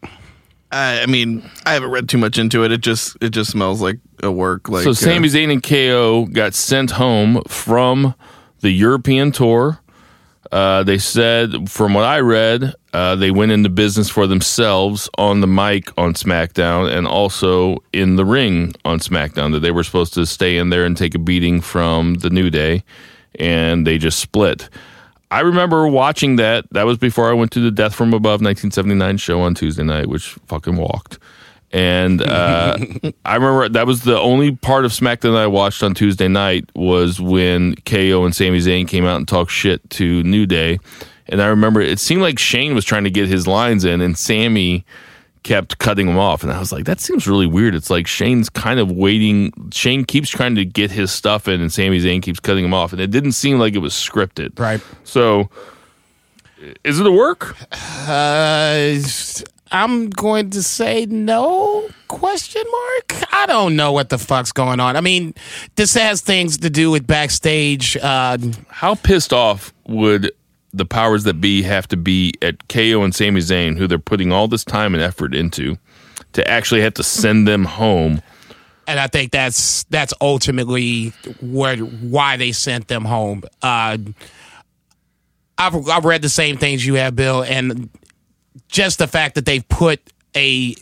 I, 0.72 1.02
I 1.02 1.06
mean, 1.06 1.48
I 1.66 1.74
haven't 1.74 1.90
read 1.90 2.08
too 2.08 2.18
much 2.18 2.38
into 2.38 2.64
it. 2.64 2.72
It 2.72 2.80
just 2.80 3.16
it 3.20 3.30
just 3.30 3.50
smells 3.50 3.82
like 3.82 3.98
a 4.22 4.30
work. 4.30 4.68
Like 4.68 4.84
So 4.84 4.90
uh, 4.90 4.94
Sami 4.94 5.28
Zayn 5.28 5.52
and 5.52 5.62
KO 5.62 6.26
got 6.26 6.54
sent 6.54 6.92
home 6.92 7.42
from 7.48 8.14
the 8.60 8.70
European 8.70 9.32
tour. 9.32 9.80
Uh, 10.52 10.82
they 10.82 10.98
said, 10.98 11.70
from 11.70 11.94
what 11.94 12.04
I 12.04 12.18
read, 12.18 12.74
uh, 12.92 13.14
they 13.14 13.30
went 13.30 13.52
into 13.52 13.68
business 13.68 14.08
for 14.08 14.26
themselves 14.26 15.08
on 15.16 15.40
the 15.40 15.46
mic 15.46 15.96
on 15.96 16.14
SmackDown 16.14 16.92
and 16.92 17.06
also 17.06 17.76
in 17.92 18.16
the 18.16 18.24
ring 18.24 18.72
on 18.84 18.98
SmackDown. 18.98 19.52
That 19.52 19.60
they 19.60 19.70
were 19.70 19.84
supposed 19.84 20.14
to 20.14 20.26
stay 20.26 20.56
in 20.56 20.70
there 20.70 20.84
and 20.84 20.96
take 20.96 21.14
a 21.14 21.20
beating 21.20 21.60
from 21.60 22.14
the 22.14 22.30
New 22.30 22.50
Day, 22.50 22.82
and 23.38 23.86
they 23.86 23.96
just 23.98 24.18
split. 24.18 24.68
I 25.30 25.40
remember 25.40 25.86
watching 25.86 26.36
that. 26.36 26.66
That 26.72 26.86
was 26.86 26.98
before 26.98 27.30
I 27.30 27.34
went 27.34 27.52
to 27.52 27.60
the 27.60 27.70
Death 27.70 27.94
from 27.94 28.12
Above 28.12 28.40
1979 28.42 29.16
show 29.18 29.40
on 29.40 29.54
Tuesday 29.54 29.84
night, 29.84 30.08
which 30.08 30.38
fucking 30.46 30.76
walked. 30.76 31.18
And 31.72 32.20
uh, 32.20 32.76
I 33.24 33.34
remember 33.36 33.68
that 33.68 33.86
was 33.86 34.02
the 34.02 34.18
only 34.18 34.56
part 34.56 34.84
of 34.84 34.90
SmackDown 34.90 35.34
that 35.34 35.42
I 35.42 35.46
watched 35.46 35.82
on 35.82 35.94
Tuesday 35.94 36.26
night 36.26 36.68
was 36.74 37.20
when 37.20 37.76
KO 37.86 38.24
and 38.24 38.34
Sami 38.34 38.58
Zayn 38.58 38.88
came 38.88 39.04
out 39.04 39.18
and 39.18 39.28
talked 39.28 39.52
shit 39.52 39.88
to 39.90 40.22
New 40.24 40.46
Day. 40.46 40.78
And 41.28 41.40
I 41.40 41.46
remember 41.46 41.80
it 41.80 42.00
seemed 42.00 42.22
like 42.22 42.40
Shane 42.40 42.74
was 42.74 42.84
trying 42.84 43.04
to 43.04 43.10
get 43.10 43.28
his 43.28 43.46
lines 43.46 43.84
in, 43.84 44.00
and 44.00 44.18
Sami 44.18 44.84
kept 45.42 45.78
cutting 45.78 46.08
him 46.08 46.18
off. 46.18 46.42
And 46.42 46.52
I 46.52 46.58
was 46.58 46.72
like, 46.72 46.84
that 46.84 47.00
seems 47.00 47.26
really 47.26 47.46
weird. 47.46 47.74
It's 47.74 47.90
like 47.90 48.06
Shane's 48.06 48.48
kind 48.48 48.78
of 48.80 48.90
waiting. 48.90 49.52
Shane 49.72 50.04
keeps 50.04 50.28
trying 50.28 50.54
to 50.56 50.64
get 50.64 50.90
his 50.90 51.10
stuff 51.10 51.48
in, 51.48 51.60
and 51.60 51.72
Sami 51.72 52.00
Zayn 52.00 52.22
keeps 52.22 52.40
cutting 52.40 52.64
him 52.64 52.74
off. 52.74 52.92
And 52.92 53.00
it 53.00 53.10
didn't 53.10 53.32
seem 53.32 53.58
like 53.58 53.74
it 53.74 53.78
was 53.78 53.94
scripted. 53.94 54.58
Right. 54.58 54.80
So, 55.04 55.48
is 56.84 57.00
it 57.00 57.06
a 57.06 57.12
work? 57.12 57.56
Uh, 58.08 58.98
I'm 59.72 60.10
going 60.10 60.50
to 60.50 60.62
say 60.62 61.06
no. 61.06 61.88
Question 62.08 62.62
mark. 62.70 63.32
I 63.32 63.46
don't 63.46 63.76
know 63.76 63.92
what 63.92 64.08
the 64.08 64.18
fuck's 64.18 64.52
going 64.52 64.80
on. 64.80 64.96
I 64.96 65.00
mean, 65.00 65.34
this 65.76 65.94
has 65.94 66.20
things 66.20 66.58
to 66.58 66.70
do 66.70 66.90
with 66.90 67.06
backstage. 67.06 67.96
Uh, 67.96 68.36
How 68.68 68.96
pissed 68.96 69.32
off 69.32 69.72
would 69.86 70.32
the 70.72 70.84
powers 70.84 71.24
that 71.24 71.40
be 71.40 71.62
have 71.62 71.88
to 71.88 71.96
be 71.96 72.34
at 72.42 72.68
KO 72.68 73.02
and 73.02 73.14
Sami 73.14 73.40
Zayn, 73.40 73.76
who 73.76 73.86
they're 73.86 73.98
putting 73.98 74.32
all 74.32 74.48
this 74.48 74.64
time 74.64 74.94
and 74.94 75.02
effort 75.02 75.34
into, 75.34 75.76
to 76.32 76.46
actually 76.48 76.80
have 76.82 76.94
to 76.94 77.02
send 77.02 77.46
them 77.48 77.64
home? 77.64 78.22
and 78.90 78.98
I 78.98 79.06
think 79.06 79.30
that's 79.30 79.84
that's 79.84 80.12
ultimately 80.20 81.12
where 81.40 81.76
why 81.76 82.36
they 82.36 82.50
sent 82.50 82.88
them 82.88 83.04
home. 83.04 83.44
Uh, 83.62 83.98
I've 85.56 85.88
I've 85.88 86.04
read 86.04 86.22
the 86.22 86.28
same 86.28 86.56
things 86.56 86.84
you 86.84 86.94
have, 86.94 87.14
Bill, 87.14 87.44
and 87.44 87.88
just 88.68 88.98
the 88.98 89.06
fact 89.06 89.36
that 89.36 89.46
they've 89.46 89.66
put 89.68 90.00
a 90.36 90.74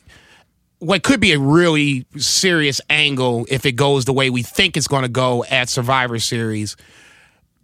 what 0.79 1.03
could 1.03 1.20
be 1.20 1.33
a 1.33 1.38
really 1.38 2.07
serious 2.16 2.81
angle 2.88 3.46
if 3.51 3.66
it 3.66 3.72
goes 3.72 4.07
the 4.07 4.12
way 4.14 4.31
we 4.31 4.42
think 4.42 4.79
it's 4.79 4.88
going 4.88 5.03
to 5.03 5.09
go 5.09 5.44
at 5.44 5.68
Survivor 5.68 6.18
Series. 6.18 6.77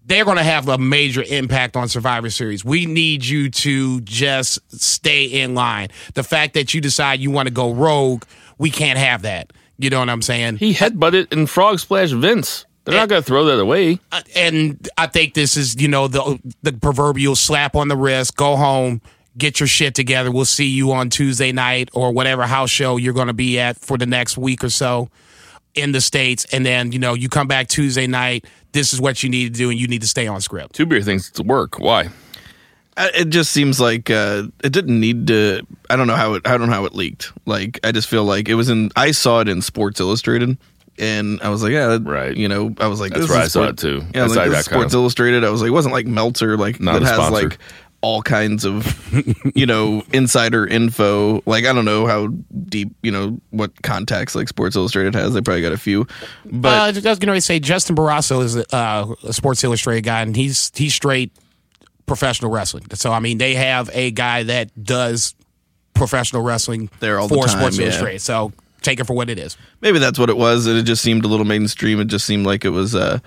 They're 0.07 0.25
going 0.25 0.37
to 0.37 0.43
have 0.43 0.69
a 0.69 0.77
major 0.77 1.23
impact 1.23 1.77
on 1.77 1.89
Survivor 1.89 2.29
Series. 2.29 2.65
We 2.65 2.87
need 2.87 3.25
you 3.25 3.51
to 3.51 4.01
just 4.03 4.59
stay 4.81 5.25
in 5.25 5.55
line. 5.55 5.89
The 6.13 6.23
fact 6.23 6.55
that 6.55 6.75
you 6.75 6.81
decide 6.81 7.21
you 7.21 7.31
want 7.31 7.49
to 7.49 7.55
go 7.55 7.73
rogue, 7.73 8.25
we 8.59 8.71
can't 8.71 8.99
have 8.99 9.23
that. 9.23 9.53
You 9.79 9.91
know 9.91 10.01
what 10.01 10.11
I'm 10.11 10.23
saying? 10.23 10.59
He 10.59 10.75
headbutted 10.75 11.33
and 11.33 11.49
frog 11.49 11.81
splash 11.81 12.11
Vince. 12.11 12.67
They're 12.85 12.95
not 12.95 13.09
going 13.09 13.23
to 13.23 13.27
throw 13.27 13.45
that 13.47 13.59
away. 13.59 13.99
Uh, 14.13 14.21
and 14.37 14.89
I 14.99 15.07
think 15.07 15.35
this 15.35 15.57
is, 15.57 15.81
you 15.81 15.89
know, 15.89 16.07
the 16.07 16.39
the 16.63 16.73
proverbial 16.75 17.35
slap 17.35 17.75
on 17.75 17.89
the 17.89 17.97
wrist. 17.97 18.37
Go 18.37 18.57
home, 18.57 19.01
get 19.39 19.59
your 19.59 19.67
shit 19.67 19.95
together. 19.95 20.31
We'll 20.31 20.45
see 20.45 20.67
you 20.67 20.93
on 20.93 21.09
Tuesday 21.09 21.51
night 21.51 21.89
or 21.95 22.13
whatever 22.13 22.47
house 22.47 22.71
show 22.71 22.99
you're 22.99 23.15
going 23.15 23.29
to 23.29 23.33
be 23.33 23.59
at 23.59 23.79
for 23.79 23.97
the 23.97 24.07
next 24.07 24.37
week 24.37 24.63
or 24.63 24.69
so 24.69 25.09
in 25.75 25.93
the 25.93 26.01
states. 26.01 26.45
And 26.53 26.65
then, 26.65 26.93
you 26.93 26.99
know, 26.99 27.15
you 27.15 27.29
come 27.29 27.49
back 27.49 27.69
Tuesday 27.69 28.07
night. 28.07 28.45
This 28.75 28.93
is 28.93 29.01
what 29.01 29.23
you 29.23 29.31
need 29.31 29.55
to 29.55 29.59
do, 29.59 29.71
and 29.71 29.79
you 29.81 29.87
need 29.89 30.03
to 30.03 30.07
stay 30.09 30.27
on 30.27 30.41
script. 30.43 30.75
Two 30.75 30.85
Beer 30.85 31.01
thinks 31.01 31.29
it's 31.31 31.39
a 31.41 31.43
work. 31.45 31.79
Why? 31.79 32.11
It 32.97 33.27
just 33.31 33.51
seems 33.51 33.81
like 33.81 34.09
uh, 34.11 34.45
it 34.63 34.73
didn't 34.73 35.01
need 35.01 35.27
to. 35.29 35.63
I 35.91 35.97
don't 35.97 36.07
know 36.07 36.15
how 36.17 36.35
it. 36.35 36.47
I 36.47 36.57
don't 36.59 36.69
know 36.69 36.75
how 36.75 36.85
it 36.85 36.95
leaked. 36.95 37.33
Like 37.47 37.81
I 37.83 37.91
just 37.93 38.09
feel 38.09 38.25
like 38.25 38.49
it 38.49 38.55
was 38.55 38.69
in. 38.69 38.91
I 38.95 39.11
saw 39.13 39.41
it 39.41 39.49
in 39.49 39.63
Sports 39.63 39.99
Illustrated, 40.01 40.57
and 40.99 41.41
I 41.41 41.49
was 41.49 41.63
like, 41.63 41.73
yeah, 41.73 41.87
that- 41.89 42.05
Right. 42.05 42.37
You 42.37 42.47
know, 42.49 42.73
I 42.79 42.87
was 42.87 43.01
like, 43.01 43.11
That's 43.13 43.23
this 43.23 43.31
where 43.31 43.41
is 43.43 43.57
I 43.57 43.61
saw 43.61 43.69
it 43.69 43.79
too. 43.79 44.03
Yeah, 44.15 44.23
That's 44.23 44.31
like 44.37 44.39
like 44.47 44.51
this 44.51 44.59
is 44.61 44.65
Sports 44.67 44.95
of- 44.95 44.99
Illustrated. 45.01 45.45
I 45.45 45.51
was 45.51 45.61
like, 45.61 45.69
it 45.69 45.73
wasn't 45.73 45.93
like 45.95 46.07
Meltzer, 46.07 46.57
like 46.57 46.79
Not 46.81 46.93
that 46.95 47.03
a 47.03 47.07
has 47.07 47.15
sponsor. 47.17 47.49
like 47.49 47.59
all 48.05 48.21
kinds 48.21 48.67
of 48.67 49.01
you 49.57 49.65
know 49.65 50.03
insider 50.13 50.67
info. 50.67 51.43
Like 51.47 51.65
I 51.65 51.73
don't 51.73 51.87
know 51.87 52.07
how 52.07 52.27
deep 52.69 52.95
you 53.03 53.11
know 53.11 53.41
what 53.49 53.81
contacts 53.83 54.35
like 54.35 54.47
Sports 54.47 54.77
Illustrated 54.77 55.15
has. 55.15 55.33
They 55.33 55.41
probably 55.41 55.63
got 55.63 55.73
a 55.73 55.79
few, 55.79 56.07
but 56.45 56.69
uh, 56.69 57.01
I 57.07 57.09
was 57.09 57.19
to 57.19 57.41
say 57.41 57.59
Justin 57.59 57.97
Barrasso 57.97 58.43
is 58.45 58.57
uh, 58.57 59.15
a 59.25 59.33
Sports 59.33 59.65
Illustrated 59.65 60.03
guy, 60.03 60.21
and 60.21 60.37
he's 60.37 60.71
he's 60.75 60.95
straight 60.95 61.33
professional 62.05 62.51
wrestling. 62.51 62.85
So 62.93 63.11
I 63.11 63.21
mean, 63.21 63.39
they 63.39 63.55
have 63.55 63.89
a 63.95 64.11
guy 64.11 64.43
that 64.43 64.85
does 64.85 65.35
professional 65.95 66.43
wrestling 66.43 66.91
There 67.01 67.19
all 67.19 67.27
the 67.27 67.37
for 67.37 67.47
time, 67.47 67.59
Sports 67.59 67.79
yeah. 67.79 67.87
Illustrated. 67.87 68.21
So 68.21 68.53
take 68.83 69.01
it 69.01 69.05
for 69.05 69.15
what 69.15 69.31
it 69.31 69.39
is. 69.39 69.57
maybe 69.81 69.99
that's 69.99 70.19
what 70.19 70.29
it 70.29 70.37
was. 70.37 70.67
It 70.67 70.83
just 70.83 71.01
seemed 71.01 71.25
a 71.25 71.29
little 71.29 71.47
mainstream. 71.47 72.01
It 72.01 72.09
just 72.09 72.27
seemed 72.27 72.45
like 72.45 72.67
it 72.67 72.71
was, 72.71 72.95
uh, 72.95 73.21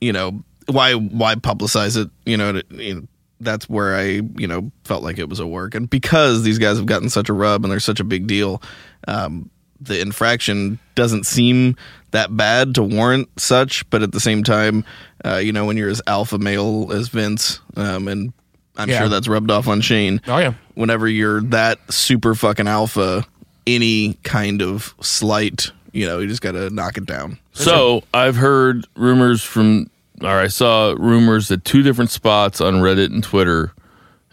you 0.00 0.12
know, 0.12 0.44
why 0.66 0.94
why 0.94 1.34
publicize 1.34 1.96
it? 1.96 2.10
You 2.24 2.36
know, 2.36 2.52
to, 2.52 2.64
you 2.70 2.94
know, 2.94 3.06
that's 3.44 3.68
where 3.68 3.94
I 3.94 4.04
you 4.36 4.46
know 4.48 4.70
felt 4.84 5.02
like 5.02 5.18
it 5.18 5.28
was 5.28 5.40
a 5.40 5.46
work, 5.46 5.74
and 5.74 5.88
because 5.88 6.42
these 6.42 6.58
guys 6.58 6.76
have 6.78 6.86
gotten 6.86 7.08
such 7.10 7.28
a 7.28 7.32
rub 7.32 7.64
and 7.64 7.70
they're 7.72 7.80
such 7.80 8.00
a 8.00 8.04
big 8.04 8.26
deal, 8.26 8.62
um, 9.06 9.50
the 9.80 10.00
infraction 10.00 10.78
doesn't 10.94 11.26
seem 11.26 11.76
that 12.12 12.34
bad 12.36 12.74
to 12.76 12.82
warrant 12.82 13.28
such. 13.38 13.88
But 13.90 14.02
at 14.02 14.12
the 14.12 14.20
same 14.20 14.42
time, 14.44 14.84
uh, 15.24 15.36
you 15.36 15.52
know, 15.52 15.64
when 15.66 15.76
you're 15.76 15.90
as 15.90 16.00
alpha 16.06 16.38
male 16.38 16.90
as 16.92 17.08
Vince, 17.08 17.60
um, 17.76 18.08
and 18.08 18.32
I'm 18.76 18.88
Yeah. 18.88 19.00
sure 19.00 19.08
that's 19.08 19.28
rubbed 19.28 19.50
off 19.50 19.68
on 19.68 19.80
Shane 19.82 20.20
Oh 20.26 20.38
yeah. 20.38 20.54
whenever 20.74 21.06
you're 21.08 21.42
that 21.42 21.78
super 21.92 22.34
fucking 22.34 22.66
alpha, 22.66 23.24
any 23.66 24.14
kind 24.24 24.62
of 24.62 24.94
slight, 25.00 25.70
you 25.92 26.06
know, 26.06 26.18
you 26.18 26.26
just 26.28 26.42
got 26.42 26.52
to 26.52 26.70
knock 26.70 26.96
it 26.96 27.06
down. 27.06 27.38
So 27.52 28.02
I've 28.12 28.34
heard 28.36 28.84
rumors 28.96 29.42
from, 29.44 29.90
or 30.20 30.28
I 30.28 30.48
saw 30.48 30.94
rumors 30.98 31.50
at 31.50 31.64
two 31.64 31.82
different 31.82 32.10
spots 32.10 32.60
on 32.60 32.74
Reddit 32.74 33.12
and 33.12 33.22
Twitter, 33.22 33.72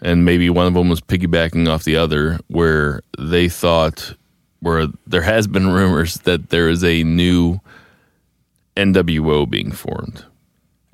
and 0.00 0.24
maybe 0.24 0.50
one 0.50 0.66
of 0.66 0.74
them 0.74 0.88
was 0.88 1.00
piggybacking 1.00 1.68
off 1.68 1.84
the 1.84 1.96
other, 1.96 2.38
where 2.48 3.02
they 3.18 3.48
thought, 3.48 4.14
where 4.60 4.86
there 5.06 5.22
has 5.22 5.46
been 5.46 5.72
rumors 5.72 6.16
that 6.18 6.50
there 6.50 6.68
is 6.68 6.84
a 6.84 7.02
new 7.04 7.60
NWO 8.76 9.48
being 9.48 9.72
formed, 9.72 10.24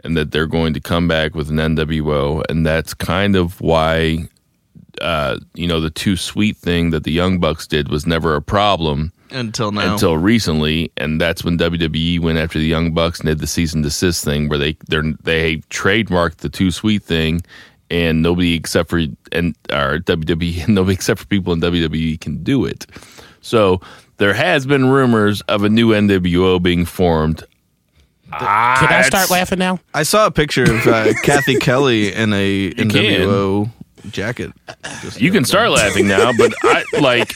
and 0.04 0.16
that 0.16 0.30
they're 0.30 0.46
going 0.46 0.74
to 0.74 0.80
come 0.80 1.06
back 1.06 1.34
with 1.34 1.50
an 1.50 1.56
NWO, 1.56 2.42
and 2.48 2.64
that's 2.64 2.94
kind 2.94 3.36
of 3.36 3.60
why. 3.60 4.28
Uh, 5.00 5.38
you 5.54 5.68
know, 5.68 5.80
the 5.80 5.90
too 5.90 6.16
sweet 6.16 6.56
thing 6.56 6.90
that 6.90 7.04
the 7.04 7.12
Young 7.12 7.38
Bucks 7.38 7.68
did 7.68 7.88
was 7.88 8.04
never 8.04 8.34
a 8.34 8.42
problem 8.42 9.12
Until 9.30 9.72
now. 9.72 9.92
until 9.92 10.16
recently, 10.16 10.90
and 10.96 11.20
that's 11.20 11.44
when 11.44 11.58
WWE 11.58 12.20
went 12.20 12.38
after 12.38 12.58
the 12.58 12.66
Young 12.66 12.92
Bucks 12.92 13.20
and 13.20 13.28
did 13.28 13.38
the 13.38 13.46
cease 13.46 13.74
and 13.74 13.82
desist 13.82 14.24
thing, 14.24 14.48
where 14.48 14.58
they 14.58 14.76
they 14.88 15.00
they 15.22 15.56
trademarked 15.70 16.38
the 16.38 16.48
too 16.48 16.70
sweet 16.70 17.02
thing, 17.02 17.42
and 17.90 18.22
nobody 18.22 18.54
except 18.54 18.88
for 18.90 19.02
and 19.32 19.56
our 19.72 19.98
WWE 19.98 20.68
nobody 20.68 20.94
except 20.94 21.20
for 21.20 21.26
people 21.26 21.52
in 21.52 21.60
WWE 21.60 22.20
can 22.20 22.42
do 22.42 22.64
it. 22.64 22.86
So 23.40 23.80
there 24.16 24.34
has 24.34 24.66
been 24.66 24.88
rumors 24.88 25.40
of 25.42 25.62
a 25.62 25.68
new 25.68 25.90
NWO 25.90 26.62
being 26.62 26.84
formed. 26.84 27.44
Can 28.30 28.38
I 28.92 29.02
start 29.02 29.30
laughing 29.30 29.58
now? 29.58 29.80
I 29.94 30.02
saw 30.02 30.26
a 30.26 30.30
picture 30.30 30.64
of 30.64 30.86
uh, 30.86 31.12
Kathy 31.22 31.56
Kelly 31.56 32.12
in 32.12 32.32
a 32.34 32.72
can. 32.72 32.90
NWO 32.90 33.70
jacket. 34.12 34.52
Just- 35.02 35.20
You 35.20 35.30
can 35.32 35.44
start 35.44 35.70
laughing 35.70 36.06
now, 36.08 36.32
but 36.36 36.52
I 36.62 36.84
like. 37.00 37.34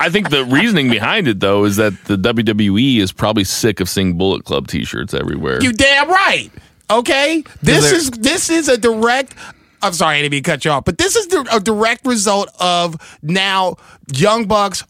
I 0.00 0.10
think 0.10 0.30
the 0.30 0.44
reasoning 0.44 0.90
behind 0.90 1.28
it, 1.28 1.40
though, 1.40 1.64
is 1.64 1.76
that 1.76 1.92
the 2.04 2.16
WWE 2.16 2.98
is 2.98 3.12
probably 3.12 3.44
sick 3.44 3.80
of 3.80 3.88
seeing 3.88 4.16
Bullet 4.18 4.44
Club 4.44 4.68
T-shirts 4.68 5.14
everywhere. 5.14 5.62
You 5.62 5.72
damn 5.72 6.08
right. 6.08 6.50
Okay, 6.90 7.44
this 7.62 7.92
is 7.92 8.10
this 8.10 8.48
is 8.50 8.68
a 8.68 8.78
direct. 8.78 9.34
I'm 9.82 9.92
sorry, 9.92 10.16
I 10.18 10.22
didn't 10.22 10.32
mean 10.32 10.42
to 10.42 10.50
cut 10.50 10.64
you 10.64 10.70
off, 10.70 10.84
but 10.84 10.98
this 10.98 11.14
is 11.16 11.26
the, 11.28 11.46
a 11.52 11.60
direct 11.60 12.06
result 12.06 12.48
of 12.58 13.18
now 13.22 13.76
Young 14.12 14.46
Bucks, 14.46 14.84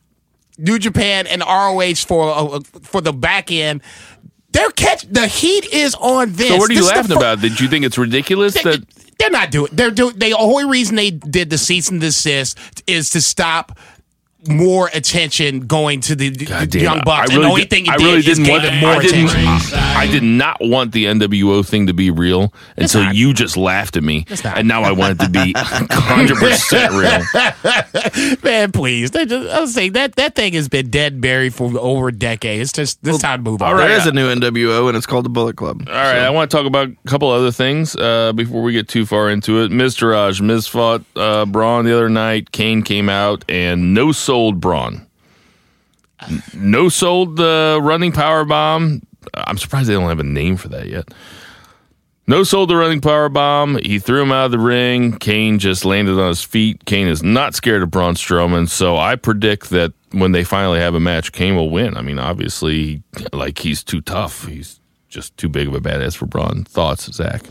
New 0.58 0.78
Japan, 0.78 1.26
and 1.26 1.42
ROH 1.42 1.94
for 2.06 2.30
uh, 2.30 2.60
for 2.82 3.00
the 3.00 3.12
back 3.12 3.50
end. 3.50 3.82
They're 4.58 4.70
catch 4.72 5.02
the 5.02 5.26
heat 5.28 5.72
is 5.72 5.94
on 5.94 6.32
this. 6.32 6.48
so 6.48 6.56
what 6.56 6.68
are 6.70 6.72
you 6.72 6.80
This 6.80 6.88
laughing 6.88 7.12
fir- 7.12 7.16
about? 7.16 7.40
Did 7.40 7.60
you 7.60 7.68
think 7.68 7.84
it's 7.84 7.96
ridiculous 7.96 8.54
They, 8.54 8.62
that? 8.64 8.82
they're 9.18 9.30
not 9.30 9.52
doing. 9.52 9.70
They're 9.72 9.92
doing. 9.92 10.18
The 10.18 10.32
only 10.34 10.64
reason 10.64 10.96
they 10.96 11.10
did 11.12 11.48
the 11.50 11.58
cease 11.58 11.88
and 11.90 12.00
desist 12.00 12.58
is 12.88 13.10
to 13.10 13.22
stop 13.22 13.78
more 14.48 14.90
attention 14.92 15.66
going 15.66 16.00
to 16.02 16.14
the 16.16 16.30
God 16.30 16.70
damn, 16.70 16.82
young 16.82 16.98
I 17.00 17.04
bucks. 17.04 17.30
and 17.34 17.42
the 17.42 17.48
only 17.48 17.62
did- 17.62 17.70
thing 17.70 17.84
he 17.84 17.90
I 17.90 17.96
did 17.96 18.04
really 18.04 18.18
is 18.18 18.24
didn't 18.24 18.44
gave 18.44 18.52
want, 18.62 18.64
it 18.64 18.80
more 18.80 18.90
I 18.90 18.98
didn't, 19.02 19.24
attention. 19.28 19.78
I 19.78 20.06
did 20.06 20.22
not 20.22 20.56
want 20.60 20.92
the 20.92 21.04
NWO 21.06 21.66
thing 21.66 21.86
to 21.86 21.92
be 21.94 22.10
real 22.10 22.52
until 22.76 23.04
not. 23.04 23.14
you 23.14 23.32
just 23.34 23.56
laughed 23.56 23.96
at 23.96 24.02
me, 24.02 24.24
and 24.44 24.66
now 24.68 24.82
I 24.82 24.92
want 24.92 25.20
it 25.20 25.24
to 25.24 25.30
be 25.30 25.52
100 25.56 26.36
percent 26.36 26.92
real. 26.92 28.36
Man, 28.42 28.72
please. 28.72 29.10
Just- 29.10 29.32
I 29.32 29.60
was 29.60 29.74
saying 29.74 29.92
that 29.92 30.16
that 30.16 30.34
thing 30.34 30.52
has 30.54 30.68
been 30.68 30.90
dead 30.90 31.14
and 31.14 31.22
buried 31.22 31.54
for 31.54 31.76
over 31.78 32.08
a 32.08 32.12
decade. 32.12 32.60
It's 32.60 32.72
just 32.72 33.02
this 33.02 33.18
time 33.18 33.44
to 33.44 33.50
move 33.50 33.62
on. 33.62 33.68
all 33.68 33.74
right. 33.74 33.88
There 33.88 33.96
is 33.98 34.06
a 34.06 34.12
new 34.12 34.28
NWO, 34.34 34.88
and 34.88 34.96
it's 34.96 35.06
called 35.06 35.24
the 35.24 35.28
Bullet 35.30 35.56
Club. 35.56 35.84
All 35.88 35.94
right, 35.94 36.18
I 36.18 36.30
want 36.30 36.50
to 36.50 36.56
talk 36.56 36.66
about 36.66 36.88
a 36.88 37.08
couple 37.08 37.30
other 37.30 37.50
things 37.50 37.96
uh, 37.96 38.32
before 38.32 38.62
we 38.62 38.72
get 38.72 38.88
too 38.88 39.06
far 39.06 39.30
into 39.30 39.62
it. 39.62 39.70
Mr. 39.70 40.12
Raj, 40.12 40.40
Miz 40.40 40.66
fought 40.66 41.02
uh, 41.16 41.44
Braun 41.46 41.84
the 41.84 41.94
other 41.94 42.08
night. 42.08 42.52
Kane 42.52 42.82
came 42.82 43.08
out 43.08 43.44
and 43.48 43.94
no 43.94 44.12
sold 44.38 44.60
Braun. 44.60 45.04
No 46.54 46.88
sold 46.88 47.36
the 47.36 47.80
running 47.82 48.12
power 48.12 48.44
bomb. 48.44 49.02
I'm 49.34 49.58
surprised 49.58 49.88
they 49.88 49.94
don't 49.94 50.08
have 50.08 50.20
a 50.20 50.22
name 50.22 50.56
for 50.56 50.68
that 50.68 50.86
yet. 50.86 51.12
No 52.28 52.44
sold 52.44 52.70
the 52.70 52.76
running 52.76 53.00
power 53.00 53.28
bomb. 53.28 53.78
He 53.78 53.98
threw 53.98 54.22
him 54.22 54.30
out 54.30 54.44
of 54.44 54.50
the 54.52 54.60
ring. 54.60 55.18
Kane 55.18 55.58
just 55.58 55.84
landed 55.84 56.20
on 56.20 56.28
his 56.28 56.44
feet. 56.44 56.84
Kane 56.84 57.08
is 57.08 57.20
not 57.20 57.56
scared 57.56 57.82
of 57.82 57.90
Braun 57.90 58.14
Strowman, 58.14 58.68
so 58.68 58.96
I 58.96 59.16
predict 59.16 59.70
that 59.70 59.92
when 60.12 60.30
they 60.30 60.44
finally 60.44 60.78
have 60.78 60.94
a 60.94 61.00
match, 61.00 61.32
Kane 61.32 61.56
will 61.56 61.70
win. 61.70 61.96
I 61.96 62.02
mean, 62.02 62.20
obviously, 62.20 63.02
like 63.32 63.58
he's 63.58 63.82
too 63.82 64.00
tough. 64.00 64.46
He's 64.46 64.78
just 65.08 65.36
too 65.36 65.48
big 65.48 65.66
of 65.66 65.74
a 65.74 65.80
badass 65.80 66.16
for 66.16 66.26
Braun. 66.26 66.62
Thoughts, 66.62 67.12
Zach? 67.12 67.42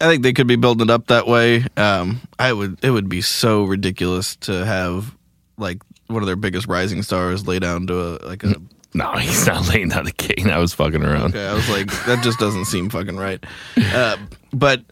I 0.00 0.06
think 0.06 0.22
they 0.22 0.32
could 0.32 0.46
be 0.46 0.56
building 0.56 0.88
it 0.88 0.90
up 0.90 1.08
that 1.08 1.26
way. 1.26 1.66
Um, 1.76 2.22
I 2.38 2.54
would. 2.54 2.82
It 2.82 2.92
would 2.92 3.10
be 3.10 3.20
so 3.20 3.64
ridiculous 3.64 4.36
to 4.36 4.64
have 4.64 5.14
like 5.58 5.78
one 6.08 6.22
of 6.22 6.26
their 6.26 6.36
biggest 6.36 6.66
rising 6.66 7.02
stars 7.02 7.46
lay 7.46 7.58
down 7.58 7.86
to 7.88 8.00
a 8.00 8.26
like 8.26 8.42
a. 8.44 8.54
No, 8.94 9.12
he's 9.16 9.46
not 9.46 9.68
laying 9.68 9.88
down 9.88 10.04
the 10.04 10.12
Kane. 10.12 10.50
I 10.50 10.58
was 10.58 10.74
fucking 10.74 11.02
around. 11.02 11.34
Okay, 11.34 11.46
I 11.46 11.54
was 11.54 11.68
like, 11.70 11.86
that 12.06 12.22
just 12.22 12.38
doesn't 12.38 12.66
seem 12.66 12.90
fucking 12.90 13.16
right. 13.16 13.42
Uh, 13.78 14.18
but 14.52 14.82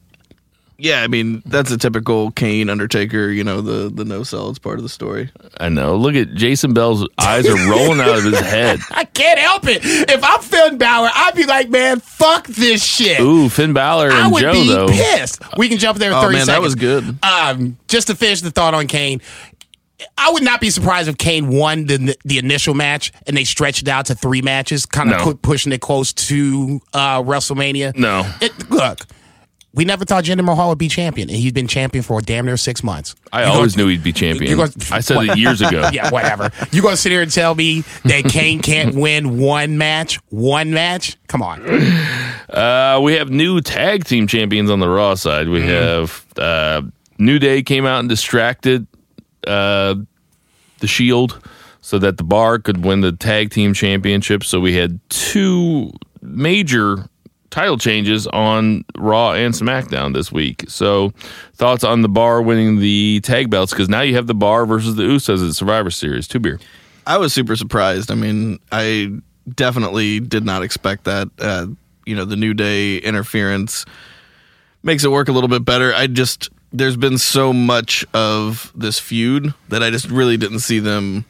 yeah, 0.78 1.02
I 1.02 1.08
mean, 1.08 1.42
that's 1.44 1.70
a 1.70 1.76
typical 1.76 2.30
Kane 2.30 2.70
Undertaker. 2.70 3.28
You 3.28 3.44
know, 3.44 3.61
the 3.61 3.90
the 3.90 4.06
no 4.06 4.22
sell 4.22 4.48
is 4.48 4.58
part 4.58 4.78
of 4.78 4.82
the 4.82 4.88
story. 4.88 5.30
I 5.58 5.68
know. 5.68 5.96
Look 5.96 6.14
at 6.14 6.32
Jason 6.32 6.72
Bell's 6.72 7.06
eyes 7.18 7.46
are 7.46 7.68
rolling 7.70 8.00
out 8.00 8.16
of 8.16 8.24
his 8.24 8.40
head. 8.40 8.78
I 8.90 9.04
can't 9.04 9.38
help 9.38 9.66
it. 9.66 9.82
If 9.84 10.24
I'm 10.24 10.40
Finn 10.40 10.78
Balor, 10.78 11.11
I'd 11.14 11.34
be 11.34 11.44
like, 11.44 11.68
man, 11.68 12.00
fuck 12.00 12.46
this 12.46 12.82
shit. 12.82 13.20
Ooh, 13.20 13.50
Finn 13.50 13.74
Balor 13.74 14.11
I 14.11 14.22
and 14.24 14.32
would 14.32 14.40
Joe 14.40 14.52
be 14.54 14.68
though. 14.68 14.88
pissed. 14.88 15.42
We 15.58 15.68
can 15.68 15.76
jump 15.76 15.98
there 15.98 16.12
in 16.12 16.16
Oh 16.16 16.22
30 16.22 16.36
man, 16.38 16.46
seconds. 16.46 16.56
that 16.56 16.62
was 16.62 16.74
good. 16.76 17.18
Um, 17.22 17.76
just 17.88 18.06
to 18.06 18.14
finish 18.14 18.40
the 18.40 18.50
thought 18.50 18.72
on 18.72 18.86
Kane, 18.86 19.20
I 20.18 20.30
would 20.32 20.42
not 20.42 20.61
be 20.61 20.70
surprised 20.70 21.09
if 21.09 21.18
Kane 21.18 21.48
won 21.48 21.86
the 21.86 22.16
the 22.24 22.38
initial 22.38 22.74
match 22.74 23.12
and 23.26 23.36
they 23.36 23.44
stretched 23.44 23.82
it 23.82 23.88
out 23.88 24.07
to 24.07 24.14
three 24.14 24.42
matches, 24.42 24.86
kind 24.86 25.11
of 25.12 25.18
No. 25.18 25.24
pu- 25.24 25.34
pushing 25.36 25.72
it 25.72 25.80
close 25.80 26.12
to 26.14 26.80
uh, 26.92 27.22
WrestleMania. 27.22 27.96
No. 27.96 28.30
It, 28.40 28.70
look, 28.70 29.01
we 29.72 29.84
never 29.84 30.05
thought 30.05 30.24
Jinder 30.24 30.44
Mahal 30.44 30.70
would 30.70 30.78
be 30.78 30.88
champion, 30.88 31.28
and 31.30 31.38
he's 31.38 31.53
been 31.53 31.68
champion 31.68 32.03
for 32.03 32.18
a 32.18 32.22
damn 32.22 32.44
near 32.44 32.57
six 32.57 32.82
months. 32.82 33.14
I 33.32 33.44
You 33.44 33.53
always 33.53 33.76
gonna- 33.76 33.84
knew 33.86 33.90
he'd 33.92 34.03
be 34.03 34.12
champion. 34.12 34.57
gonna- 34.57 34.72
I 34.90 34.98
said 35.01 35.18
it 35.22 35.38
years 35.38 35.61
ago. 35.61 35.88
Yeah, 35.92 36.11
whatever. 36.11 36.51
you 36.72 36.82
gonna 36.82 36.96
sit 36.96 37.12
here 37.12 37.22
and 37.22 37.30
tell 37.30 37.55
me 37.55 37.82
that 38.05 38.24
Kane 38.24 38.61
can't 38.61 38.94
win 38.94 39.38
one 39.38 39.78
match? 39.78 40.16
One 40.30 40.72
match? 40.72 41.16
Come 41.28 41.42
on. 41.42 41.61
Uh, 42.48 42.98
we 43.03 43.14
have 43.14 43.30
new 43.30 43.61
tag 43.61 44.05
team 44.05 44.26
champions 44.26 44.70
on 44.70 44.80
the 44.80 44.88
Raw 44.88 45.14
side. 45.14 45.48
We 45.48 45.62
have 45.62 46.24
uh, 46.36 46.82
New 47.18 47.38
Day 47.38 47.62
came 47.62 47.86
out 47.86 48.01
and 48.01 48.09
distracted 48.09 48.86
uh, 49.51 49.94
the 50.78 50.86
Shield 50.86 51.40
so 51.80 51.98
that 51.98 52.16
the 52.16 52.24
Bar 52.24 52.59
could 52.59 52.84
win 52.84 53.01
the 53.01 53.12
tag 53.12 53.51
team 53.51 53.74
championship. 53.74 54.44
So 54.44 54.61
we 54.61 54.74
had 54.74 55.01
two 55.09 55.92
major 56.22 57.09
title 57.51 57.78
changes 57.78 58.26
on 58.28 58.84
Raw 58.96 59.32
and 59.32 59.53
SmackDown 59.53 60.14
this 60.14 60.30
week. 60.30 60.64
So 60.68 61.11
thoughts 61.55 61.84
on 61.84 62.03
the 62.03 62.09
Bar 62.09 62.42
winning 62.42 62.78
the 62.78 63.20
tag 63.20 63.51
belts 63.51 63.72
because 63.72 63.88
now 63.88 64.03
you 64.03 64.14
have 64.14 64.26
the 64.26 64.34
Bar 64.34 64.66
versus 64.66 64.96
the 64.96 65.03
Usos 65.03 65.46
at 65.46 65.55
Survivor 65.55 65.90
Series. 65.90 66.28
Two 66.28 66.38
beer. 66.38 66.61
I 67.07 67.18
was 67.18 67.32
super 67.32 67.57
surprised. 67.57 68.11
I 68.11 68.14
mean, 68.14 68.61
I 68.70 69.11
definitely 69.53 70.20
did 70.20 70.44
not 70.44 70.62
expect 70.62 71.05
that. 71.05 71.28
Uh, 71.38 71.66
you 72.07 72.14
know, 72.14 72.24
the 72.24 72.36
New 72.36 72.55
Day 72.55 72.98
interference 72.98 73.84
makes 74.82 75.05
it 75.05 75.11
work 75.11 75.28
a 75.28 75.32
little 75.32 75.48
bit 75.48 75.64
better. 75.64 75.92
I 75.94 76.07
just 76.07 76.51
there's 76.73 76.97
been 76.97 77.18
so 77.18 77.53
much 77.53 78.05
of 78.14 78.73
this 78.75 78.99
feud 78.99 79.55
that 79.68 79.83
I 79.83 79.91
just 79.91 80.09
really 80.09 80.37
didn't 80.37 80.61
see 80.61 80.79
them 80.79 81.25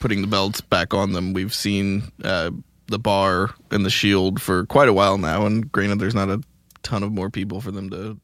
putting 0.00 0.20
the 0.20 0.26
belts 0.26 0.60
back 0.60 0.94
on 0.94 1.12
them. 1.12 1.32
We've 1.32 1.54
seen 1.54 2.04
uh, 2.24 2.50
the 2.86 2.98
Bar 2.98 3.54
and 3.70 3.84
the 3.84 3.90
Shield 3.90 4.40
for 4.40 4.66
quite 4.66 4.88
a 4.88 4.92
while 4.92 5.18
now, 5.18 5.46
and 5.46 5.70
granted, 5.70 5.98
there's 5.98 6.14
not 6.14 6.28
a 6.28 6.42
ton 6.82 7.02
of 7.02 7.12
more 7.12 7.30
people 7.30 7.60
for 7.60 7.70
them 7.70 7.90
to. 7.90 8.18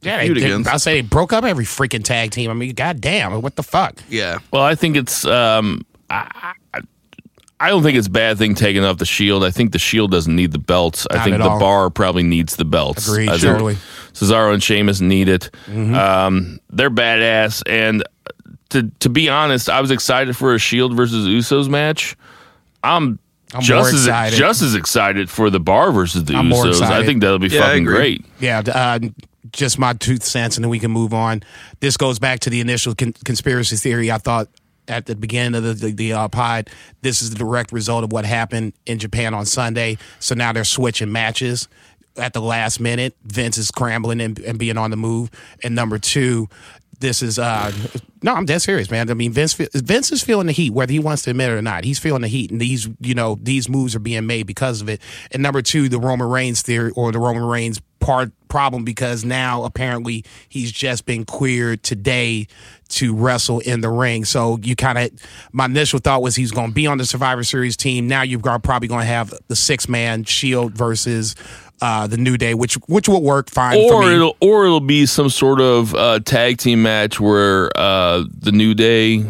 Yeah, 0.00 0.18
they, 0.18 0.26
feud 0.26 0.36
they, 0.38 0.44
against. 0.44 0.70
I'll 0.70 0.78
say 0.78 1.00
they 1.00 1.06
broke 1.06 1.32
up 1.32 1.44
every 1.44 1.64
freaking 1.64 2.04
tag 2.04 2.30
team. 2.30 2.50
I 2.50 2.54
mean, 2.54 2.72
goddamn, 2.74 3.42
what 3.42 3.56
the 3.56 3.64
fuck? 3.64 4.00
Yeah, 4.08 4.38
Well, 4.52 4.62
I 4.62 4.74
think 4.74 4.96
it's. 4.96 5.24
Um, 5.24 5.84
I, 6.08 6.54
I, 6.72 6.80
I 7.60 7.70
don't 7.70 7.82
think 7.82 7.98
it's 7.98 8.06
a 8.06 8.10
bad 8.10 8.38
thing 8.38 8.54
taking 8.54 8.84
off 8.84 8.98
the 8.98 9.04
shield. 9.04 9.42
I 9.42 9.50
think 9.50 9.72
the 9.72 9.80
shield 9.80 10.12
doesn't 10.12 10.34
need 10.34 10.52
the 10.52 10.60
belts. 10.60 11.06
I 11.10 11.24
think 11.24 11.38
the 11.38 11.48
all. 11.48 11.58
bar 11.58 11.90
probably 11.90 12.22
needs 12.22 12.54
the 12.54 12.64
belts. 12.64 13.08
Agreed, 13.08 13.28
I 13.28 13.32
think 13.32 13.42
totally. 13.42 13.76
Cesaro 14.18 14.52
and 14.52 14.62
Sheamus 14.62 15.00
need 15.00 15.28
it. 15.28 15.50
Mm-hmm. 15.66 15.94
Um, 15.94 16.60
they're 16.70 16.90
badass, 16.90 17.62
and 17.66 18.02
to 18.70 18.90
to 19.00 19.08
be 19.08 19.28
honest, 19.28 19.70
I 19.70 19.80
was 19.80 19.90
excited 19.90 20.36
for 20.36 20.54
a 20.54 20.58
Shield 20.58 20.94
versus 20.96 21.26
Usos 21.26 21.68
match. 21.68 22.16
I'm. 22.82 23.18
I'm 23.54 23.62
just 23.62 23.94
as 23.94 24.06
excited. 24.06 24.36
just 24.36 24.60
as 24.60 24.74
excited 24.74 25.30
for 25.30 25.48
the 25.48 25.58
bar 25.60 25.90
versus 25.90 26.24
the 26.24 26.34
I'm 26.34 26.48
more 26.50 26.64
Usos. 26.64 26.82
I 26.82 27.06
think 27.06 27.22
that'll 27.22 27.38
be 27.38 27.48
Yeah, 27.48 27.62
fucking 27.62 27.84
great. 27.84 28.26
Yeah, 28.40 28.58
uh, 28.58 28.98
just 29.52 29.78
my 29.78 29.94
two 29.94 30.16
cents, 30.18 30.56
and 30.58 30.64
then 30.64 30.68
we 30.70 30.78
can 30.78 30.90
move 30.90 31.14
on. 31.14 31.42
This 31.80 31.96
goes 31.96 32.18
back 32.18 32.40
to 32.40 32.50
the 32.50 32.60
initial 32.60 32.94
con- 32.94 33.14
conspiracy 33.24 33.76
theory. 33.76 34.10
I 34.10 34.18
thought 34.18 34.48
at 34.86 35.06
the 35.06 35.16
beginning 35.16 35.54
of 35.54 35.62
the 35.62 35.72
the, 35.72 35.92
the 35.92 36.12
uh, 36.12 36.28
pod, 36.28 36.68
this 37.00 37.22
is 37.22 37.30
the 37.30 37.36
direct 37.38 37.72
result 37.72 38.04
of 38.04 38.12
what 38.12 38.26
happened 38.26 38.74
in 38.84 38.98
Japan 38.98 39.32
on 39.32 39.46
Sunday. 39.46 39.96
So 40.18 40.34
now 40.34 40.52
they're 40.52 40.64
switching 40.64 41.10
matches 41.10 41.68
at 42.18 42.32
the 42.32 42.40
last 42.40 42.80
minute. 42.80 43.16
Vince 43.24 43.58
is 43.58 43.68
scrambling 43.68 44.20
and, 44.20 44.38
and 44.40 44.58
being 44.58 44.76
on 44.76 44.90
the 44.90 44.96
move. 44.96 45.30
And 45.62 45.74
number 45.74 45.98
two, 45.98 46.48
this 47.00 47.22
is 47.22 47.38
uh 47.38 47.72
no, 48.20 48.34
I'm 48.34 48.46
dead 48.46 48.60
serious, 48.60 48.90
man. 48.90 49.08
I 49.10 49.14
mean, 49.14 49.32
Vince 49.32 49.54
Vince 49.54 50.10
is 50.10 50.22
feeling 50.22 50.48
the 50.48 50.52
heat, 50.52 50.70
whether 50.72 50.92
he 50.92 50.98
wants 50.98 51.22
to 51.22 51.30
admit 51.30 51.50
it 51.50 51.54
or 51.54 51.62
not. 51.62 51.84
He's 51.84 52.00
feeling 52.00 52.22
the 52.22 52.28
heat, 52.28 52.50
and 52.50 52.60
these 52.60 52.88
you 53.00 53.14
know 53.14 53.38
these 53.40 53.68
moves 53.68 53.94
are 53.94 54.00
being 54.00 54.26
made 54.26 54.46
because 54.46 54.82
of 54.82 54.88
it. 54.88 55.00
And 55.30 55.42
number 55.42 55.62
two, 55.62 55.88
the 55.88 56.00
Roman 56.00 56.28
Reigns 56.28 56.62
theory 56.62 56.90
or 56.96 57.12
the 57.12 57.20
Roman 57.20 57.44
Reigns 57.44 57.80
part 58.00 58.32
problem 58.48 58.84
because 58.84 59.24
now 59.24 59.64
apparently 59.64 60.24
he's 60.48 60.72
just 60.72 61.04
been 61.04 61.24
cleared 61.24 61.82
today 61.82 62.46
to 62.88 63.14
wrestle 63.14 63.60
in 63.60 63.80
the 63.80 63.90
ring. 63.90 64.24
So 64.24 64.58
you 64.62 64.74
kind 64.74 64.98
of 64.98 65.10
my 65.52 65.66
initial 65.66 65.98
thought 65.98 66.22
was 66.22 66.34
he's 66.34 66.50
going 66.50 66.68
to 66.68 66.74
be 66.74 66.86
on 66.86 66.98
the 66.98 67.04
Survivor 67.06 67.44
Series 67.44 67.76
team. 67.76 68.08
Now 68.08 68.22
you've 68.22 68.42
probably 68.42 68.88
going 68.88 69.02
to 69.02 69.06
have 69.06 69.32
the 69.48 69.56
six 69.56 69.88
man 69.88 70.24
Shield 70.24 70.74
versus. 70.74 71.34
Uh, 71.80 72.06
the 72.06 72.16
New 72.16 72.36
Day, 72.36 72.54
which 72.54 72.74
which 72.88 73.08
will 73.08 73.22
work 73.22 73.50
fine 73.50 73.88
for 73.88 73.94
or 73.94 74.00
me. 74.02 74.14
it'll 74.14 74.36
or 74.40 74.64
it'll 74.64 74.80
be 74.80 75.06
some 75.06 75.30
sort 75.30 75.60
of 75.60 75.94
uh, 75.94 76.18
tag 76.20 76.58
team 76.58 76.82
match 76.82 77.20
where 77.20 77.70
uh, 77.76 78.24
the 78.36 78.50
New 78.52 78.74
Day 78.74 79.24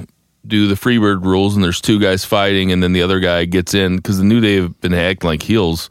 do 0.46 0.66
the 0.66 0.74
Freebird 0.74 1.24
rules 1.24 1.54
and 1.54 1.62
there's 1.62 1.80
two 1.80 2.00
guys 2.00 2.24
fighting 2.24 2.72
and 2.72 2.82
then 2.82 2.94
the 2.94 3.02
other 3.02 3.20
guy 3.20 3.44
gets 3.44 3.74
in 3.74 3.96
because 3.96 4.16
the 4.16 4.24
New 4.24 4.40
Day 4.40 4.56
have 4.56 4.80
been 4.80 4.94
acting 4.94 5.28
like 5.28 5.42
heels 5.42 5.90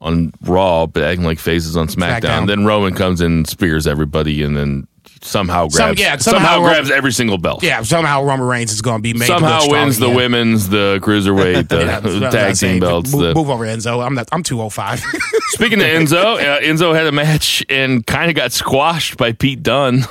on 0.00 0.32
Raw, 0.42 0.86
but 0.86 1.02
acting 1.02 1.26
like 1.26 1.38
faces 1.38 1.76
on 1.76 1.88
SmackDown. 1.88 2.20
SmackDown. 2.20 2.46
Then 2.46 2.64
Roman 2.64 2.94
comes 2.94 3.20
in, 3.20 3.32
and 3.32 3.46
spears 3.48 3.86
everybody, 3.86 4.42
and 4.42 4.56
then 4.56 4.86
somehow 5.22 5.68
grabs 5.68 5.76
Some- 5.76 5.94
yeah, 5.96 6.16
somehow, 6.16 6.38
somehow 6.46 6.58
Ro- 6.62 6.68
grabs 6.72 6.90
every 6.90 7.12
single 7.12 7.38
belt. 7.38 7.62
Yeah, 7.62 7.82
somehow 7.82 8.22
Roman 8.24 8.46
Reigns 8.46 8.72
is 8.72 8.82
going 8.82 8.98
to 8.98 9.02
be 9.02 9.14
made 9.14 9.26
Somehow 9.26 9.68
wins 9.68 9.98
the 9.98 10.06
again. 10.06 10.16
women's, 10.16 10.68
the 10.68 10.98
cruiserweight, 11.02 11.68
the 12.02 12.20
Yeah, 12.20 12.30
tag 12.30 12.56
saying. 12.56 12.74
team 12.74 12.80
belts. 12.80 13.12
Move, 13.12 13.20
the- 13.22 13.34
move 13.34 13.50
over, 13.50 13.64
Enzo. 13.66 14.04
I'm 14.04 14.14
not. 14.14 14.28
I'm 14.32 14.42
205. 14.42 15.02
Speaking 15.50 15.80
of 15.80 15.86
Enzo, 15.86 16.34
uh, 16.38 16.60
Enzo 16.60 16.94
had 16.94 17.06
a 17.06 17.12
match 17.12 17.64
and 17.68 18.06
kind 18.06 18.30
of 18.30 18.36
got 18.36 18.52
squashed 18.52 19.16
by 19.16 19.32
Pete 19.32 19.62
Dunne. 19.62 20.04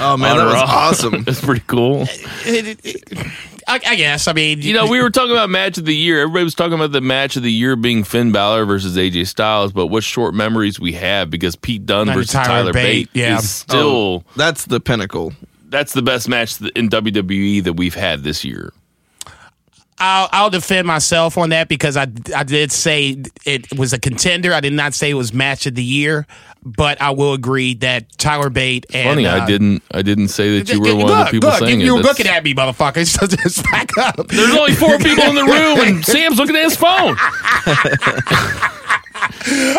Oh 0.00 0.16
man, 0.16 0.36
that 0.36 0.44
was 0.44 0.54
Raw. 0.54 0.62
awesome. 0.64 1.22
That's 1.24 1.40
pretty 1.40 1.62
cool. 1.66 2.06
I, 3.68 3.80
I 3.86 3.94
guess. 3.96 4.26
I 4.28 4.32
mean, 4.32 4.60
You 4.60 4.74
know, 4.74 4.86
we 4.88 5.00
were 5.00 5.10
talking 5.10 5.30
about 5.32 5.48
match 5.48 5.78
of 5.78 5.84
the 5.84 5.94
year. 5.94 6.22
Everybody 6.22 6.44
was 6.44 6.54
talking 6.54 6.74
about 6.74 6.92
the 6.92 7.00
match 7.00 7.36
of 7.36 7.42
the 7.44 7.52
year 7.52 7.76
being 7.76 8.02
Finn 8.04 8.32
Balor 8.32 8.64
versus 8.64 8.96
AJ 8.96 9.28
Styles, 9.28 9.72
but 9.72 9.86
what 9.86 10.02
short 10.02 10.34
memories 10.34 10.80
we 10.80 10.92
have 10.92 11.30
because 11.30 11.54
Pete 11.56 11.86
Dunne 11.86 12.08
Under 12.08 12.14
versus 12.14 12.32
Tyler 12.32 12.46
Tyler, 12.46 12.72
Bate, 12.72 13.12
Bate, 13.12 13.20
yeah. 13.20 13.38
is 13.38 13.48
still 13.48 13.80
Oh, 13.80 14.24
that's 14.36 14.64
the 14.66 14.80
pinnacle. 14.80 15.32
that's 15.68 15.92
the 15.92 16.02
best 16.02 16.28
match 16.28 16.60
in 16.60 16.88
WWE 16.90 17.62
that 17.64 17.74
we've 17.74 17.94
had 17.94 18.24
this 18.24 18.44
year. 18.44 18.72
I'll, 20.04 20.28
I'll 20.32 20.50
defend 20.50 20.84
myself 20.86 21.38
on 21.38 21.50
that 21.50 21.68
because 21.68 21.96
I 21.96 22.08
I 22.34 22.42
did 22.42 22.72
say 22.72 23.22
it 23.46 23.78
was 23.78 23.92
a 23.92 24.00
contender. 24.00 24.52
I 24.52 24.58
did 24.60 24.72
not 24.72 24.94
say 24.94 25.10
it 25.10 25.14
was 25.14 25.32
match 25.32 25.64
of 25.66 25.76
the 25.76 25.84
year, 25.84 26.26
but 26.64 27.00
I 27.00 27.10
will 27.10 27.34
agree 27.34 27.74
that 27.74 28.18
Tyler 28.18 28.50
Bate 28.50 28.84
and 28.92 29.10
Funny, 29.10 29.26
uh, 29.26 29.44
I 29.44 29.46
didn't. 29.46 29.80
I 29.92 30.02
didn't 30.02 30.28
say 30.28 30.58
that 30.58 30.68
you 30.72 30.80
were 30.80 30.88
Look, 30.88 31.08
one 31.08 31.20
of 31.20 31.26
the 31.26 31.30
people 31.30 31.50
look, 31.50 31.58
saying 31.60 31.78
you, 31.80 31.84
it. 31.84 31.86
you 31.86 31.94
were 31.94 32.02
That's- 32.02 32.18
looking 32.18 32.32
at 32.32 32.42
me, 32.42 32.52
motherfucker. 32.52 33.06
So 33.12 33.26
just 33.28 33.62
back 33.70 33.96
up. 33.98 34.26
There's 34.26 34.56
only 34.56 34.74
four 34.74 34.98
people 34.98 35.22
in 35.24 35.36
the 35.36 35.44
room, 35.44 35.78
and 35.80 36.04
Sam's 36.12 36.36
looking 36.36 36.56
at 36.56 36.64
his 36.64 36.76
phone. 36.76 37.14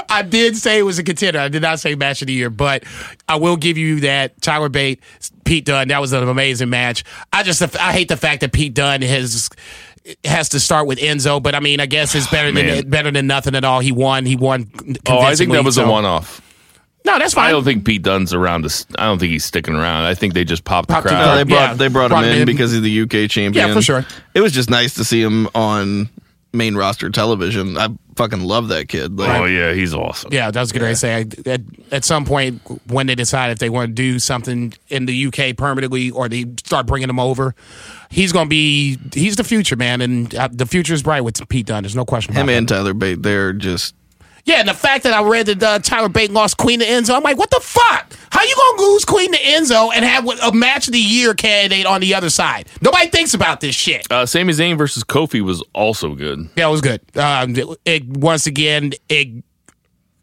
I 0.09 0.25
did 0.27 0.55
say 0.57 0.79
it 0.79 0.83
was 0.83 0.99
a 0.99 1.03
contender. 1.03 1.39
I 1.39 1.49
did 1.49 1.61
not 1.61 1.79
say 1.79 1.95
match 1.95 2.21
of 2.21 2.27
the 2.27 2.33
year, 2.33 2.49
but 2.49 2.83
I 3.27 3.35
will 3.37 3.57
give 3.57 3.77
you 3.77 4.01
that 4.01 4.41
Tyler 4.41 4.69
Bate, 4.69 5.01
Pete 5.45 5.65
Dunne. 5.65 5.87
That 5.89 6.01
was 6.01 6.13
an 6.13 6.27
amazing 6.27 6.69
match. 6.69 7.03
I 7.31 7.43
just 7.43 7.61
I 7.77 7.91
hate 7.91 8.07
the 8.07 8.17
fact 8.17 8.41
that 8.41 8.51
Pete 8.53 8.73
Dunne 8.73 9.01
has 9.01 9.49
has 10.25 10.49
to 10.49 10.59
start 10.59 10.87
with 10.87 10.99
Enzo, 10.99 11.41
but 11.41 11.55
I 11.55 11.59
mean, 11.59 11.79
I 11.79 11.85
guess 11.85 12.13
it's 12.15 12.29
better 12.29 12.51
Man. 12.51 12.67
than 12.67 12.89
better 12.89 13.11
than 13.11 13.27
nothing 13.27 13.55
at 13.55 13.63
all. 13.63 13.79
He 13.79 13.91
won. 13.91 14.25
He 14.25 14.35
won. 14.35 14.69
Oh, 15.07 15.19
I 15.19 15.35
think 15.35 15.51
that 15.53 15.63
was 15.63 15.77
a 15.77 15.87
one-off. 15.87 16.41
No, 17.05 17.19
that's 17.19 17.33
fine. 17.33 17.47
I 17.47 17.51
don't 17.51 17.65
think 17.65 17.85
Pete 17.85 18.01
Dunne's 18.01 18.33
around. 18.33 18.61
To, 18.61 18.67
s- 18.67 18.85
I 18.97 19.05
don't 19.05 19.19
think 19.19 19.31
he's 19.33 19.43
sticking 19.43 19.75
around. 19.75 20.05
I 20.05 20.13
think 20.13 20.33
they 20.33 20.45
just 20.45 20.63
popped 20.63 20.87
the 20.87 20.93
Popped 20.93 21.03
the 21.03 21.09
crowd. 21.09 21.25
No, 21.25 21.35
they 21.35 21.43
brought 21.43 21.69
Yeah, 21.69 21.73
they 21.73 21.87
brought, 21.89 22.07
brought 22.09 22.23
him 22.23 22.29
him 22.29 22.35
in 22.35 22.41
in. 22.43 22.45
because 22.45 22.71
he's 22.71 22.81
the 22.81 23.01
UK 23.01 23.29
champion. 23.29 23.67
Yeah, 23.67 23.73
for 23.73 23.81
sure. 23.81 24.05
It 24.33 24.39
was 24.39 24.53
just 24.53 24.69
nice 24.69 24.93
to 24.95 25.03
see 25.03 25.21
him 25.21 25.49
on 25.53 26.09
main 26.53 26.75
roster 26.75 27.09
television. 27.09 27.77
I 27.77 27.89
fucking 28.15 28.41
love 28.41 28.67
that 28.69 28.87
kid. 28.87 29.17
Like, 29.17 29.41
oh 29.41 29.45
yeah, 29.45 29.73
he's 29.73 29.93
awesome. 29.93 30.31
Yeah, 30.31 30.51
that 30.51 30.59
was 30.59 30.71
good 30.71 30.79
to 30.79 30.95
say. 30.95 31.25
At, 31.45 31.61
at 31.91 32.05
some 32.05 32.25
point, 32.25 32.61
when 32.87 33.07
they 33.07 33.15
decide 33.15 33.51
if 33.51 33.59
they 33.59 33.69
want 33.69 33.89
to 33.89 33.93
do 33.93 34.19
something 34.19 34.73
in 34.87 35.05
the 35.05 35.27
UK 35.27 35.57
permanently 35.57 36.11
or 36.11 36.29
they 36.29 36.45
start 36.63 36.85
bringing 36.85 37.09
him 37.09 37.19
over, 37.19 37.55
he's 38.09 38.31
going 38.31 38.45
to 38.45 38.49
be 38.49 38.99
he's 39.13 39.35
the 39.35 39.43
future, 39.43 39.75
man, 39.75 40.01
and 40.01 40.33
uh, 40.35 40.49
the 40.51 40.65
future 40.65 40.93
is 40.93 41.03
bright 41.03 41.21
with 41.21 41.47
Pete 41.49 41.65
Dunne. 41.65 41.83
There's 41.83 41.95
no 41.95 42.05
question 42.05 42.33
about 42.33 42.41
him 42.41 42.47
that. 42.47 42.57
and 42.57 42.69
Tyler 42.69 42.93
Bate, 42.93 43.21
they're 43.21 43.53
just 43.53 43.95
Yeah, 44.45 44.59
and 44.59 44.69
the 44.69 44.73
fact 44.73 45.03
that 45.05 45.13
I 45.13 45.23
read 45.27 45.47
that 45.47 45.63
uh, 45.63 45.79
Tyler 45.79 46.09
Bate 46.09 46.31
lost 46.31 46.57
Queen 46.57 46.79
to 46.79 46.85
Enzo, 46.85 47.15
I'm 47.15 47.23
like, 47.23 47.37
what 47.37 47.49
the 47.49 47.61
fuck? 47.61 48.13
How 48.33 48.41
you 48.43 48.55
gonna 48.55 48.81
lose 48.91 49.05
Queen 49.05 49.31
to 49.31 49.37
Enzo 49.37 49.91
and 49.95 50.03
have 50.03 50.27
a 50.41 50.51
match 50.51 50.87
of 50.87 50.93
the 50.93 50.99
year 50.99 51.33
candidate 51.35 51.85
on 51.85 52.01
the 52.01 52.15
other 52.15 52.29
side? 52.31 52.67
Nobody 52.81 53.07
thinks 53.07 53.33
about 53.33 53.61
this 53.61 53.75
shit. 53.75 54.05
Uh, 54.11 54.25
Sami 54.25 54.53
Zayn 54.53 54.77
versus 54.77 55.03
Kofi 55.03 55.41
was 55.41 55.63
also 55.73 56.15
good. 56.15 56.49
Yeah, 56.55 56.67
it 56.67 56.71
was 56.71 56.81
good. 56.81 57.01
Um, 57.15 57.55
it, 57.55 57.67
it- 57.85 58.03
once 58.17 58.47
again 58.47 58.93
it 59.07 59.43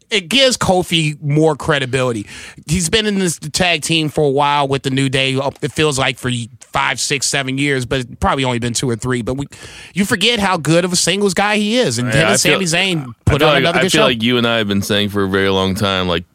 it 0.09 0.27
gives 0.27 0.57
Kofi 0.57 1.21
more 1.21 1.55
credibility. 1.55 2.27
He's 2.67 2.89
been 2.89 3.05
in 3.05 3.17
this 3.19 3.39
tag 3.39 3.81
team 3.81 4.09
for 4.09 4.25
a 4.25 4.29
while 4.29 4.67
with 4.67 4.83
the 4.83 4.89
New 4.89 5.07
Day. 5.07 5.35
It 5.61 5.71
feels 5.71 5.97
like 5.97 6.17
for 6.17 6.29
five, 6.59 6.99
six, 6.99 7.27
seven 7.27 7.57
years, 7.57 7.85
but 7.85 8.01
it's 8.01 8.15
probably 8.19 8.43
only 8.43 8.59
been 8.59 8.73
two 8.73 8.89
or 8.89 8.97
three. 8.97 9.21
But 9.21 9.35
we, 9.35 9.45
you 9.93 10.03
forget 10.03 10.39
how 10.39 10.57
good 10.57 10.83
of 10.83 10.91
a 10.91 10.97
singles 10.97 11.33
guy 11.33 11.55
he 11.55 11.77
is, 11.77 11.97
and 11.97 12.09
him 12.09 12.15
Yeah, 12.19 12.27
I 12.27 12.31
and 12.31 12.39
Sami 12.41 12.65
Zayn 12.65 13.13
put 13.23 13.39
feel 13.39 13.47
on 13.47 13.53
like, 13.53 13.61
another 13.61 13.79
I 13.79 13.81
good 13.83 13.91
feel 13.93 14.01
show. 14.01 14.05
like 14.07 14.21
you 14.21 14.37
and 14.37 14.45
I 14.45 14.57
have 14.57 14.67
been 14.67 14.81
saying 14.81 15.09
for 15.11 15.23
a 15.23 15.29
very 15.29 15.47
long 15.49 15.75
time, 15.75 16.09
like 16.09 16.25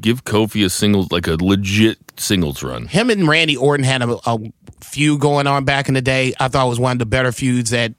give 0.00 0.24
Kofi 0.24 0.64
a 0.64 0.70
single, 0.70 1.06
like 1.10 1.26
a 1.26 1.36
legit 1.40 1.98
singles 2.16 2.62
run. 2.62 2.86
him 2.86 3.10
and 3.10 3.26
Randy 3.28 3.56
Orton 3.56 3.84
had 3.84 4.02
a, 4.02 4.16
a 4.26 4.38
feud 4.80 5.20
going 5.20 5.46
on 5.46 5.64
back 5.64 5.88
in 5.88 5.94
the 5.94 6.02
day. 6.02 6.32
I 6.38 6.48
thought 6.48 6.66
it 6.66 6.68
was 6.68 6.78
one 6.80 6.92
of 6.92 6.98
the 6.98 7.06
better 7.06 7.32
feuds 7.32 7.70
that 7.70 7.94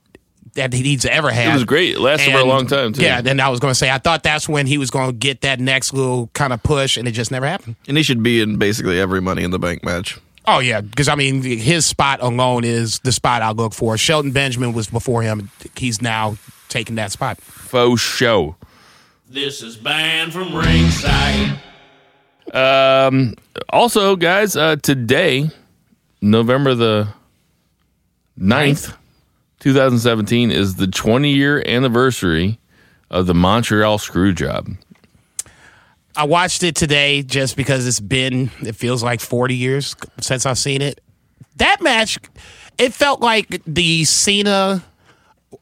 that 0.54 0.72
he's 0.72 1.06
ever 1.06 1.32
had. 1.32 1.50
It 1.50 1.54
was 1.54 1.66
great. 1.66 1.96
It 1.96 2.00
lasted 2.00 2.32
for 2.32 2.40
a 2.40 2.46
long 2.46 2.66
time 2.66 2.94
too. 2.94 3.02
Yeah, 3.02 3.20
then 3.20 3.42
I 3.42 3.50
was 3.50 3.60
going 3.60 3.72
to 3.72 3.76
say 3.76 3.90
I 3.92 3.98
thought 3.98 4.24
that's 4.24 4.48
when 4.48 4.68
he 4.68 4.78
was 4.78 4.90
going 4.90 5.10
to 5.10 5.14
get 5.14 5.42
that 5.42 5.60
next 5.60 5.92
little 5.94 6.28
kind 6.28 6.54
of 6.54 6.64
push, 6.64 6.96
and 6.96 7.08
it 7.10 7.12
just 7.12 7.30
never 7.30 7.46
happened. 7.46 7.76
and 7.90 7.98
he 7.98 8.04
should 8.04 8.24
be 8.24 8.40
in 8.40 8.58
basically 8.58 8.98
every 9.00 9.20
Money 9.22 9.44
in 9.44 9.52
the 9.52 9.60
Bank 9.60 9.84
match. 9.84 10.18
Oh 10.48 10.60
yeah, 10.60 10.80
because 10.80 11.10
I 11.10 11.16
mean 11.16 11.42
his 11.42 11.86
spot 11.86 12.22
alone 12.22 12.64
is 12.64 13.00
the 13.00 13.12
spot 13.12 13.42
I 13.42 13.52
look 13.52 13.74
for. 13.74 13.98
Shelton 13.98 14.32
Benjamin 14.32 14.72
was 14.74 14.88
before 14.88 15.24
him. 15.24 15.50
He's 15.76 16.02
now 16.02 16.38
taking 16.70 16.96
that 16.96 17.12
spot. 17.12 17.42
faux 17.42 18.00
show. 18.02 18.56
This 19.28 19.62
is 19.64 19.76
banned 19.76 20.32
from 20.34 20.56
ringside. 20.56 21.60
Um, 22.54 23.36
also, 23.70 24.16
guys, 24.16 24.56
uh, 24.56 24.76
today, 24.78 25.50
November 26.22 26.76
the 26.76 27.08
9th, 28.40 28.96
2017, 29.60 30.52
is 30.52 30.76
the 30.76 30.88
20 30.88 31.32
year 31.32 31.64
anniversary 31.66 32.60
of 33.10 33.28
the 33.28 33.34
Montreal 33.34 33.98
screw 33.98 34.34
job. 34.34 34.70
I 36.18 36.24
watched 36.24 36.64
it 36.64 36.76
today 36.76 37.24
just 37.24 37.58
because 37.58 37.86
it's 37.86 38.00
been 38.00 38.50
it 38.62 38.76
feels 38.76 39.04
like 39.04 39.20
40 39.20 39.56
years 39.56 39.96
since 40.22 40.46
I've 40.46 40.58
seen 40.58 40.82
it. 40.82 41.02
That 41.58 41.82
match 41.82 42.18
it 42.78 42.94
felt 42.94 43.22
like 43.22 43.62
the 43.66 44.06
Cena 44.06 44.84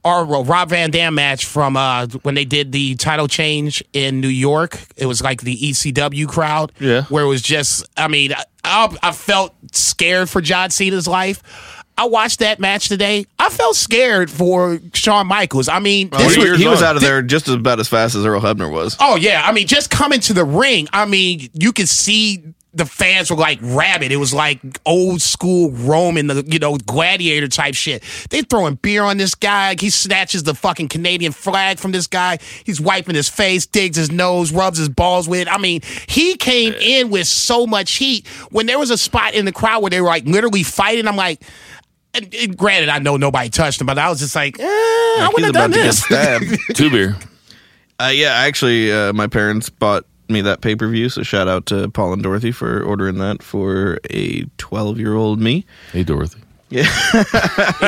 or 0.03 0.25
Rob 0.25 0.69
Van 0.69 0.89
Dam 0.91 1.15
match 1.15 1.45
from 1.45 1.77
uh, 1.77 2.07
when 2.23 2.35
they 2.35 2.45
did 2.45 2.71
the 2.71 2.95
title 2.95 3.27
change 3.27 3.83
in 3.93 4.21
New 4.21 4.27
York. 4.27 4.79
It 4.97 5.05
was 5.05 5.21
like 5.21 5.41
the 5.41 5.55
ECW 5.55 6.27
crowd, 6.27 6.71
Yeah. 6.79 7.03
where 7.03 7.23
it 7.23 7.27
was 7.27 7.41
just. 7.41 7.85
I 7.97 8.07
mean, 8.07 8.33
I, 8.63 8.95
I 9.03 9.11
felt 9.11 9.53
scared 9.71 10.29
for 10.29 10.41
John 10.41 10.69
Cena's 10.71 11.07
life. 11.07 11.41
I 11.95 12.05
watched 12.05 12.39
that 12.39 12.59
match 12.59 12.89
today. 12.89 13.27
I 13.37 13.49
felt 13.49 13.75
scared 13.75 14.31
for 14.31 14.79
Shawn 14.95 15.27
Michaels. 15.27 15.67
I 15.69 15.77
mean, 15.77 16.09
He, 16.11 16.23
was- 16.25 16.59
he 16.59 16.67
was 16.67 16.81
out 16.81 16.95
of 16.95 17.03
there 17.03 17.21
just 17.21 17.47
about 17.47 17.79
as 17.79 17.87
fast 17.87 18.15
as 18.15 18.25
Earl 18.25 18.41
Hebner 18.41 18.71
was. 18.71 18.97
Oh 18.99 19.15
yeah, 19.15 19.43
I 19.45 19.51
mean, 19.51 19.67
just 19.67 19.91
coming 19.91 20.19
to 20.21 20.33
the 20.33 20.43
ring, 20.43 20.87
I 20.91 21.05
mean, 21.05 21.49
you 21.53 21.71
could 21.71 21.87
see 21.87 22.43
the 22.73 22.85
fans 22.85 23.29
were 23.29 23.37
like 23.37 23.59
rabid. 23.61 24.11
It 24.11 24.17
was 24.17 24.33
like 24.33 24.59
old 24.85 25.21
school 25.21 25.71
Roman, 25.71 26.27
the 26.27 26.43
you 26.47 26.59
know 26.59 26.77
gladiator 26.77 27.47
type 27.47 27.75
shit. 27.75 28.03
They 28.29 28.41
throwing 28.41 28.75
beer 28.75 29.03
on 29.03 29.17
this 29.17 29.35
guy. 29.35 29.75
He 29.79 29.89
snatches 29.89 30.43
the 30.43 30.55
fucking 30.55 30.89
Canadian 30.89 31.31
flag 31.31 31.77
from 31.79 31.91
this 31.91 32.07
guy. 32.07 32.39
He's 32.63 32.81
wiping 32.81 33.15
his 33.15 33.29
face, 33.29 33.65
digs 33.65 33.97
his 33.97 34.11
nose, 34.11 34.51
rubs 34.51 34.79
his 34.79 34.89
balls 34.89 35.29
with 35.29 35.41
it. 35.41 35.47
I 35.47 35.57
mean, 35.59 35.81
he 36.07 36.35
came 36.35 36.73
in 36.73 37.09
with 37.09 37.27
so 37.27 37.67
much 37.67 37.93
heat. 37.93 38.27
When 38.49 38.65
there 38.65 38.79
was 38.79 38.89
a 38.89 38.97
spot 38.97 39.35
in 39.35 39.45
the 39.45 39.51
crowd 39.51 39.81
where 39.81 39.91
they 39.91 40.01
were 40.01 40.07
like 40.07 40.25
literally 40.25 40.63
fighting, 40.63 41.07
I'm 41.07 41.15
like. 41.15 41.41
And, 42.15 42.31
and 42.35 42.55
granted, 42.55 42.89
I 42.89 42.99
know 42.99 43.17
nobody 43.17 43.49
touched 43.49 43.81
him, 43.81 43.87
but 43.87 43.97
I 43.97 44.07
was 44.07 44.19
just 44.19 44.35
like, 44.35 44.59
eh, 44.59 44.63
I 44.63 45.29
He's 45.29 45.33
wouldn't 45.33 45.45
have 45.45 45.49
about 45.55 45.61
done 45.61 45.71
to 45.71 45.77
get 45.77 45.83
this. 45.83 46.03
stabbed. 46.03 46.77
Two 46.77 46.91
beer. 46.91 47.15
Uh, 47.99 48.11
yeah, 48.13 48.33
actually, 48.33 48.91
uh, 48.91 49.13
my 49.13 49.25
parents 49.25 49.71
bought 49.71 50.05
me 50.29 50.41
that 50.41 50.61
pay 50.61 50.75
per 50.75 50.87
view, 50.87 51.09
so 51.09 51.23
shout 51.23 51.47
out 51.47 51.65
to 51.67 51.89
Paul 51.89 52.13
and 52.13 52.23
Dorothy 52.23 52.51
for 52.51 52.81
ordering 52.81 53.17
that 53.19 53.43
for 53.43 53.99
a 54.09 54.43
12 54.57 54.99
year 54.99 55.15
old 55.15 55.39
me. 55.39 55.65
Hey, 55.91 56.03
Dorothy. 56.03 56.39
Yeah. 56.69 56.89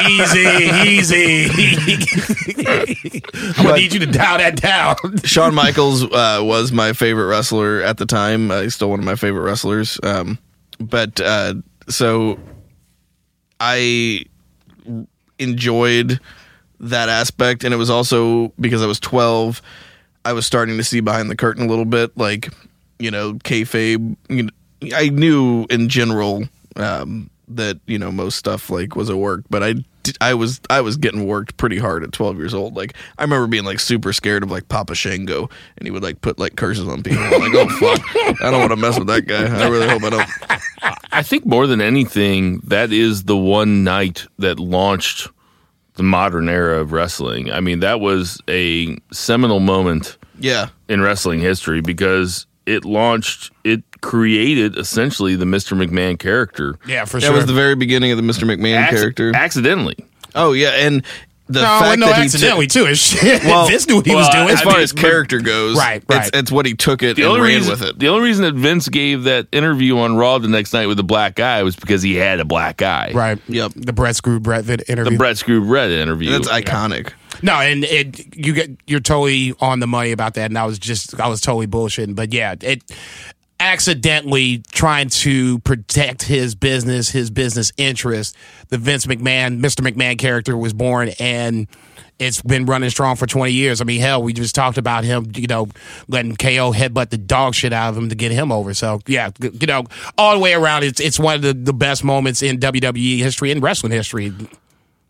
easy, 0.08 0.46
easy. 0.88 1.46
I'm 3.58 3.66
gonna 3.66 3.78
need 3.78 3.94
you 3.94 4.00
to 4.02 4.06
dial 4.06 4.38
that 4.38 4.62
down. 4.62 4.96
Shawn 5.24 5.56
Michaels 5.56 6.04
uh, 6.04 6.42
was 6.44 6.72
my 6.72 6.94
favorite 6.94 7.26
wrestler 7.26 7.82
at 7.82 7.98
the 7.98 8.06
time. 8.06 8.52
Uh, 8.52 8.62
he's 8.62 8.76
still 8.76 8.92
one 8.92 9.00
of 9.00 9.06
my 9.06 9.16
favorite 9.16 9.42
wrestlers. 9.42 10.00
Um, 10.04 10.38
but 10.80 11.20
uh, 11.20 11.56
so 11.88 12.38
I 13.60 14.26
enjoyed 15.40 16.20
that 16.80 17.10
aspect, 17.10 17.64
and 17.64 17.74
it 17.74 17.78
was 17.78 17.90
also 17.90 18.50
because 18.60 18.84
I 18.84 18.86
was 18.86 19.00
12. 19.00 19.64
I 20.26 20.34
was 20.34 20.46
starting 20.46 20.78
to 20.78 20.84
see 20.84 21.00
behind 21.00 21.30
the 21.30 21.36
curtain 21.36 21.66
a 21.66 21.70
little 21.70 21.86
bit, 21.86 22.18
like 22.18 22.50
you 23.00 23.12
know, 23.12 23.36
kayfabe. 23.36 24.16
You 24.30 24.44
know, 24.44 24.50
I 24.96 25.10
knew 25.10 25.66
in 25.70 25.90
general 25.90 26.44
um, 26.76 27.30
that 27.48 27.80
you 27.86 28.00
know 28.00 28.12
most 28.12 28.38
stuff 28.38 28.70
like 28.70 28.96
was 28.96 29.10
a 29.10 29.18
work, 29.18 29.44
but 29.50 29.64
I 29.64 29.76
I 30.22 30.34
was 30.34 30.62
I 30.70 30.82
was 30.82 30.98
getting 30.98 31.26
worked 31.26 31.58
pretty 31.58 31.78
hard 31.78 32.04
at 32.04 32.12
12 32.12 32.38
years 32.38 32.54
old. 32.54 32.76
Like 32.76 32.96
I 33.18 33.24
remember 33.24 33.48
being 33.48 33.66
like 33.66 33.80
super 33.80 34.14
scared 34.14 34.44
of 34.44 34.52
like 34.52 34.68
Papa 34.68 34.96
Shango, 34.96 35.50
and 35.78 35.88
he 35.88 35.92
would 35.92 36.04
like 36.04 36.22
put 36.22 36.40
like 36.40 36.56
curses 36.56 36.88
on 36.88 37.04
people. 37.04 37.24
I'm 37.24 37.40
like, 37.40 37.54
oh 37.54 37.70
fuck, 37.78 38.02
I 38.42 38.52
don't 38.52 38.60
want 38.60 38.72
to 38.72 38.78
mess 38.78 38.98
with 38.98 39.08
that 39.08 39.26
guy. 39.28 39.46
I 39.46 39.68
really 39.68 39.88
hope 39.88 40.04
I 40.04 40.10
don't. 40.10 40.30
I 41.12 41.24
think 41.24 41.46
more 41.46 41.66
than 41.66 41.82
anything, 41.82 42.60
that 42.66 42.92
is 42.92 43.24
the 43.24 43.38
one 43.38 43.84
night 43.84 44.28
that 44.40 44.60
launched 44.60 45.30
the 45.96 46.04
modern 46.04 46.50
era 46.50 46.80
of 46.80 46.92
wrestling. 46.92 47.52
I 47.52 47.60
mean, 47.60 47.80
that 47.82 48.00
was 48.00 48.40
a 48.50 48.98
seminal 49.12 49.60
moment 49.60 50.18
Yeah, 50.40 50.70
in 50.90 51.02
wrestling 51.02 51.40
history 51.40 51.82
because 51.82 52.46
it 52.66 52.84
launched, 52.86 53.52
it 53.64 53.84
created 54.02 54.78
essentially 54.78 55.36
the 55.36 55.46
Mr. 55.46 55.78
McMahon 55.78 56.18
character. 56.20 56.78
Yeah, 56.88 57.06
for 57.06 57.18
that 57.18 57.22
sure. 57.22 57.32
That 57.32 57.36
was 57.38 57.46
the 57.46 57.54
very 57.54 57.76
beginning 57.76 58.12
of 58.12 58.18
the 58.18 58.24
Mr. 58.24 58.44
McMahon 58.44 58.78
Acc- 58.78 58.90
character. 58.92 59.32
Accidentally. 59.36 59.96
Oh 60.34 60.52
yeah, 60.52 60.72
and 60.72 61.04
the 61.48 61.62
no, 61.62 61.68
fact 61.80 62.00
no, 62.00 62.08
that 62.08 62.18
he 62.18 62.24
accidentally 62.24 62.68
too. 62.68 62.86
Is 62.88 63.00
shit. 63.00 63.44
Well- 63.44 63.68
Vince 63.68 63.88
knew 63.88 63.98
what 63.98 64.06
he 64.06 64.16
was 64.16 64.28
doing. 64.30 64.50
as 64.50 64.62
I 64.62 64.64
far 64.64 64.74
mean, 64.74 64.82
as 64.82 64.92
character 64.94 65.40
goes, 65.40 65.78
Right, 65.78 66.04
right. 66.10 66.30
it's 66.34 66.52
what 66.52 66.66
he 66.66 66.74
took 66.74 67.04
it 67.04 67.16
The 67.16 67.24
and 67.24 67.32
only 67.32 67.42
ran 67.42 67.56
reason, 67.58 67.70
with 67.72 67.82
it. 67.84 68.00
the 68.00 68.08
only 68.08 68.24
reason 68.24 68.44
that 68.46 68.56
Vince 68.56 68.90
gave 68.90 69.24
that 69.24 69.48
interview 69.52 69.98
on 70.00 70.16
Raw 70.16 70.40
the 70.40 70.48
next 70.48 70.74
night 70.74 70.88
with 70.88 70.98
the 70.98 71.04
black 71.04 71.36
guy 71.36 71.62
was 71.64 71.76
because 71.76 72.02
he 72.02 72.16
had 72.16 72.40
a 72.40 72.46
black 72.46 72.82
eye. 72.82 73.12
right. 73.14 73.40
Yep. 73.48 73.74
The 73.76 73.94
Bret 73.94 74.16
Screw 74.16 74.40
Bret 74.40 74.64
vid- 74.66 74.84
The. 74.88 75.16
Bret 75.18 75.38
Screw 75.38 75.60
Red 75.62 75.92
interview. 75.92 76.32
That's 76.32 76.48
iconic. 76.50 77.12
no, 77.44 77.54
and 77.56 77.84
it 77.84 78.36
you 78.36 78.54
get 78.54 78.72
you're 78.88 79.00
totally 79.02 79.54
on 79.60 79.82
the 79.82 79.88
money 79.88 80.12
about 80.14 80.34
that, 80.36 80.46
and 80.50 80.58
I 80.58 80.66
was 80.66 80.80
just 80.80 81.20
I 81.20 81.28
was 81.28 81.42
totally 81.42 81.68
bullshitting. 81.68 82.16
But 82.16 82.34
yeah, 82.34 82.56
it 82.62 82.82
accidentally 83.66 84.60
trying 84.72 85.10
to 85.10 85.58
protect 85.60 86.22
his 86.22 86.54
business, 86.54 87.10
his 87.10 87.32
business 87.32 87.74
interest. 87.78 88.38
The 88.70 88.78
Vince 88.78 89.08
McMahon, 89.08 89.60
Mr. 89.60 89.82
McMahon 89.82 90.20
character 90.20 90.56
was 90.56 90.72
born 90.72 91.10
and 91.20 91.68
it's 92.20 92.42
been 92.44 92.66
running 92.68 92.92
strong 92.92 93.16
for 93.16 93.26
20 93.26 93.52
years. 93.52 93.82
I 93.82 93.84
mean, 93.84 94.00
hell, 94.00 94.22
we 94.22 94.34
just 94.34 94.54
talked 94.54 94.78
about 94.78 95.04
him, 95.04 95.32
you 95.36 95.48
know, 95.48 95.68
letting 96.08 96.36
KO 96.36 96.72
headbutt 96.74 97.10
the 97.10 97.18
dog 97.18 97.56
shit 97.56 97.74
out 97.74 97.90
of 97.90 97.98
him 97.98 98.10
to 98.10 98.16
get 98.16 98.32
him 98.32 98.52
over. 98.52 98.74
So, 98.76 99.02
yeah, 99.08 99.32
you 99.42 99.68
know, 99.68 99.86
all 100.18 100.34
the 100.34 100.40
way 100.40 100.54
around, 100.54 100.84
it's, 100.84 101.00
it's 101.00 101.20
one 101.20 101.36
of 101.36 101.42
the, 101.42 101.54
the 101.54 101.74
best 101.74 102.04
moments 102.04 102.44
in 102.44 102.60
WWE 102.60 103.18
history 103.18 103.52
and 103.52 103.64
wrestling 103.64 103.92
history. 103.92 104.32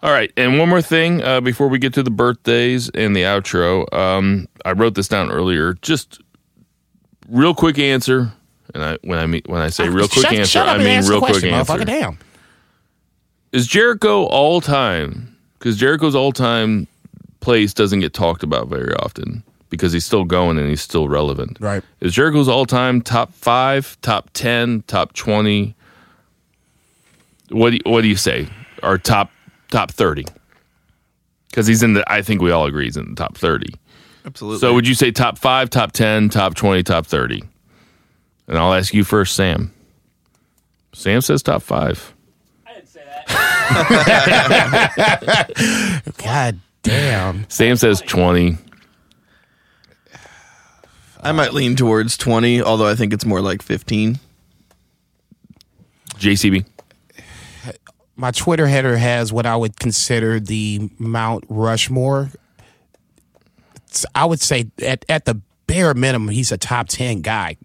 All 0.02 0.12
right, 0.12 0.32
and 0.38 0.58
one 0.58 0.70
more 0.70 0.82
thing 0.82 1.22
uh, 1.22 1.42
before 1.42 1.68
we 1.68 1.78
get 1.78 1.94
to 1.96 2.04
the 2.04 2.12
birthdays 2.12 2.90
and 2.90 3.16
the 3.16 3.24
outro. 3.24 3.92
Um, 3.94 4.48
I 4.64 4.72
wrote 4.72 4.96
this 4.96 5.08
down 5.08 5.32
earlier. 5.32 5.74
Just 5.82 6.22
real 7.28 7.54
quick 7.56 7.80
answer, 7.80 8.32
and 8.76 8.84
I 8.84 8.98
when 9.02 9.18
I 9.18 9.26
mean 9.26 9.42
when 9.48 9.62
I 9.62 9.70
say 9.70 9.90
real 9.90 10.08
quick 10.08 10.26
shut, 10.26 10.34
answer, 10.34 10.52
shut 10.52 10.68
up 10.68 10.74
I 10.74 10.76
and 10.76 10.84
mean 10.84 11.00
real 11.10 11.20
the 11.20 11.26
quick 11.26 11.32
question, 11.32 11.50
answer. 11.50 11.86
Damn. 11.86 12.20
Is 13.52 13.66
Jericho 13.66 14.26
all 14.26 14.62
time? 14.62 15.36
Because 15.58 15.78
Jericho's 15.78 16.14
all 16.14 16.32
time 16.34 16.88
place 17.40 17.74
doesn't 17.74 18.02
get 18.02 18.14
talked 18.14 18.44
about 18.44 18.68
very 18.68 18.94
often 18.96 19.44
because 19.70 19.94
he's 19.94 20.06
still 20.06 20.26
going 20.26 20.58
and 20.58 20.68
he's 20.68 20.82
still 20.82 21.08
relevant. 21.08 21.58
Right. 21.60 21.82
Is 22.02 22.14
Jericho's 22.14 22.50
all 22.50 22.66
time 22.66 23.02
top 23.02 23.34
five, 23.34 23.98
top 24.02 24.30
ten, 24.34 24.84
top 24.88 25.14
twenty? 25.14 25.74
What 27.50 27.70
do 27.70 27.78
you, 27.78 27.92
what 27.92 28.02
do 28.02 28.08
you 28.10 28.18
say? 28.18 28.48
Or 28.84 28.98
top 28.98 29.32
top 29.72 29.92
thirty? 29.92 30.26
Because 31.50 31.66
he's 31.66 31.82
in 31.82 31.94
the. 31.94 32.04
I 32.12 32.22
think 32.22 32.42
we 32.42 32.52
all 32.52 32.66
agree 32.66 32.86
he's 32.86 32.98
in 32.98 33.10
the 33.10 33.16
top 33.16 33.38
thirty. 33.38 33.74
Absolutely. 34.26 34.60
So 34.60 34.74
would 34.74 34.88
you 34.88 34.96
say 34.96 35.12
top 35.12 35.38
five, 35.38 35.70
top 35.70 35.94
ten, 35.94 36.28
top 36.28 36.56
twenty, 36.56 36.84
top 36.84 37.06
thirty? 37.06 37.44
And 38.48 38.58
I'll 38.58 38.74
ask 38.74 38.94
you 38.94 39.04
first, 39.04 39.36
Sam. 39.36 39.72
Sam 40.94 41.22
says 41.22 41.44
top 41.44 41.62
five. 41.62 42.14
I 42.68 42.74
didn't 42.74 42.88
say 42.90 43.04
that. 43.28 43.34
God 46.24 46.60
damn. 46.84 47.50
Sam 47.50 47.76
says 47.76 48.02
twenty. 48.02 48.58
I 51.22 51.32
might 51.32 51.54
lean 51.56 51.76
towards 51.76 52.18
20, 52.18 52.62
although 52.62 52.88
I 52.88 52.94
think 52.94 53.12
it's 53.12 53.26
more 53.26 53.42
like 53.42 53.64
15. 53.64 54.20
JCB. 56.20 56.68
my 58.16 58.30
Twitter 58.30 58.68
header 58.68 58.96
has 58.96 59.34
what 59.34 59.48
I 59.48 59.56
would 59.56 59.80
consider 59.80 60.40
the 60.40 60.92
Mount 61.00 61.44
Rushmore. 61.50 62.30
It's- 63.88 64.06
I 64.14 64.26
would 64.26 64.40
say 64.40 64.68
at, 64.84 65.04
at 65.10 65.26
the 65.26 65.42
bare 65.66 65.96
minimum, 65.96 66.30
he's 66.30 66.52
a 66.52 66.60
top 66.60 66.90
10 66.90 67.22
guy. 67.22 67.58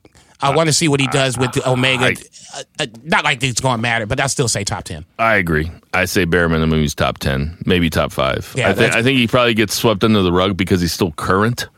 I 0.43 0.55
want 0.55 0.68
to 0.68 0.72
see 0.72 0.88
what 0.88 1.01
he 1.01 1.07
does 1.09 1.36
with 1.38 1.53
the 1.53 1.68
Omega. 1.68 2.05
I- 2.07 2.16
Uh, 2.53 2.62
uh, 2.80 2.86
not 3.05 3.22
like 3.22 3.41
it's 3.45 3.61
going 3.61 3.76
to 3.76 3.80
matter, 3.82 4.07
but 4.07 4.18
I 4.18 4.26
still 4.26 4.49
say 4.49 4.64
top 4.64 4.82
10. 4.82 5.05
I 5.20 5.36
agree. 5.36 5.70
I 5.95 6.05
say 6.07 6.24
bare 6.24 6.49
minimum 6.49 6.80
he's 6.80 6.97
top 6.97 7.18
ten, 7.18 7.57
maybe 7.64 7.88
top 7.91 8.11
five. 8.11 8.53
Yeah, 8.57 8.70
I, 8.70 8.74
think 8.74 8.93
I 8.93 9.05
think 9.05 9.18
he 9.18 9.28
probably 9.28 9.55
gets 9.55 9.74
swept 9.76 10.03
under 10.03 10.20
the 10.22 10.32
rug 10.32 10.57
because 10.57 10.80
he's 10.80 10.93
still 10.93 11.12
current. 11.12 11.68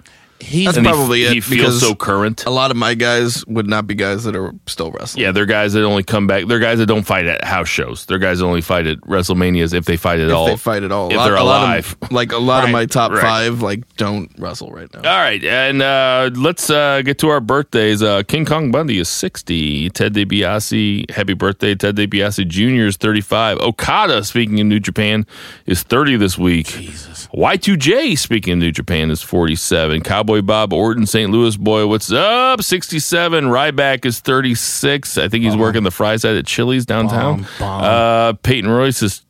He's 0.43 0.67
That's 0.67 0.77
And 0.79 0.87
he- 0.87 0.93
probably 0.93 1.19
he, 1.21 1.39
it, 1.39 1.45
feels 1.45 1.49
because 1.51 1.81
so 1.81 1.95
current. 1.95 2.45
A 2.47 2.51
lot 2.51 2.71
of 2.71 2.77
my 2.77 2.95
guys 2.95 3.47
would 3.47 3.67
not 3.69 3.87
be 3.87 3.95
guys 3.95 4.25
that 4.25 4.35
are 4.37 4.53
still 4.67 4.91
wrestling. 4.91 5.23
Yeah, 5.25 5.33
they're 5.33 5.47
guys 5.47 5.73
that 5.75 5.85
only 5.85 6.03
come 6.03 6.27
back. 6.27 6.47
They're 6.47 6.59
guys 6.59 6.79
that 6.79 6.87
don't 6.87 7.05
fight 7.05 7.27
at 7.27 7.45
house 7.45 7.69
shows. 7.69 8.07
They're 8.07 8.19
guys 8.19 8.41
that 8.41 8.45
only 8.47 8.61
fight 8.61 8.87
at 8.87 8.99
WrestleManias 9.03 9.73
if 9.73 9.85
they 9.85 9.97
fight 9.97 10.21
at 10.21 10.29
If 10.29 10.35
all. 10.35 10.47
they 10.47 10.57
fight 10.57 10.83
at 10.83 10.91
all. 10.93 11.11
If 11.11 11.17
lot, 11.17 11.25
they're 11.27 11.37
a 11.37 11.45
lot 11.45 11.63
alive. 11.63 11.97
Of, 12.03 12.13
like 12.13 12.33
a 12.33 12.39
lot 12.39 12.65
of 12.65 12.71
my 12.79 12.87
top 12.87 13.13
right. 13.13 13.23
five, 13.23 13.63
like 13.63 13.87
don't 13.97 14.31
wrestle 14.39 14.71
right 14.73 14.93
now. 14.93 14.99
All 15.09 15.19
right, 15.19 15.43
and 15.45 15.81
uh, 15.83 16.31
let's 16.35 16.69
uh, 16.71 17.03
get 17.03 17.19
to 17.21 17.29
our 17.29 17.41
birthdays. 17.41 18.03
Uh, 18.03 18.23
King 18.25 18.45
Kong 18.45 18.71
Bundy 18.71 18.99
is 18.99 19.09
60. 19.09 19.91
Ted 19.91 20.15
DiBiase, 20.15 21.11
happy 21.11 21.35
birthday. 21.35 21.75
Ted 21.75 21.97
DiBiase 21.97 22.47
Jr. 22.49 22.87
is 22.87 22.97
35. 22.97 23.59
Okada, 23.59 24.25
speaking 24.25 24.59
in 24.59 24.69
New 24.69 24.81
Japan, 24.81 25.27
is 25.67 25.83
30 25.83 26.17
this 26.17 26.37
week. 26.37 26.67
Jesus. 26.67 27.29
Y2J, 27.35 28.19
speaking 28.19 28.55
in 28.55 28.59
New 28.59 28.73
Japan, 28.73 29.11
is 29.11 29.23
47. 29.23 30.03
Cowboy 30.03 30.32
Bob 30.41 30.73
Orton, 30.73 31.07
St. 31.07 31.31
Louis 31.31 31.57
boy, 31.57 31.87
what's 31.87 32.11
up? 32.11 32.63
67. 32.63 33.45
Ryback 33.45 34.05
is 34.07 34.21
36. 34.21 35.19
I 35.19 35.29
think 35.29 35.45
he's 35.45 35.57
working 35.57 35.83
the 35.83 35.91
fry 35.91 36.17
side 36.17 36.37
at 36.37 36.47
Chili's 36.47 36.87
downtown. 36.87 37.43
Bomb, 37.43 37.47
bomb. 37.59 37.83
Uh, 37.85 38.33
Peyton 38.43 38.71
Royce 38.71 39.03
is 39.03 39.25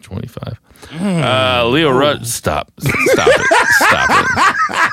25. 0.00 0.58
Uh, 0.92 1.68
Lio 1.68 1.90
Rush, 1.90 2.26
stop. 2.26 2.70
Stop 2.80 3.28
it. 3.28 3.46
Stop 3.76 4.10
it. 4.10 4.92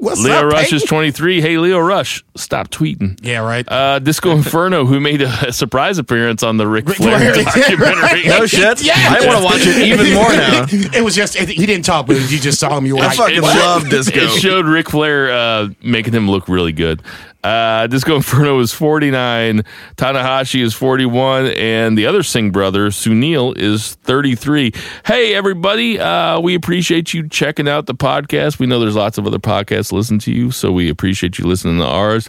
What's 0.00 0.20
Lio 0.22 0.34
up, 0.34 0.52
Rush 0.52 0.62
Peyton? 0.64 0.76
is 0.76 0.82
23. 0.84 1.40
Hey, 1.40 1.58
Lio 1.58 1.78
Rush, 1.78 2.24
stop 2.36 2.68
tweeting. 2.68 3.18
Yeah, 3.22 3.38
right. 3.40 3.64
Uh, 3.70 3.98
Disco 3.98 4.30
Inferno, 4.36 4.84
who 4.86 4.98
made 5.00 5.22
a, 5.22 5.52
surprise 5.52 5.98
appearance 5.98 6.42
on 6.42 6.56
the 6.56 6.66
Ric 6.66 6.88
Flair 6.88 7.18
Flair. 7.32 7.44
documentary. 7.44 8.24
No 8.28 8.46
shit. 8.46 8.82
Yeah. 8.90 8.94
I 8.96 9.26
want 9.26 9.38
to 9.38 9.44
watch 9.44 9.60
it 9.62 9.78
even 9.82 10.14
more 10.14 10.30
now. 10.30 10.66
it 10.96 11.02
was 11.04 11.14
just, 11.14 11.36
he 11.36 11.66
didn't 11.66 11.84
talk, 11.84 12.06
but 12.06 12.16
you 12.30 12.38
just 12.38 12.58
saw 12.58 12.76
him. 12.78 12.86
You 12.86 12.96
were 12.96 13.02
I 13.02 13.06
like, 13.08 13.16
fucking 13.16 13.36
It- 13.36 13.42
love 13.42 13.88
Disco. 13.88 14.18
It 14.20 14.40
showed 14.40 14.66
Ric 14.66 14.88
Flair 14.90 15.30
uh, 15.32 15.68
making 15.82 16.14
him 16.14 16.28
look 16.30 16.48
really 16.48 16.72
good. 16.72 17.02
Uh, 17.42 17.86
Disco 17.86 18.16
Inferno 18.16 18.58
is 18.60 18.72
49, 18.72 19.62
Tanahashi 19.96 20.62
is 20.62 20.74
41, 20.74 21.46
and 21.46 21.96
the 21.96 22.04
other 22.06 22.22
Singh 22.22 22.50
brother, 22.50 22.88
Sunil, 22.90 23.56
is 23.56 23.94
33. 24.02 24.72
Hey, 25.06 25.34
everybody, 25.34 25.98
uh, 25.98 26.38
we 26.40 26.54
appreciate 26.54 27.14
you 27.14 27.26
checking 27.28 27.66
out 27.66 27.86
the 27.86 27.94
podcast. 27.94 28.58
We 28.58 28.66
know 28.66 28.78
there's 28.78 28.96
lots 28.96 29.16
of 29.16 29.26
other 29.26 29.38
podcasts 29.38 29.88
to 29.88 29.94
listen 29.94 30.18
to 30.20 30.32
you, 30.32 30.50
so 30.50 30.70
we 30.70 30.90
appreciate 30.90 31.38
you 31.38 31.46
listening 31.46 31.78
to 31.78 31.86
ours. 31.86 32.28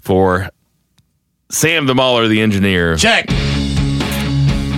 For 0.00 0.50
Sam 1.50 1.86
the 1.86 1.94
Mauler, 1.94 2.28
the 2.28 2.40
engineer, 2.42 2.96
check. 2.96 3.26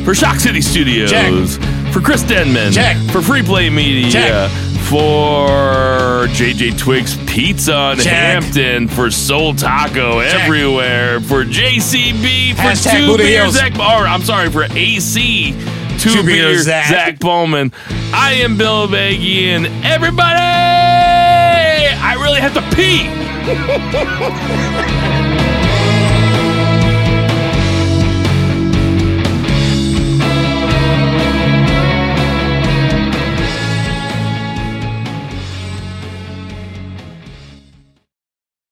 for 0.04 0.14
Shock 0.14 0.38
City 0.38 0.60
Studios, 0.60 1.10
Check. 1.10 1.32
For 1.94 2.00
Chris 2.00 2.24
Denman, 2.24 2.72
Check. 2.72 2.96
for 3.12 3.22
Free 3.22 3.42
Play 3.44 3.70
Media, 3.70 4.10
Check. 4.10 4.50
for 4.90 6.26
JJ 6.34 6.76
Twig's 6.76 7.16
Pizza 7.32 7.92
in 7.92 7.98
Check. 7.98 8.12
Hampton, 8.12 8.88
for 8.88 9.12
Seoul 9.12 9.54
Taco 9.54 10.18
everywhere, 10.18 11.20
for 11.20 11.44
JCB, 11.44 12.54
for 12.56 12.62
Hashtag 12.62 13.06
Two 13.06 13.16
Beers 13.16 13.42
Hills. 13.42 13.54
Zach, 13.54 13.74
or 13.78 14.08
I'm 14.08 14.22
sorry, 14.22 14.50
for 14.50 14.64
AC, 14.64 15.52
Two, 16.00 16.10
Two 16.10 16.22
Beers 16.24 16.26
Beers 16.26 16.62
Zach. 16.64 16.88
Zach 16.88 17.18
Bowman. 17.20 17.70
I 18.12 18.40
am 18.42 18.58
Bill 18.58 18.88
Baggy, 18.88 19.50
and 19.50 19.66
everybody, 19.84 20.34
I 20.40 22.16
really 22.20 22.40
have 22.40 22.54
to 22.54 22.62
pee. 22.74 23.04